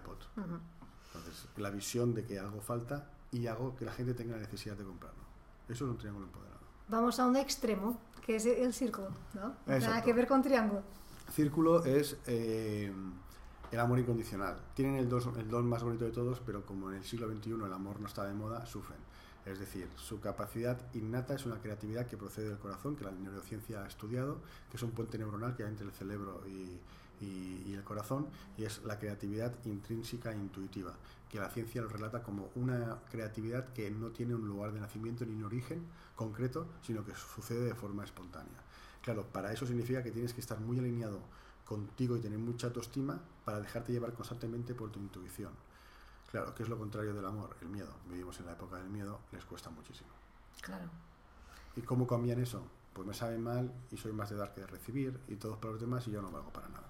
Entonces, 1.16 1.48
la 1.58 1.70
visión 1.70 2.14
de 2.14 2.26
que 2.26 2.40
algo 2.40 2.62
falta 2.62 3.10
y 3.32 3.48
hago 3.48 3.76
que 3.76 3.86
la 3.86 3.92
gente 3.92 4.14
tenga 4.14 4.36
la 4.36 4.42
necesidad 4.42 4.76
de 4.76 4.84
comprarlo. 4.84 5.24
Eso 5.68 5.86
es 5.86 5.92
un 5.92 5.98
triángulo 5.98 6.28
empoderado. 6.28 6.60
Vamos 6.88 7.20
a 7.20 7.26
un 7.26 7.36
extremo, 7.36 8.00
que 8.26 8.36
es 8.36 8.46
el 8.46 8.74
círculo, 8.74 9.10
¿no? 9.34 9.56
Nada 9.66 10.04
que 10.04 10.14
ver 10.14 10.28
con 10.28 10.44
triángulo. 10.44 10.84
Círculo 11.32 11.84
es 11.84 12.18
eh, 12.28 12.94
el 13.72 13.80
amor 13.80 14.00
incondicional. 14.00 14.58
Tienen 14.74 14.96
el, 14.96 15.10
don 15.10 15.68
más 15.68 15.84
bonito 15.84 16.06
de 16.06 16.12
todos, 16.12 16.40
pero 16.46 16.66
como 16.66 16.90
en 16.90 16.98
el 16.98 17.04
siglo 17.04 17.28
XXI 17.28 17.52
el 17.52 17.74
amor 17.74 18.00
no 18.00 18.08
está 18.08 18.26
de 18.26 18.34
moda, 18.34 18.66
sufren. 18.66 19.00
Es 19.46 19.60
decir, 19.60 19.88
su 19.96 20.20
capacidad 20.20 20.78
innata 20.96 21.36
es 21.36 21.46
una 21.46 21.60
creatividad 21.60 22.08
que 22.08 22.18
procede 22.18 22.50
del 22.50 22.58
corazón, 22.58 22.96
que 22.96 23.06
la 23.06 23.12
neurociencia 23.12 23.84
ha 23.84 23.88
estudiado, 23.88 24.40
que 24.72 24.78
es 24.78 24.84
un 24.84 24.92
puente 24.92 25.18
neuronal 25.18 25.56
que 25.56 25.64
hay 25.64 25.70
entre 25.70 25.86
el 25.86 25.92
cerebro 25.92 26.42
y 26.48 27.74
el 27.74 27.84
corazón, 27.84 28.28
y 28.58 28.64
es 28.64 28.84
la 28.84 28.98
creatividad 28.98 29.54
intrínseca 29.66 30.32
e 30.32 30.36
intuitiva, 30.36 30.94
que 31.30 31.40
la 31.40 31.50
ciencia 31.50 31.82
lo 31.82 31.90
relata 31.90 32.24
como 32.24 32.50
una 32.56 32.98
creatividad 33.12 33.72
que 33.74 33.92
no 33.92 34.10
tiene 34.10 34.34
un 34.36 34.48
lugar 34.48 34.72
de 34.72 34.80
nacimiento 34.80 35.26
ni 35.26 35.36
un 35.36 35.44
origen 35.44 35.86
concreto, 36.16 36.68
sino 36.82 37.06
que 37.06 37.14
sucede 37.14 37.66
de 37.66 37.76
forma 37.76 38.04
espontánea. 38.04 38.64
Claro, 39.02 39.28
para 39.32 39.54
eso 39.54 39.68
significa 39.68 40.02
que 40.02 40.12
tienes 40.12 40.34
que 40.34 40.42
estar 40.42 40.60
muy 40.60 40.80
alineado 40.80 41.20
contigo 41.66 42.18
y 42.18 42.22
tener 42.22 42.40
mucha 42.40 42.68
autoestima 42.68 43.20
para 43.46 43.60
dejarte 43.60 43.92
llevar 43.94 44.12
constantemente 44.14 44.74
por 44.74 44.92
tu 44.92 45.00
intuición. 45.00 45.52
Claro, 46.32 46.54
que 46.54 46.64
es 46.64 46.70
lo 46.70 46.78
contrario 46.78 47.14
del 47.14 47.26
amor, 47.26 47.56
el 47.62 47.70
miedo. 47.70 47.94
Vivimos 48.10 48.40
en 48.40 48.48
la 48.48 48.54
época 48.54 48.78
del 48.78 48.90
miedo, 48.90 49.20
les 49.32 49.46
cuesta 49.46 49.70
muchísimo. 49.70 50.10
Claro. 50.62 50.86
¿Y 51.76 51.82
cómo 51.82 52.08
cambian 52.08 52.40
eso? 52.40 52.66
Pues 52.94 53.08
me 53.08 53.14
saben 53.14 53.42
mal 53.44 53.72
y 53.92 53.98
soy 53.98 54.12
más 54.12 54.30
de 54.30 54.36
dar 54.38 54.54
que 54.54 54.62
de 54.62 54.68
recibir 54.68 55.20
y 55.28 55.36
todos 55.36 55.58
para 55.58 55.74
los 55.74 55.82
demás 55.82 56.08
y 56.08 56.12
yo 56.12 56.22
no 56.22 56.32
valgo 56.32 56.52
para 56.52 56.68
nada. 56.70 56.88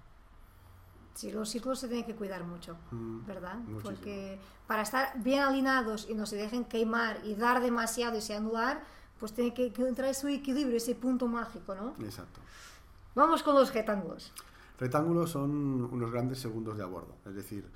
Sí, 1.14 1.32
los 1.32 1.49
círculos 1.49 1.80
se 1.80 1.88
tienen 1.88 2.06
que 2.06 2.16
cuidar 2.16 2.43
mucho, 2.43 2.78
Mm, 2.91 3.26
¿verdad? 3.26 3.56
muchísimo. 3.56 3.82
Porque 3.84 4.39
para 4.68 4.82
estar 4.82 5.14
bien 5.22 5.43
alineados 5.43 6.08
y 6.10 6.14
no 6.14 6.26
se 6.26 6.36
dejen 6.36 6.66
queimar 6.66 7.20
y 7.24 7.36
dar 7.36 7.62
demasiado 7.62 8.18
y 8.18 8.22
se 8.22 8.36
anular, 8.36 8.84
pues 9.20 9.34
tiene 9.34 9.53
que, 9.53 9.72
que 9.72 9.88
entrar 9.88 10.10
ese 10.10 10.32
equilibrio, 10.34 10.76
ese 10.78 10.93
punto 10.95 11.28
mágico, 11.28 11.74
¿no? 11.74 11.95
Exacto. 12.06 12.41
Vamos 13.16 13.43
con 13.43 13.56
los 13.56 13.74
rectángulos. 13.74 14.32
Rectángulos 14.80 15.32
son 15.32 15.52
unos 15.92 16.12
grandes 16.12 16.40
segundos 16.40 16.78
de 16.78 16.84
a 16.84 16.88
bordo, 16.88 17.16
es 17.26 17.34
decir, 17.36 17.70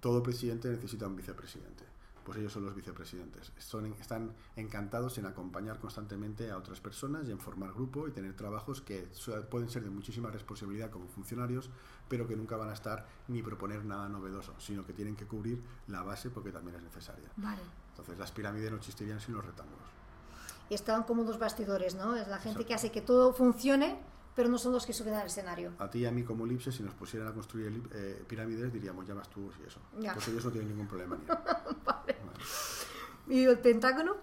todo 0.00 0.22
presidente 0.22 0.68
necesita 0.68 1.06
un 1.06 1.16
vicepresidente. 1.16 1.84
Pues 2.24 2.38
ellos 2.38 2.52
son 2.52 2.64
los 2.64 2.74
vicepresidentes. 2.74 3.52
Son, 3.58 3.86
están 4.00 4.32
encantados 4.56 5.16
en 5.18 5.26
acompañar 5.26 5.78
constantemente 5.78 6.50
a 6.50 6.56
otras 6.58 6.80
personas 6.80 7.28
y 7.28 7.30
en 7.30 7.38
formar 7.38 7.72
grupo 7.72 8.08
y 8.08 8.10
tener 8.10 8.34
trabajos 8.34 8.80
que 8.80 9.06
so- 9.12 9.40
pueden 9.48 9.68
ser 9.70 9.84
de 9.84 9.90
muchísima 9.90 10.28
responsabilidad 10.32 10.90
como 10.90 11.06
funcionarios, 11.06 11.70
pero 12.08 12.26
que 12.26 12.34
nunca 12.34 12.56
van 12.56 12.70
a 12.70 12.72
estar 12.72 13.06
ni 13.28 13.42
proponer 13.44 13.84
nada 13.84 14.08
novedoso, 14.08 14.54
sino 14.58 14.84
que 14.84 14.92
tienen 14.92 15.14
que 15.14 15.24
cubrir 15.26 15.62
la 15.86 16.02
base 16.02 16.28
porque 16.30 16.50
también 16.50 16.74
es 16.78 16.82
necesaria. 16.82 17.30
Vale. 17.36 17.62
Entonces 17.90 18.18
las 18.18 18.32
pirámides 18.32 18.72
no 18.72 18.78
existirían 18.78 19.20
sin 19.20 19.34
los 19.36 19.44
rectángulos. 19.44 19.86
Y 20.68 20.74
están 20.74 21.04
como 21.04 21.22
los 21.22 21.38
bastidores, 21.38 21.94
¿no? 21.94 22.16
Es 22.16 22.26
la 22.26 22.38
gente 22.38 22.62
Exacto. 22.62 22.66
que 22.66 22.74
hace 22.74 22.90
que 22.90 23.02
todo 23.02 23.34
funcione, 23.34 24.00
pero 24.36 24.48
no 24.48 24.58
son 24.58 24.72
los 24.72 24.84
que 24.86 24.92
suben 24.92 25.14
al 25.14 25.26
escenario. 25.26 25.72
A 25.78 25.90
ti 25.90 26.00
y 26.00 26.06
a 26.06 26.10
mí 26.12 26.22
como 26.22 26.44
elipse, 26.44 26.70
si 26.70 26.82
nos 26.82 26.94
pusieran 26.94 27.28
a 27.28 27.32
construir 27.32 27.82
eh, 27.92 28.22
pirámides, 28.28 28.72
diríamos, 28.72 29.06
ya 29.06 29.14
vas 29.14 29.28
tú 29.30 29.50
y 29.64 29.66
eso. 29.66 29.80
Ya. 29.98 30.12
Pues 30.12 30.28
ellos 30.28 30.44
no 30.44 30.50
tienen 30.52 30.68
ningún 30.68 30.86
problema. 30.86 31.16
Ni 31.16 31.24
Vale. 31.84 32.16
¿Y 33.28 33.44
el 33.44 33.58
pentágono? 33.58 34.16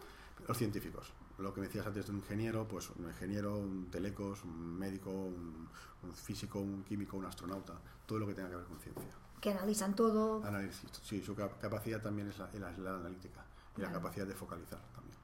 Los 0.47 0.57
científicos. 0.57 1.11
Lo 1.39 1.53
que 1.53 1.61
me 1.61 1.67
decías 1.67 1.85
antes 1.87 2.05
de 2.05 2.11
un 2.11 2.19
ingeniero, 2.19 2.67
pues 2.67 2.89
un 2.91 3.05
ingeniero, 3.05 3.57
un 3.57 3.89
telecos, 3.89 4.43
un 4.43 4.77
médico, 4.77 5.09
un, 5.09 5.67
un 6.03 6.13
físico, 6.13 6.59
un 6.59 6.83
químico, 6.83 7.17
un 7.17 7.25
astronauta, 7.25 7.73
todo 8.05 8.19
lo 8.19 8.27
que 8.27 8.35
tenga 8.35 8.49
que 8.51 8.55
ver 8.57 8.65
con 8.65 8.79
ciencia. 8.79 9.03
Que 9.41 9.49
analizan 9.51 9.95
todo. 9.95 10.45
Análisis, 10.45 10.89
sí, 11.01 11.21
su 11.23 11.35
cap- 11.35 11.59
capacidad 11.59 12.01
también 12.01 12.29
es 12.29 12.37
la, 12.37 12.49
la- 12.53 12.71
la 12.77 12.95
analítica 12.97 13.43
y 13.75 13.81
la 13.81 13.91
capacidad 13.91 14.27
de 14.27 14.35
focalizar 14.35 14.79
también. 14.93 15.17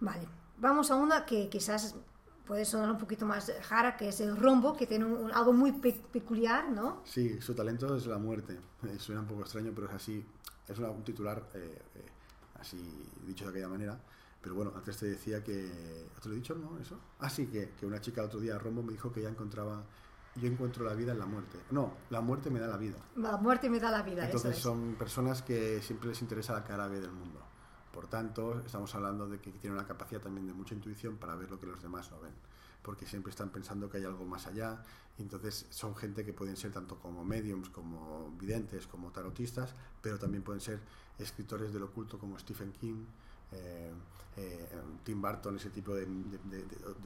Vale. 0.00 0.26
Vamos 0.56 0.90
a 0.90 0.94
una 0.96 1.24
que 1.26 1.48
quizás 1.48 1.94
puede 2.46 2.64
sonar 2.64 2.90
un 2.90 2.98
poquito 2.98 3.24
más 3.26 3.50
jara, 3.62 3.96
que 3.96 4.08
es 4.08 4.20
el 4.20 4.36
rombo, 4.36 4.76
que 4.76 4.86
tiene 4.86 5.04
un- 5.04 5.12
un- 5.24 5.32
algo 5.32 5.52
muy 5.52 5.72
pe- 5.72 6.00
peculiar, 6.12 6.70
¿no? 6.70 7.00
Sí, 7.04 7.40
su 7.40 7.54
talento 7.54 7.96
es 7.96 8.06
la 8.06 8.18
muerte. 8.18 8.58
Eh, 8.84 8.98
suena 8.98 9.22
un 9.22 9.26
poco 9.26 9.40
extraño, 9.42 9.72
pero 9.74 9.88
es 9.88 9.94
así. 9.94 10.24
Es 10.68 10.78
una- 10.78 10.90
un 10.90 11.02
titular 11.04 11.42
eh, 11.54 11.82
eh, 11.94 12.06
así 12.60 12.76
dicho 13.26 13.44
de 13.44 13.50
aquella 13.50 13.68
manera. 13.68 13.98
Pero 14.40 14.54
bueno, 14.56 14.72
antes 14.76 14.98
te 14.98 15.06
decía 15.06 15.42
que... 15.42 16.06
¿Te 16.22 16.28
lo 16.28 16.34
he 16.34 16.36
dicho, 16.36 16.54
no? 16.54 16.78
¿Eso? 16.78 16.98
Ah, 17.20 17.30
sí, 17.30 17.46
que, 17.46 17.70
que 17.80 17.86
una 17.86 17.98
chica 18.00 18.22
otro 18.22 18.40
día, 18.40 18.58
Rombo, 18.58 18.82
me 18.82 18.92
dijo 18.92 19.10
que 19.10 19.20
ella 19.20 19.30
encontraba... 19.30 19.82
Yo 20.36 20.48
encuentro 20.48 20.84
la 20.84 20.94
vida 20.94 21.12
en 21.12 21.20
la 21.20 21.26
muerte. 21.26 21.58
No, 21.70 21.94
la 22.10 22.20
muerte 22.20 22.50
me 22.50 22.58
da 22.60 22.66
la 22.66 22.76
vida. 22.76 22.96
La 23.16 23.36
muerte 23.38 23.70
me 23.70 23.78
da 23.80 23.90
la 23.90 24.02
vida, 24.02 24.24
Entonces 24.26 24.50
eso 24.50 24.58
es. 24.58 24.62
son 24.64 24.96
personas 24.96 25.42
que 25.42 25.80
siempre 25.80 26.08
les 26.08 26.20
interesa 26.20 26.52
la 26.54 26.64
cara 26.64 26.88
B 26.88 27.00
del 27.00 27.12
mundo. 27.12 27.40
Por 27.94 28.08
tanto, 28.08 28.60
estamos 28.66 28.92
hablando 28.96 29.28
de 29.28 29.38
que 29.38 29.52
tienen 29.52 29.78
una 29.78 29.86
capacidad 29.86 30.20
también 30.20 30.48
de 30.48 30.52
mucha 30.52 30.74
intuición 30.74 31.16
para 31.16 31.36
ver 31.36 31.48
lo 31.48 31.60
que 31.60 31.66
los 31.66 31.80
demás 31.80 32.10
no 32.10 32.18
ven. 32.18 32.32
Porque 32.82 33.06
siempre 33.06 33.30
están 33.30 33.50
pensando 33.50 33.88
que 33.88 33.98
hay 33.98 34.04
algo 34.04 34.24
más 34.24 34.48
allá. 34.48 34.82
Y 35.16 35.22
entonces 35.22 35.66
son 35.70 35.94
gente 35.94 36.24
que 36.24 36.32
pueden 36.32 36.56
ser 36.56 36.72
tanto 36.72 36.98
como 36.98 37.24
mediums, 37.24 37.70
como 37.70 38.32
videntes, 38.36 38.88
como 38.88 39.12
tarotistas, 39.12 39.74
pero 40.02 40.18
también 40.18 40.42
pueden 40.42 40.60
ser 40.60 40.80
escritores 41.20 41.72
del 41.72 41.84
oculto 41.84 42.18
como 42.18 42.36
Stephen 42.36 42.72
King, 42.72 43.04
eh, 43.52 43.92
eh, 44.38 44.68
Tim 45.04 45.22
Burton, 45.22 45.54
ese 45.54 45.70
tipo 45.70 45.94
de, 45.94 46.04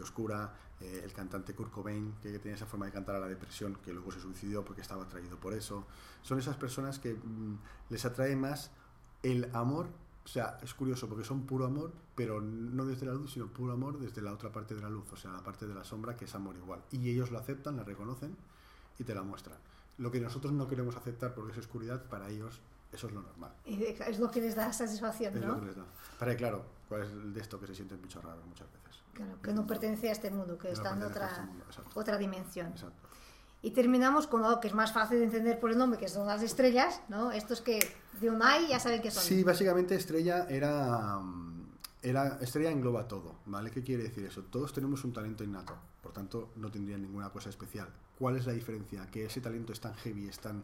oscura, 0.01 0.55
eh, 0.81 1.03
el 1.05 1.13
cantante 1.13 1.55
Kurt 1.55 1.71
Cobain, 1.71 2.15
que, 2.23 2.33
que 2.33 2.39
tenía 2.39 2.57
esa 2.57 2.65
forma 2.65 2.87
de 2.87 2.93
cantar 2.93 3.17
a 3.17 3.21
la 3.21 3.29
depresión, 3.29 3.77
que 3.85 3.93
luego 3.93 4.11
se 4.11 4.21
suicidó 4.21 4.65
porque 4.65 4.81
estaba 4.81 5.03
atraído 5.03 5.37
por 5.39 5.53
eso. 5.53 5.85
Son 6.23 6.39
esas 6.39 6.57
personas 6.57 6.99
que 6.99 7.13
mm, 7.13 7.59
les 7.91 8.07
atrae 8.07 8.35
más 8.37 8.71
el 9.23 9.55
amor, 9.55 9.89
o 10.29 10.31
sea, 10.31 10.59
es 10.61 10.75
curioso 10.75 11.09
porque 11.09 11.25
son 11.25 11.47
puro 11.47 11.65
amor, 11.65 11.91
pero 12.15 12.39
no 12.43 12.85
desde 12.85 13.07
la 13.07 13.15
luz, 13.15 13.33
sino 13.33 13.47
puro 13.47 13.73
amor 13.73 13.99
desde 13.99 14.21
la 14.21 14.31
otra 14.31 14.53
parte 14.53 14.75
de 14.75 14.83
la 14.83 14.91
luz, 14.91 15.11
o 15.11 15.17
sea, 15.17 15.33
la 15.33 15.43
parte 15.43 15.67
de 15.67 15.73
la 15.73 15.85
sombra 15.85 16.19
que 16.19 16.27
es 16.27 16.35
amor 16.35 16.55
igual. 16.55 16.83
Y 16.93 17.09
ellos 17.09 17.31
lo 17.31 17.39
aceptan, 17.39 17.79
la 17.79 17.83
reconocen 17.83 18.37
y 18.99 19.05
te 19.05 19.15
la 19.15 19.23
muestran. 19.23 19.57
Lo 19.97 20.11
que 20.11 20.21
nosotros 20.21 20.53
no 20.53 20.69
queremos 20.69 20.95
aceptar 20.97 21.33
porque 21.33 21.53
es 21.53 21.59
oscuridad, 21.59 22.03
para 22.05 22.29
ellos 22.29 22.61
eso 22.93 23.07
es 23.07 23.15
lo 23.15 23.23
normal. 23.23 23.55
Es 23.65 24.19
lo 24.19 24.31
que 24.31 24.43
les 24.43 24.55
da 24.55 24.71
satisfacción, 24.71 25.35
Es 25.35 25.41
¿no? 25.41 25.55
lo 25.55 25.61
que 25.61 25.67
les 25.67 25.77
da. 25.77 25.85
Para 26.19 26.33
que, 26.33 26.37
claro, 26.37 26.63
cuál 26.91 27.05
es 27.05 27.11
el 27.11 27.33
de 27.33 27.41
esto 27.41 27.59
que 27.59 27.67
se 27.67 27.75
sienten 27.75 28.03
bichos 28.03 28.23
raros 28.23 28.45
muchas 28.45 28.67
veces. 28.71 29.03
Claro, 29.15 29.41
que 29.41 29.55
no 29.55 29.67
pertenece 29.67 30.11
a 30.11 30.13
este 30.13 30.31
mundo, 30.31 30.59
que 30.59 30.69
No 30.69 30.75
está 30.75 30.93
en 30.93 31.03
otra, 31.05 31.29
este 31.29 31.41
mundo, 31.41 31.65
otra 31.95 32.19
dimensión. 32.19 32.69
Exacto. 32.69 33.08
Y 33.61 33.73
terminamos 33.73 34.27
con 34.27 34.45
algo 34.45 34.61
que 34.61 34.69
es 34.69 34.75
más 34.75 34.93
fácil 34.93 35.19
de 35.19 35.25
entender 35.25 35.59
por 35.59 35.71
el 35.71 35.79
nombre, 35.79 35.99
que 35.99 36.09
son 36.09 36.27
las 36.27 36.43
estrellas, 36.43 37.01
¿no? 37.09 37.33
Estos 37.33 37.61
que 37.61 37.81
de 38.21 38.31
un 38.31 38.41
ay 38.43 38.69
ya 38.69 38.79
saben 38.79 39.03
que 39.03 39.11
son. 39.11 39.23
Sí, 39.23 39.43
básicamente 39.43 39.97
Estrella 39.97 40.47
era, 40.49 41.21
era... 42.03 42.39
Estrella 42.41 42.71
engloba 42.71 43.09
todo, 43.09 43.35
¿vale? 43.47 43.71
¿Qué 43.71 43.83
quiere 43.83 44.05
decir 44.05 44.25
eso? 44.25 44.45
Todos 44.45 44.73
tenemos 44.73 45.03
un 45.05 45.13
talento 45.13 45.43
innato, 45.43 45.75
por 46.03 46.13
tanto 46.13 46.51
no 46.57 46.71
tendrían 46.71 47.03
ninguna 47.03 47.31
cosa 47.31 47.51
especial. 47.51 47.89
¿Cuál 48.17 48.37
es 48.37 48.47
la 48.47 48.53
diferencia? 48.53 49.11
Que 49.11 49.27
ese 49.27 49.41
talento 49.41 49.73
es 49.73 49.81
tan 49.81 49.95
heavy, 49.95 50.29
es 50.29 50.39
tan, 50.39 50.63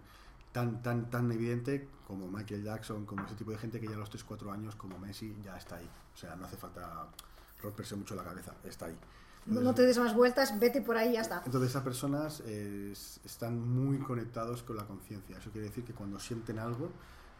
tan, 0.52 0.80
tan, 0.82 1.10
tan 1.10 1.30
evidente 1.32 1.88
como 2.06 2.28
Michael 2.28 2.62
Jackson, 2.62 3.06
como 3.06 3.24
ese 3.24 3.34
tipo 3.34 3.50
de 3.50 3.58
gente 3.58 3.80
que 3.80 3.88
ya 3.88 3.94
a 3.94 3.98
los 3.98 4.12
3-4 4.12 4.52
años, 4.52 4.76
como 4.76 4.98
Messi, 4.98 5.36
ya 5.44 5.56
está 5.56 5.76
ahí. 5.76 5.90
O 6.14 6.16
sea, 6.16 6.36
no 6.36 6.46
hace 6.46 6.56
falta 6.56 7.08
romperse 7.60 7.96
mucho 7.96 8.14
la 8.14 8.22
cabeza, 8.22 8.54
está 8.62 8.86
ahí. 8.86 8.96
No, 9.46 9.60
no 9.60 9.74
te 9.74 9.82
des 9.82 9.98
más 9.98 10.14
vueltas, 10.14 10.58
vete 10.58 10.80
por 10.80 10.96
ahí 10.96 11.10
y 11.10 11.12
ya 11.14 11.20
está. 11.20 11.42
Entonces 11.44 11.70
esas 11.70 11.82
personas 11.82 12.42
eh, 12.46 12.92
están 13.24 13.60
muy 13.60 13.98
conectados 13.98 14.62
con 14.62 14.76
la 14.76 14.86
conciencia. 14.86 15.38
Eso 15.38 15.50
quiere 15.50 15.68
decir 15.68 15.84
que 15.84 15.92
cuando 15.92 16.18
sienten 16.18 16.58
algo 16.58 16.90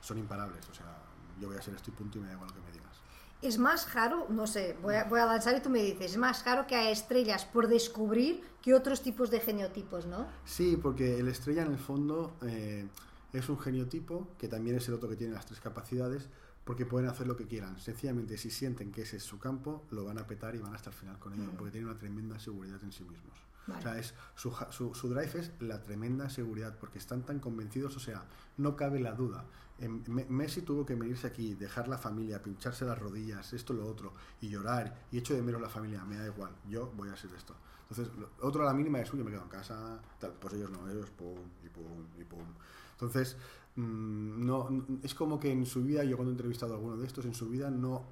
son 0.00 0.18
imparables. 0.18 0.68
O 0.68 0.74
sea, 0.74 0.98
yo 1.40 1.48
voy 1.48 1.56
a 1.56 1.62
ser 1.62 1.74
esto 1.74 1.90
y 1.90 1.94
punto 1.94 2.18
y 2.18 2.20
me 2.20 2.28
da 2.28 2.34
igual 2.34 2.48
lo 2.50 2.54
que 2.54 2.60
me 2.60 2.72
digas. 2.72 3.00
Es 3.42 3.58
más 3.58 3.84
caro, 3.84 4.26
no 4.30 4.46
sé, 4.46 4.76
voy 4.80 4.94
a, 4.94 5.04
voy 5.04 5.20
a 5.20 5.26
lanzar 5.26 5.56
y 5.56 5.60
tú 5.60 5.68
me 5.68 5.82
dices, 5.82 6.12
es 6.12 6.16
más 6.16 6.42
caro 6.42 6.66
que 6.66 6.76
hay 6.76 6.92
estrellas 6.92 7.44
por 7.44 7.68
descubrir 7.68 8.42
que 8.62 8.72
otros 8.74 9.02
tipos 9.02 9.30
de 9.30 9.40
genotipos, 9.40 10.06
¿no? 10.06 10.26
Sí, 10.46 10.78
porque 10.80 11.18
el 11.18 11.28
estrella 11.28 11.62
en 11.62 11.72
el 11.72 11.78
fondo 11.78 12.34
eh, 12.42 12.88
es 13.34 13.48
un 13.48 13.58
geniotipo 13.58 14.28
que 14.38 14.48
también 14.48 14.76
es 14.76 14.88
el 14.88 14.94
otro 14.94 15.08
que 15.08 15.16
tiene 15.16 15.34
las 15.34 15.46
tres 15.46 15.60
capacidades 15.60 16.28
porque 16.64 16.86
pueden 16.86 17.08
hacer 17.10 17.26
lo 17.26 17.36
que 17.36 17.46
quieran. 17.46 17.78
Sencillamente, 17.78 18.38
si 18.38 18.50
sienten 18.50 18.90
que 18.90 19.02
ese 19.02 19.18
es 19.18 19.22
su 19.22 19.38
campo, 19.38 19.84
lo 19.90 20.04
van 20.04 20.18
a 20.18 20.26
petar 20.26 20.54
y 20.54 20.58
van 20.58 20.74
hasta 20.74 20.90
el 20.90 20.96
final 20.96 21.18
con 21.18 21.34
ello, 21.34 21.50
porque 21.58 21.72
tienen 21.72 21.90
una 21.90 21.98
tremenda 21.98 22.38
seguridad 22.38 22.82
en 22.82 22.90
sí 22.92 23.04
mismos. 23.04 23.36
Vale. 23.66 23.80
O 23.80 23.82
sea, 23.82 23.98
es, 23.98 24.14
su, 24.34 24.50
ja- 24.50 24.70
su, 24.72 24.94
su 24.94 25.08
drive 25.08 25.38
es 25.40 25.50
la 25.60 25.82
tremenda 25.82 26.28
seguridad, 26.30 26.78
porque 26.78 26.98
están 26.98 27.22
tan 27.26 27.38
convencidos, 27.40 27.96
o 27.96 28.00
sea, 28.00 28.24
no 28.56 28.76
cabe 28.76 28.98
la 29.00 29.12
duda. 29.12 29.44
Em, 29.78 30.02
Me- 30.06 30.24
Messi 30.26 30.62
tuvo 30.62 30.86
que 30.86 30.94
venirse 30.94 31.26
aquí, 31.26 31.54
dejar 31.54 31.88
la 31.88 31.98
familia, 31.98 32.42
pincharse 32.42 32.84
las 32.86 32.98
rodillas, 32.98 33.52
esto, 33.52 33.72
lo 33.74 33.86
otro, 33.86 34.14
y 34.40 34.48
llorar, 34.48 35.06
y 35.10 35.18
echo 35.18 35.34
de 35.34 35.42
menos 35.42 35.60
la 35.60 35.68
familia, 35.68 36.02
me 36.04 36.16
da 36.16 36.26
igual, 36.26 36.52
yo 36.68 36.92
voy 36.96 37.08
a 37.10 37.16
ser 37.16 37.30
esto. 37.34 37.54
Entonces, 37.90 38.14
lo- 38.16 38.30
otro 38.40 38.62
a 38.62 38.66
la 38.66 38.74
mínima 38.74 39.00
es, 39.00 39.12
uy, 39.12 39.18
yo 39.18 39.24
me 39.24 39.30
quedo 39.30 39.42
en 39.42 39.48
casa, 39.48 40.00
tal, 40.18 40.32
pues 40.32 40.54
ellos 40.54 40.70
no, 40.70 40.88
ellos 40.88 41.10
pum, 41.10 41.38
y 41.62 41.68
pum, 41.68 42.06
y 42.18 42.24
pum. 42.24 42.44
Entonces, 43.06 43.36
mm, 43.76 44.46
no, 44.46 44.86
es 45.02 45.14
como 45.14 45.38
que 45.38 45.50
en 45.50 45.66
su 45.66 45.82
vida, 45.82 46.04
yo 46.04 46.16
cuando 46.16 46.30
he 46.30 46.34
entrevistado 46.34 46.74
a 46.74 46.76
alguno 46.76 46.96
de 46.96 47.06
estos, 47.06 47.24
en 47.24 47.34
su 47.34 47.48
vida 47.48 47.70
no... 47.70 48.02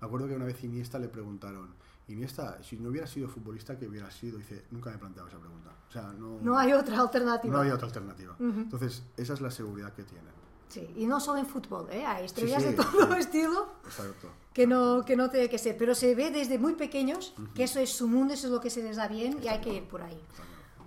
Me 0.00 0.06
acuerdo 0.06 0.28
que 0.28 0.36
una 0.36 0.44
vez 0.44 0.62
Iniesta 0.62 0.98
le 0.98 1.08
preguntaron, 1.08 1.74
Iniesta, 2.08 2.62
si 2.62 2.76
no 2.76 2.88
hubiera 2.88 3.06
sido 3.06 3.28
futbolista, 3.28 3.78
¿qué 3.78 3.86
hubiera 3.86 4.10
sido? 4.10 4.38
Dice, 4.38 4.64
nunca 4.70 4.90
me 4.90 4.96
he 4.96 4.98
planteado 4.98 5.28
esa 5.28 5.38
pregunta. 5.38 5.70
O 5.88 5.92
sea, 5.92 6.12
no, 6.12 6.38
No 6.40 6.58
hay 6.58 6.72
otra 6.72 7.00
alternativa. 7.00 7.52
no 7.52 7.60
hay 7.60 7.70
otra 7.70 7.86
alternativa. 7.86 8.36
Entonces, 8.38 9.02
esa 9.16 9.34
es 9.34 9.40
la 9.40 9.50
seguridad 9.50 9.92
que 9.92 10.04
tienen. 10.04 10.38
Sí, 10.68 10.86
y 10.96 11.06
no 11.06 11.18
solo 11.18 11.38
en 11.38 11.46
fútbol, 11.46 11.88
¿eh? 11.90 12.04
hay 12.04 12.26
estrellas 12.26 12.62
sí, 12.62 12.68
de 12.68 12.74
todo 12.74 13.14
sí. 13.14 13.20
estilo 13.20 13.68
Exacto. 13.84 14.28
que 14.52 14.66
no, 14.66 15.02
que 15.02 15.16
no 15.16 15.30
tiene 15.30 15.48
que 15.48 15.56
ser, 15.56 15.78
pero 15.78 15.94
se 15.94 16.14
ve 16.14 16.30
desde 16.30 16.58
muy 16.58 16.74
pequeños 16.74 17.32
que 17.54 17.64
eso 17.64 17.80
es 17.80 17.90
su 17.90 18.06
mundo, 18.06 18.34
eso 18.34 18.48
es 18.48 18.52
lo 18.52 18.60
que 18.60 18.68
se 18.68 18.82
les 18.82 18.96
da 18.96 19.08
bien 19.08 19.38
y 19.42 19.48
hay 19.48 19.62
que 19.62 19.72
ir 19.72 19.84
por 19.84 20.02
ahí. 20.02 20.20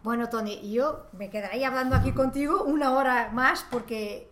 Bueno, 0.03 0.29
Tony, 0.29 0.71
yo 0.71 1.05
me 1.11 1.29
quedaré 1.29 1.63
hablando 1.63 1.95
aquí 1.95 2.11
contigo 2.11 2.63
una 2.63 2.93
hora 2.93 3.29
más 3.31 3.63
porque 3.69 4.31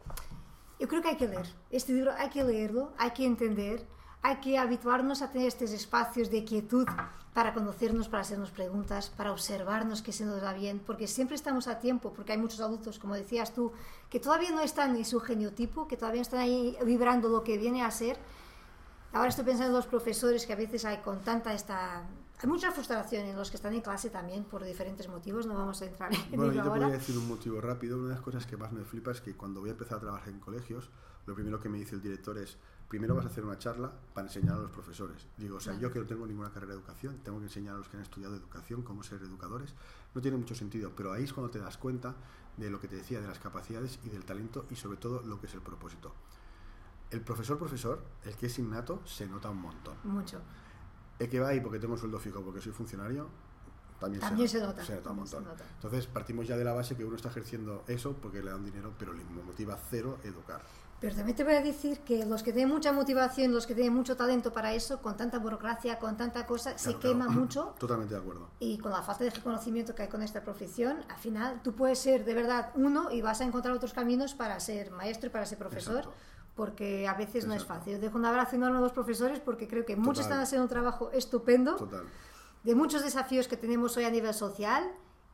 yo 0.80 0.88
creo 0.88 1.03
que 1.03 1.09
hay 1.09 1.15
que 1.15 1.28
leer. 1.28 1.45
Este 1.70 1.93
libro 1.93 2.11
hay 2.17 2.30
que 2.30 2.43
leerlo, 2.43 2.91
hay 2.97 3.11
que 3.11 3.24
entender, 3.24 3.86
hay 4.24 4.38
que 4.38 4.57
habituarnos 4.57 5.22
a 5.22 5.30
tener 5.30 5.47
estos 5.47 5.70
espacios 5.70 6.32
de 6.32 6.43
quietud 6.43 6.88
para 7.36 7.53
conocernos, 7.53 8.09
para 8.09 8.22
hacernos 8.22 8.49
preguntas, 8.49 9.11
para 9.11 9.32
observarnos 9.32 10.01
que 10.01 10.11
se 10.11 10.26
nos 10.26 10.43
va 10.43 10.53
bien, 10.53 10.80
porque 10.80 11.05
siempre 11.05 11.36
estamos 11.36 11.67
a 11.67 11.78
tiempo, 11.78 12.13
porque 12.13 12.32
hay 12.32 12.39
muchos 12.39 12.61
adultos, 12.61 12.97
como 12.97 13.13
decías 13.13 13.53
tú, 13.53 13.72
que 14.09 14.20
todavía 14.20 14.49
no 14.49 14.61
están 14.61 14.95
en 14.95 15.05
su 15.05 15.20
geniotipo, 15.20 15.88
que 15.88 15.97
todavía 15.97 16.24
están 16.24 16.39
ahí 16.39 16.76
vibrando 16.84 17.30
lo 17.30 17.43
que 17.43 17.59
viene 17.59 17.84
a 17.84 17.91
ser. 17.91 18.17
Ahora 19.13 19.30
estoy 19.30 19.45
pensando 19.45 19.70
en 19.70 19.76
los 19.76 19.86
profesores 19.86 20.47
que 20.47 20.53
a 20.53 20.55
veces 20.55 20.84
hay 20.84 20.97
con 20.97 21.22
tanta 21.22 21.53
esta... 21.53 22.07
Hay 22.42 22.48
mucha 22.48 22.72
frustración 22.72 23.26
en 23.26 23.36
los 23.36 23.50
que 23.50 23.58
están 23.58 23.74
en 23.74 23.82
clase 23.82 24.10
también 24.10 24.46
por 24.46 24.64
diferentes 24.64 25.10
motivos, 25.10 25.46
no 25.46 25.56
vamos 25.56 25.82
a 25.82 25.86
entrar 25.86 26.10
en 26.14 26.38
Bueno, 26.38 26.54
yo 26.54 26.62
te 26.64 26.70
ahora. 26.70 26.86
voy 26.86 26.96
a 26.96 26.98
decir 26.98 27.18
un 27.18 27.28
motivo 27.28 27.60
rápido. 27.60 27.98
Una 27.98 28.08
de 28.10 28.14
las 28.14 28.22
cosas 28.22 28.46
que 28.46 28.56
más 28.56 28.72
me 28.72 28.86
flipa 28.86 29.12
es 29.12 29.20
que 29.20 29.36
cuando 29.36 29.60
voy 29.60 29.70
a 29.70 29.74
empezar 29.74 29.98
a 29.98 30.02
trabajar 30.02 30.30
en 30.30 30.40
colegios, 30.40 30.90
lo 31.26 31.36
primero 31.36 31.60
que 31.60 31.68
me 31.68 31.78
dice 31.78 31.96
el 31.96 32.02
director 32.02 32.38
es, 32.38 32.58
primero 32.88 33.14
vas 33.14 33.26
a 33.26 33.28
hacer 33.28 33.44
una 33.44 33.58
charla 33.58 33.92
para 34.14 34.28
enseñar 34.28 34.56
a 34.56 34.60
los 34.60 34.72
profesores. 34.72 35.28
Digo, 35.36 35.58
o 35.58 35.60
sea, 35.60 35.78
yo 35.78 35.92
que 35.92 36.00
no 36.00 36.06
tengo 36.06 36.26
ninguna 36.26 36.50
carrera 36.50 36.74
de 36.74 36.80
educación, 36.80 37.18
tengo 37.26 37.40
que 37.40 37.46
enseñar 37.46 37.76
a 37.76 37.78
los 37.78 37.90
que 37.90 37.98
han 37.98 38.04
estudiado 38.04 38.36
educación 38.36 38.84
cómo 38.84 39.04
ser 39.04 39.22
educadores. 39.22 39.76
No 40.16 40.22
tiene 40.22 40.38
mucho 40.38 40.56
sentido, 40.56 40.94
pero 40.96 41.12
ahí 41.12 41.26
es 41.26 41.34
cuando 41.34 41.52
te 41.52 41.60
das 41.60 41.78
cuenta 41.78 42.16
de 42.56 42.70
lo 42.70 42.80
que 42.80 42.88
te 42.88 42.96
decía, 42.96 43.20
de 43.20 43.28
las 43.28 43.40
capacidades 43.40 44.00
y 44.06 44.10
del 44.10 44.24
talento 44.24 44.66
y 44.70 44.76
sobre 44.76 44.98
todo 44.98 45.22
lo 45.24 45.42
que 45.42 45.48
es 45.48 45.54
el 45.56 45.62
propósito. 45.62 46.14
El 47.12 47.20
profesor 47.20 47.58
profesor, 47.58 48.02
el 48.24 48.36
que 48.36 48.46
es 48.46 48.60
innato, 48.60 49.02
se 49.06 49.28
nota 49.28 49.50
un 49.50 49.62
montón. 49.62 49.98
Mucho. 50.06 50.40
El 51.20 51.30
que 51.30 51.39
va 51.39 51.49
ahí 51.49 51.59
porque 51.59 51.80
tengo 51.80 51.97
sueldo 51.97 52.17
fijo, 52.20 52.41
porque 52.41 52.61
soy 52.61 52.72
funcionario, 52.72 53.28
también, 53.99 54.22
También 54.22 54.47
se, 54.47 54.59
se 54.59 54.65
nota, 54.65 54.84
Se 54.86 54.95
nota 54.95 55.11
un 55.11 55.17
montón. 55.17 55.43
nota. 55.43 55.65
Entonces 55.76 56.07
partimos 56.07 56.47
ya 56.47 56.55
de 56.55 56.63
la 56.63 56.72
base 56.72 56.95
que 56.95 57.03
uno 57.03 57.17
está 57.17 57.28
ejerciendo 57.28 57.84
eso 57.88 58.13
porque 58.22 58.41
le 58.41 58.49
dan 58.49 58.63
dinero, 58.63 58.93
pero 58.97 59.11
le 59.13 59.24
motiva 59.26 59.78
cero 59.89 60.17
educar. 60.24 60.61
Pero 61.01 61.15
también 61.15 61.36
te 61.36 61.45
voy 61.45 61.53
a 61.53 61.61
decir 61.61 61.99
que 62.01 62.26
los 62.26 62.43
que 62.43 62.51
tienen 62.51 62.74
mucha 62.74 62.91
motivación, 62.91 63.53
los 63.53 63.65
que 63.65 63.74
tienen 63.74 63.93
mucho 63.93 64.17
talento 64.17 64.51
para 64.51 64.74
eso, 64.74 65.01
con 65.01 65.15
tanta 65.15 65.39
burocracia, 65.39 65.97
con 65.97 66.17
tanta 66.17 66.45
cosa, 66.45 66.78
se 66.78 66.89
Claro, 66.95 66.99
quema 66.99 67.30
mucho. 67.30 67.74
Totalmente 67.80 68.13
de 68.13 68.20
acuerdo. 68.20 68.49
Y 68.59 68.78
con 68.80 68.91
la 68.91 69.01
falta 69.01 69.24
de 69.26 69.30
reconocimiento 69.30 69.95
que 69.95 70.03
hay 70.03 70.09
con 70.09 70.22
esta 70.24 70.43
profesión, 70.43 70.97
al 71.09 71.17
final 71.17 71.61
tú 71.63 71.74
puedes 71.74 71.99
ser 71.99 72.26
de 72.26 72.34
verdad 72.34 72.72
uno 72.76 73.11
y 73.11 73.22
vas 73.22 73.39
a 73.41 73.45
encontrar 73.45 73.74
otros 73.76 73.93
caminos 73.93 74.34
para 74.34 74.59
ser 74.59 74.91
maestro 74.91 75.28
y 75.28 75.30
para 75.32 75.45
ser 75.45 75.57
profesor, 75.57 75.99
Exacto. 75.99 76.13
Porque 76.60 77.07
a 77.07 77.14
veces 77.14 77.47
no 77.47 77.53
es 77.53 77.62
Exacto. 77.62 77.80
fácil. 77.80 77.93
Yo 77.93 77.99
dejo 78.01 78.18
un 78.18 78.26
abrazo 78.26 78.57
enorme 78.57 78.80
a 78.80 78.82
los 78.82 78.91
profesores 78.91 79.39
porque 79.39 79.66
creo 79.66 79.86
que 79.86 79.95
muchos 79.95 80.18
Total. 80.18 80.32
están 80.32 80.39
haciendo 80.41 80.64
un 80.64 80.70
trabajo 80.70 81.10
estupendo. 81.12 81.76
Total. 81.78 82.03
de 82.64 82.76
muchos 82.76 83.01
desafíos 83.01 83.47
que 83.47 83.55
tenemos 83.55 83.95
hoy 83.95 84.03
a 84.03 84.10
nivel 84.12 84.34
social 84.34 84.84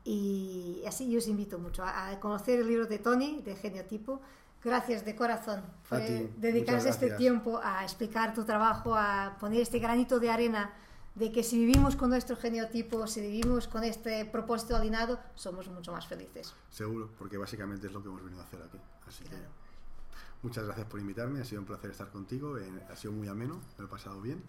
y 0.04 0.84
así 0.88 1.10
yo 1.12 1.18
os 1.18 1.28
invito 1.28 1.58
mucho 1.58 1.82
a, 1.84 2.10
a 2.10 2.20
conocer 2.20 2.60
el 2.60 2.68
libro 2.68 2.86
de 2.86 3.00
Tony, 3.00 3.42
de 3.42 3.56
Geniotipo. 3.56 4.22
Gracias 4.64 5.04
de 5.06 5.16
corazón 5.16 5.64
por 5.90 6.00
dedicarse 6.00 6.90
este 6.90 7.10
tiempo 7.12 7.60
a 7.64 7.84
explicar 7.84 8.34
tu 8.36 8.44
trabajo, 8.46 8.94
a 8.96 9.38
poner 9.40 9.62
este 9.62 9.80
granito 9.80 10.20
de 10.20 10.30
arena 10.30 10.74
de 11.16 11.32
que 11.32 11.42
si 11.44 11.58
vivimos 11.58 11.96
con 11.96 12.10
nuestro 12.12 12.36
geniotipo, 12.36 13.08
si 13.08 13.22
vivimos 13.22 13.68
con 13.68 13.84
este 13.84 14.26
propósito 14.26 14.76
alineado, 14.76 15.18
somos 15.34 15.68
mucho 15.70 15.92
más 15.92 16.06
felices. 16.06 16.54
Seguro, 16.70 17.10
porque 17.18 17.38
básicamente 17.38 17.88
es 17.88 17.94
lo 17.94 18.02
que 18.04 18.10
hemos 18.10 18.24
venido 18.24 18.42
a 18.42 18.46
hacer 18.46 18.62
aquí. 18.62 18.80
Así 19.08 19.24
Claro. 19.24 19.46
que 19.46 19.65
muchas 20.46 20.64
gracias 20.66 20.88
por 20.88 21.00
invitarme, 21.00 21.42
ha 21.42 21.46
sido 21.46 21.62
un 21.62 21.68
placer 21.68 21.90
estar 21.92 22.10
contigo, 22.12 22.58
eh, 22.58 22.72
ha 22.92 22.96
sido 22.96 23.14
muy 23.14 23.28
ameno, 23.28 23.56
me 23.56 23.80
lo 23.80 23.86
he 23.86 23.90
pasado 23.90 24.22
bien. 24.22 24.44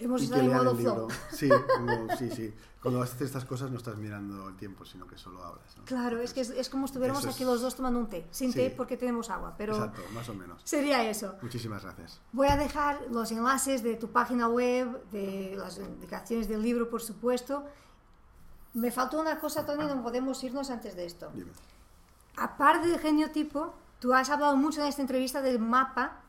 Hemos 0.00 0.20
y 0.22 0.24
estado 0.26 0.42
en 0.42 0.52
modo 0.52 0.70
el 0.70 0.76
flow. 0.78 1.08
libro. 1.08 1.08
Sí, 1.32 1.48
no, 1.48 2.16
sí, 2.16 2.30
sí. 2.30 2.54
Cuando 2.80 3.02
haces 3.02 3.20
estas 3.22 3.44
cosas 3.44 3.68
no 3.72 3.78
estás 3.78 3.96
mirando 3.96 4.48
el 4.48 4.56
tiempo, 4.56 4.84
sino 4.84 5.08
que 5.08 5.18
solo 5.18 5.42
hablas. 5.42 5.76
¿no? 5.76 5.84
Claro, 5.86 6.20
es 6.20 6.32
que 6.32 6.40
es, 6.42 6.50
es 6.50 6.70
como 6.70 6.86
estuviéramos 6.86 7.22
Eso 7.24 7.30
es- 7.30 7.34
aquí 7.34 7.44
los 7.44 7.60
dos 7.60 7.74
tomando 7.74 7.98
un 7.98 8.08
té, 8.08 8.24
sin 8.30 8.52
Sí. 8.52 8.58
té 8.58 8.70
porque 8.70 8.96
tenemos 8.96 9.28
agua, 9.28 9.54
pero 9.58 9.74
Exacto, 9.74 10.00
más 10.14 10.28
o 10.28 10.34
menos. 10.34 10.60
sería 10.64 11.02
eso. 11.10 11.34
Muchísimas 11.42 11.82
gracias. 11.82 12.20
Voy 12.32 12.46
a 12.46 12.56
dejar 12.56 13.00
los 13.10 13.32
enlaces 13.32 13.82
de 13.82 13.96
tu 13.96 14.08
página 14.12 14.46
web, 14.48 15.02
de 15.10 15.54
las 15.58 15.78
indicaciones 15.78 16.48
del 16.48 16.62
libro, 16.62 16.88
por 16.88 17.02
supuesto. 17.02 17.64
Me 18.74 18.92
faltó 18.92 19.18
una 19.20 19.40
cosa, 19.40 19.66
Tony, 19.66 19.84
no 19.84 20.00
podemos 20.02 20.42
irnos 20.44 20.70
antes 20.70 20.94
de 20.94 21.06
esto. 21.06 21.28
Dime. 21.34 21.50
Aparte 22.36 22.86
del 22.86 23.00
geniotipo, 23.00 23.74
tú 24.00 24.14
has 24.14 24.30
hablado 24.30 24.56
mucho 24.56 24.80
en 24.80 24.86
esta 24.88 25.02
entrevista 25.02 25.40
del 25.42 25.58
mapa 25.58 26.22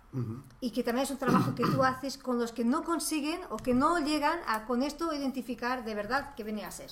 y 0.60 0.72
que 0.72 0.84
también 0.84 1.04
es 1.04 1.12
un 1.12 1.18
trabajo 1.18 1.54
que 1.54 1.64
tú 1.64 1.84
haces 1.84 2.18
con 2.18 2.40
los 2.40 2.52
que 2.52 2.66
no 2.66 2.84
consiguen 2.84 3.42
o 3.52 3.58
que 3.58 3.74
no 3.76 4.00
llegan 4.00 4.40
a 4.48 4.66
con 4.66 4.82
esto 4.82 5.14
identificar 5.14 5.84
de 5.86 5.94
verdad 5.96 6.34
qué 6.36 6.44
viene 6.44 6.66
a 6.66 6.72
ser. 6.72 6.90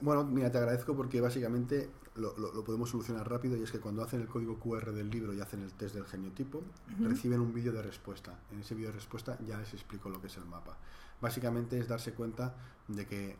Bueno, 0.00 0.24
mira, 0.24 0.50
te 0.50 0.58
agradezco 0.58 0.94
porque 0.96 1.20
básicamente 1.20 1.88
lo, 2.16 2.36
lo- 2.38 2.52
lo 2.52 2.64
podemos 2.64 2.90
solucionar 2.90 3.30
rápido 3.30 3.56
y 3.56 3.62
es 3.62 3.70
que 3.70 3.78
cuando 3.80 4.02
hacen 4.02 4.20
el 4.20 4.28
código 4.28 4.58
QR 4.58 4.92
del 4.92 5.10
libro 5.10 5.32
y 5.32 5.40
hacen 5.40 5.62
el 5.62 5.72
test 5.72 5.94
del 5.94 6.04
geniotipo, 6.06 6.62
reciben 7.00 7.40
un 7.40 7.52
vídeo 7.54 7.72
de 7.72 7.82
respuesta. 7.82 8.32
En 8.52 8.60
ese 8.60 8.74
vídeo 8.74 8.88
de 8.90 8.96
respuesta 8.96 9.38
ya 9.46 9.58
les 9.58 9.72
explico 9.74 10.08
lo 10.08 10.20
que 10.20 10.26
es 10.26 10.36
el 10.38 10.44
mapa. 10.46 10.76
Básicamente 11.20 11.78
es 11.78 11.86
darse 11.88 12.12
cuenta 12.14 12.54
de 12.88 13.06
que 13.06 13.36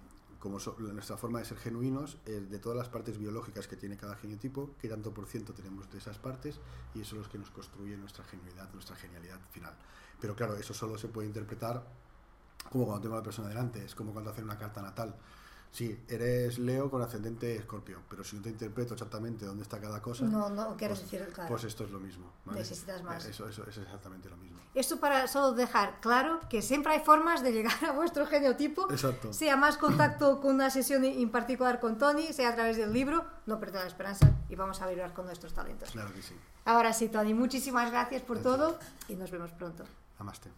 como 0.46 0.60
so- 0.60 0.76
nuestra 0.78 1.16
forma 1.16 1.40
de 1.40 1.44
ser 1.44 1.58
genuinos, 1.58 2.18
es 2.24 2.48
de 2.48 2.58
todas 2.60 2.78
las 2.78 2.88
partes 2.88 3.18
biológicas 3.18 3.66
que 3.66 3.74
tiene 3.74 3.96
cada 3.96 4.14
geniotipo, 4.14 4.70
qué 4.78 4.88
tanto 4.88 5.12
por 5.12 5.26
ciento 5.26 5.52
tenemos 5.52 5.90
de 5.90 5.98
esas 5.98 6.18
partes 6.18 6.60
y 6.94 7.00
eso 7.00 7.16
es 7.16 7.22
lo 7.24 7.28
que 7.28 7.36
nos 7.38 7.50
construye 7.50 7.96
nuestra 7.96 8.22
genuidad, 8.22 8.72
nuestra 8.72 8.94
genialidad 8.94 9.40
final. 9.50 9.74
Pero 10.20 10.36
claro, 10.36 10.54
eso 10.54 10.72
solo 10.72 10.98
se 10.98 11.08
puede 11.08 11.26
interpretar 11.26 11.84
como 12.70 12.84
cuando 12.86 13.02
tengo 13.02 13.16
a 13.16 13.18
la 13.18 13.24
persona 13.24 13.48
delante, 13.48 13.84
es 13.84 13.96
como 13.96 14.12
cuando 14.12 14.30
hacen 14.30 14.44
una 14.44 14.56
carta 14.56 14.80
natal. 14.82 15.16
Sí, 15.76 15.94
eres 16.08 16.58
Leo 16.58 16.90
con 16.90 17.02
ascendente 17.02 17.54
Escorpio, 17.54 17.98
pero 18.08 18.24
si 18.24 18.34
no 18.36 18.40
te 18.40 18.48
interpreto 18.48 18.94
exactamente 18.94 19.44
dónde 19.44 19.62
está 19.62 19.78
cada 19.78 20.00
cosa, 20.00 20.24
No, 20.24 20.48
no 20.48 20.74
quieres 20.74 21.00
pues, 21.00 21.10
decir, 21.10 21.28
claro. 21.34 21.50
pues 21.50 21.64
esto 21.64 21.84
es 21.84 21.90
lo 21.90 22.00
mismo. 22.00 22.32
¿vale? 22.46 22.60
Necesitas 22.60 23.02
más. 23.02 23.26
Eso, 23.26 23.46
eso, 23.46 23.62
es 23.68 23.76
exactamente 23.76 24.30
lo 24.30 24.38
mismo. 24.38 24.58
Esto 24.74 24.98
para 24.98 25.28
solo 25.28 25.52
dejar 25.52 26.00
claro 26.00 26.40
que 26.48 26.62
siempre 26.62 26.94
hay 26.94 27.00
formas 27.00 27.42
de 27.42 27.52
llegar 27.52 27.84
a 27.84 27.92
vuestro 27.92 28.24
geniotipo, 28.24 28.90
Exacto. 28.90 29.34
sea 29.34 29.58
más 29.58 29.76
contacto 29.76 30.40
con 30.40 30.54
una 30.54 30.70
sesión 30.70 31.04
en 31.04 31.30
particular 31.30 31.78
con 31.78 31.98
Tony, 31.98 32.32
sea 32.32 32.48
a 32.48 32.54
través 32.54 32.78
del 32.78 32.94
libro, 32.94 33.26
no 33.44 33.60
perder 33.60 33.82
la 33.82 33.88
esperanza 33.88 34.30
y 34.48 34.54
vamos 34.56 34.80
a 34.80 34.86
vibrar 34.88 35.12
con 35.12 35.26
nuestros 35.26 35.52
talentos. 35.52 35.90
Claro 35.90 36.10
que 36.14 36.22
sí. 36.22 36.34
Ahora 36.64 36.94
sí, 36.94 37.10
Tony, 37.10 37.34
muchísimas 37.34 37.90
gracias 37.90 38.22
por 38.22 38.38
Gracias. 38.40 38.56
todo 38.56 38.78
y 39.08 39.16
nos 39.16 39.30
vemos 39.30 39.50
pronto. 39.52 39.84
Amaste. 40.18 40.48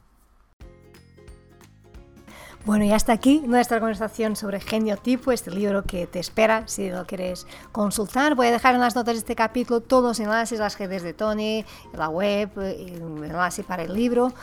Bueno, 2.65 2.85
y 2.85 2.93
hasta 2.93 3.13
aquí 3.13 3.43
nuestra 3.47 3.79
conversación 3.79 4.37
sobre 4.37 4.61
Geniotipo, 4.61 5.33
este 5.33 5.51
libro 5.51 5.85
que 5.85 6.07
te 6.07 6.19
espera 6.19 6.65
si 6.67 6.91
lo 6.91 7.07
quieres 7.07 7.47
consultar. 7.73 8.35
Voy 8.35 8.49
a 8.49 8.51
dejar 8.51 8.75
en 8.75 8.81
las 8.81 8.95
notas 8.95 9.15
de 9.15 9.21
este 9.21 9.37
capítulo 9.37 9.81
todos 9.81 10.05
los 10.05 10.21
enlaces, 10.21 10.59
las 10.59 10.79
redes 10.79 11.03
de 11.03 11.15
Tony, 11.15 11.65
la 11.95 12.09
web, 12.09 12.51
el 12.59 13.01
enlace 13.25 13.63
para 13.65 13.85
el 13.85 13.95
libro. 13.95 14.35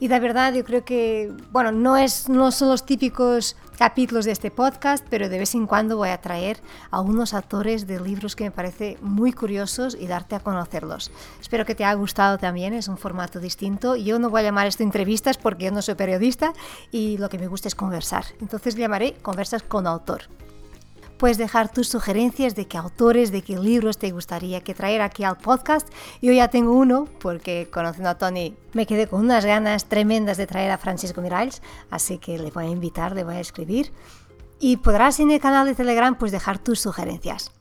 Y 0.00 0.08
de 0.08 0.18
verdad 0.18 0.54
yo 0.54 0.64
creo 0.64 0.82
que, 0.82 1.30
bueno, 1.52 1.72
no, 1.72 1.98
es, 1.98 2.30
no 2.30 2.50
son 2.50 2.70
los 2.70 2.86
típicos 2.86 3.54
capítulos 3.78 4.24
de 4.24 4.32
este 4.32 4.50
podcast, 4.50 5.06
pero 5.10 5.28
de 5.28 5.38
vez 5.38 5.54
en 5.54 5.66
cuando 5.66 5.98
voy 5.98 6.08
a 6.08 6.20
traer 6.20 6.60
a 6.90 7.00
unos 7.00 7.34
autores 7.34 7.86
de 7.86 8.00
libros 8.00 8.34
que 8.34 8.44
me 8.44 8.50
parece 8.50 8.96
muy 9.02 9.32
curiosos 9.32 9.96
y 9.98 10.06
darte 10.06 10.34
a 10.36 10.40
conocerlos. 10.40 11.10
Espero 11.38 11.66
que 11.66 11.74
te 11.74 11.84
haya 11.84 11.94
gustado 11.94 12.38
también, 12.38 12.72
es 12.72 12.88
un 12.88 12.96
formato 12.96 13.40
distinto. 13.40 13.94
Yo 13.94 14.18
no 14.18 14.30
voy 14.30 14.40
a 14.40 14.44
llamar 14.44 14.66
esto 14.66 14.82
entrevistas 14.82 15.36
porque 15.36 15.66
yo 15.66 15.70
no 15.70 15.82
soy 15.82 15.96
periodista 15.96 16.54
y 16.90 17.18
lo 17.18 17.28
que 17.28 17.38
me 17.38 17.46
gusta 17.46 17.68
es 17.68 17.74
conversar. 17.74 18.24
Entonces 18.40 18.76
llamaré 18.76 19.14
conversas 19.22 19.62
con 19.62 19.86
autor. 19.86 20.22
Puedes 21.20 21.36
dejar 21.36 21.70
tus 21.70 21.86
sugerencias 21.86 22.54
de 22.54 22.66
qué 22.66 22.78
autores, 22.78 23.30
de 23.30 23.42
qué 23.42 23.58
libros 23.58 23.98
te 23.98 24.10
gustaría 24.10 24.62
que 24.62 24.72
traer 24.72 25.02
aquí 25.02 25.22
al 25.22 25.36
podcast. 25.36 25.86
Yo 26.22 26.32
ya 26.32 26.48
tengo 26.48 26.72
uno, 26.72 27.08
porque 27.18 27.68
conociendo 27.70 28.08
a 28.08 28.16
Tony 28.16 28.56
me 28.72 28.86
quedé 28.86 29.06
con 29.06 29.20
unas 29.20 29.44
ganas 29.44 29.84
tremendas 29.84 30.38
de 30.38 30.46
traer 30.46 30.70
a 30.70 30.78
Francisco 30.78 31.20
Miralles, 31.20 31.60
así 31.90 32.16
que 32.16 32.38
le 32.38 32.50
voy 32.50 32.64
a 32.64 32.70
invitar, 32.70 33.14
le 33.14 33.24
voy 33.24 33.34
a 33.34 33.40
escribir. 33.40 33.92
Y 34.60 34.78
podrás 34.78 35.20
en 35.20 35.30
el 35.30 35.40
canal 35.40 35.66
de 35.66 35.74
Telegram 35.74 36.16
pues 36.16 36.32
dejar 36.32 36.58
tus 36.58 36.80
sugerencias. 36.80 37.52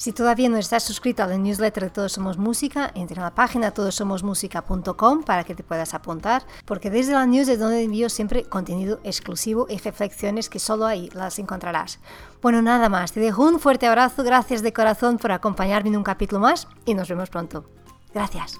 Si 0.00 0.12
todavía 0.12 0.48
no 0.48 0.56
estás 0.56 0.82
suscrito 0.82 1.22
a 1.22 1.26
la 1.26 1.36
newsletter 1.36 1.84
de 1.84 1.90
Todos 1.90 2.12
Somos 2.12 2.38
Música, 2.38 2.90
entra 2.94 3.16
en 3.16 3.22
la 3.22 3.34
página 3.34 3.70
todosomosmusica.com 3.70 5.24
para 5.24 5.44
que 5.44 5.54
te 5.54 5.62
puedas 5.62 5.92
apuntar, 5.92 6.42
porque 6.64 6.88
desde 6.88 7.12
la 7.12 7.26
news 7.26 7.48
es 7.48 7.58
donde 7.58 7.82
envío 7.82 8.08
siempre 8.08 8.44
contenido 8.44 8.98
exclusivo 9.04 9.66
y 9.68 9.76
reflexiones 9.76 10.48
que 10.48 10.58
solo 10.58 10.86
ahí 10.86 11.10
las 11.12 11.38
encontrarás. 11.38 11.98
Bueno, 12.40 12.62
nada 12.62 12.88
más, 12.88 13.12
te 13.12 13.20
dejo 13.20 13.46
un 13.46 13.60
fuerte 13.60 13.88
abrazo, 13.88 14.24
gracias 14.24 14.62
de 14.62 14.72
corazón 14.72 15.18
por 15.18 15.32
acompañarme 15.32 15.90
en 15.90 15.98
un 15.98 16.02
capítulo 16.02 16.40
más 16.40 16.66
y 16.86 16.94
nos 16.94 17.10
vemos 17.10 17.28
pronto. 17.28 17.66
Gracias. 18.14 18.58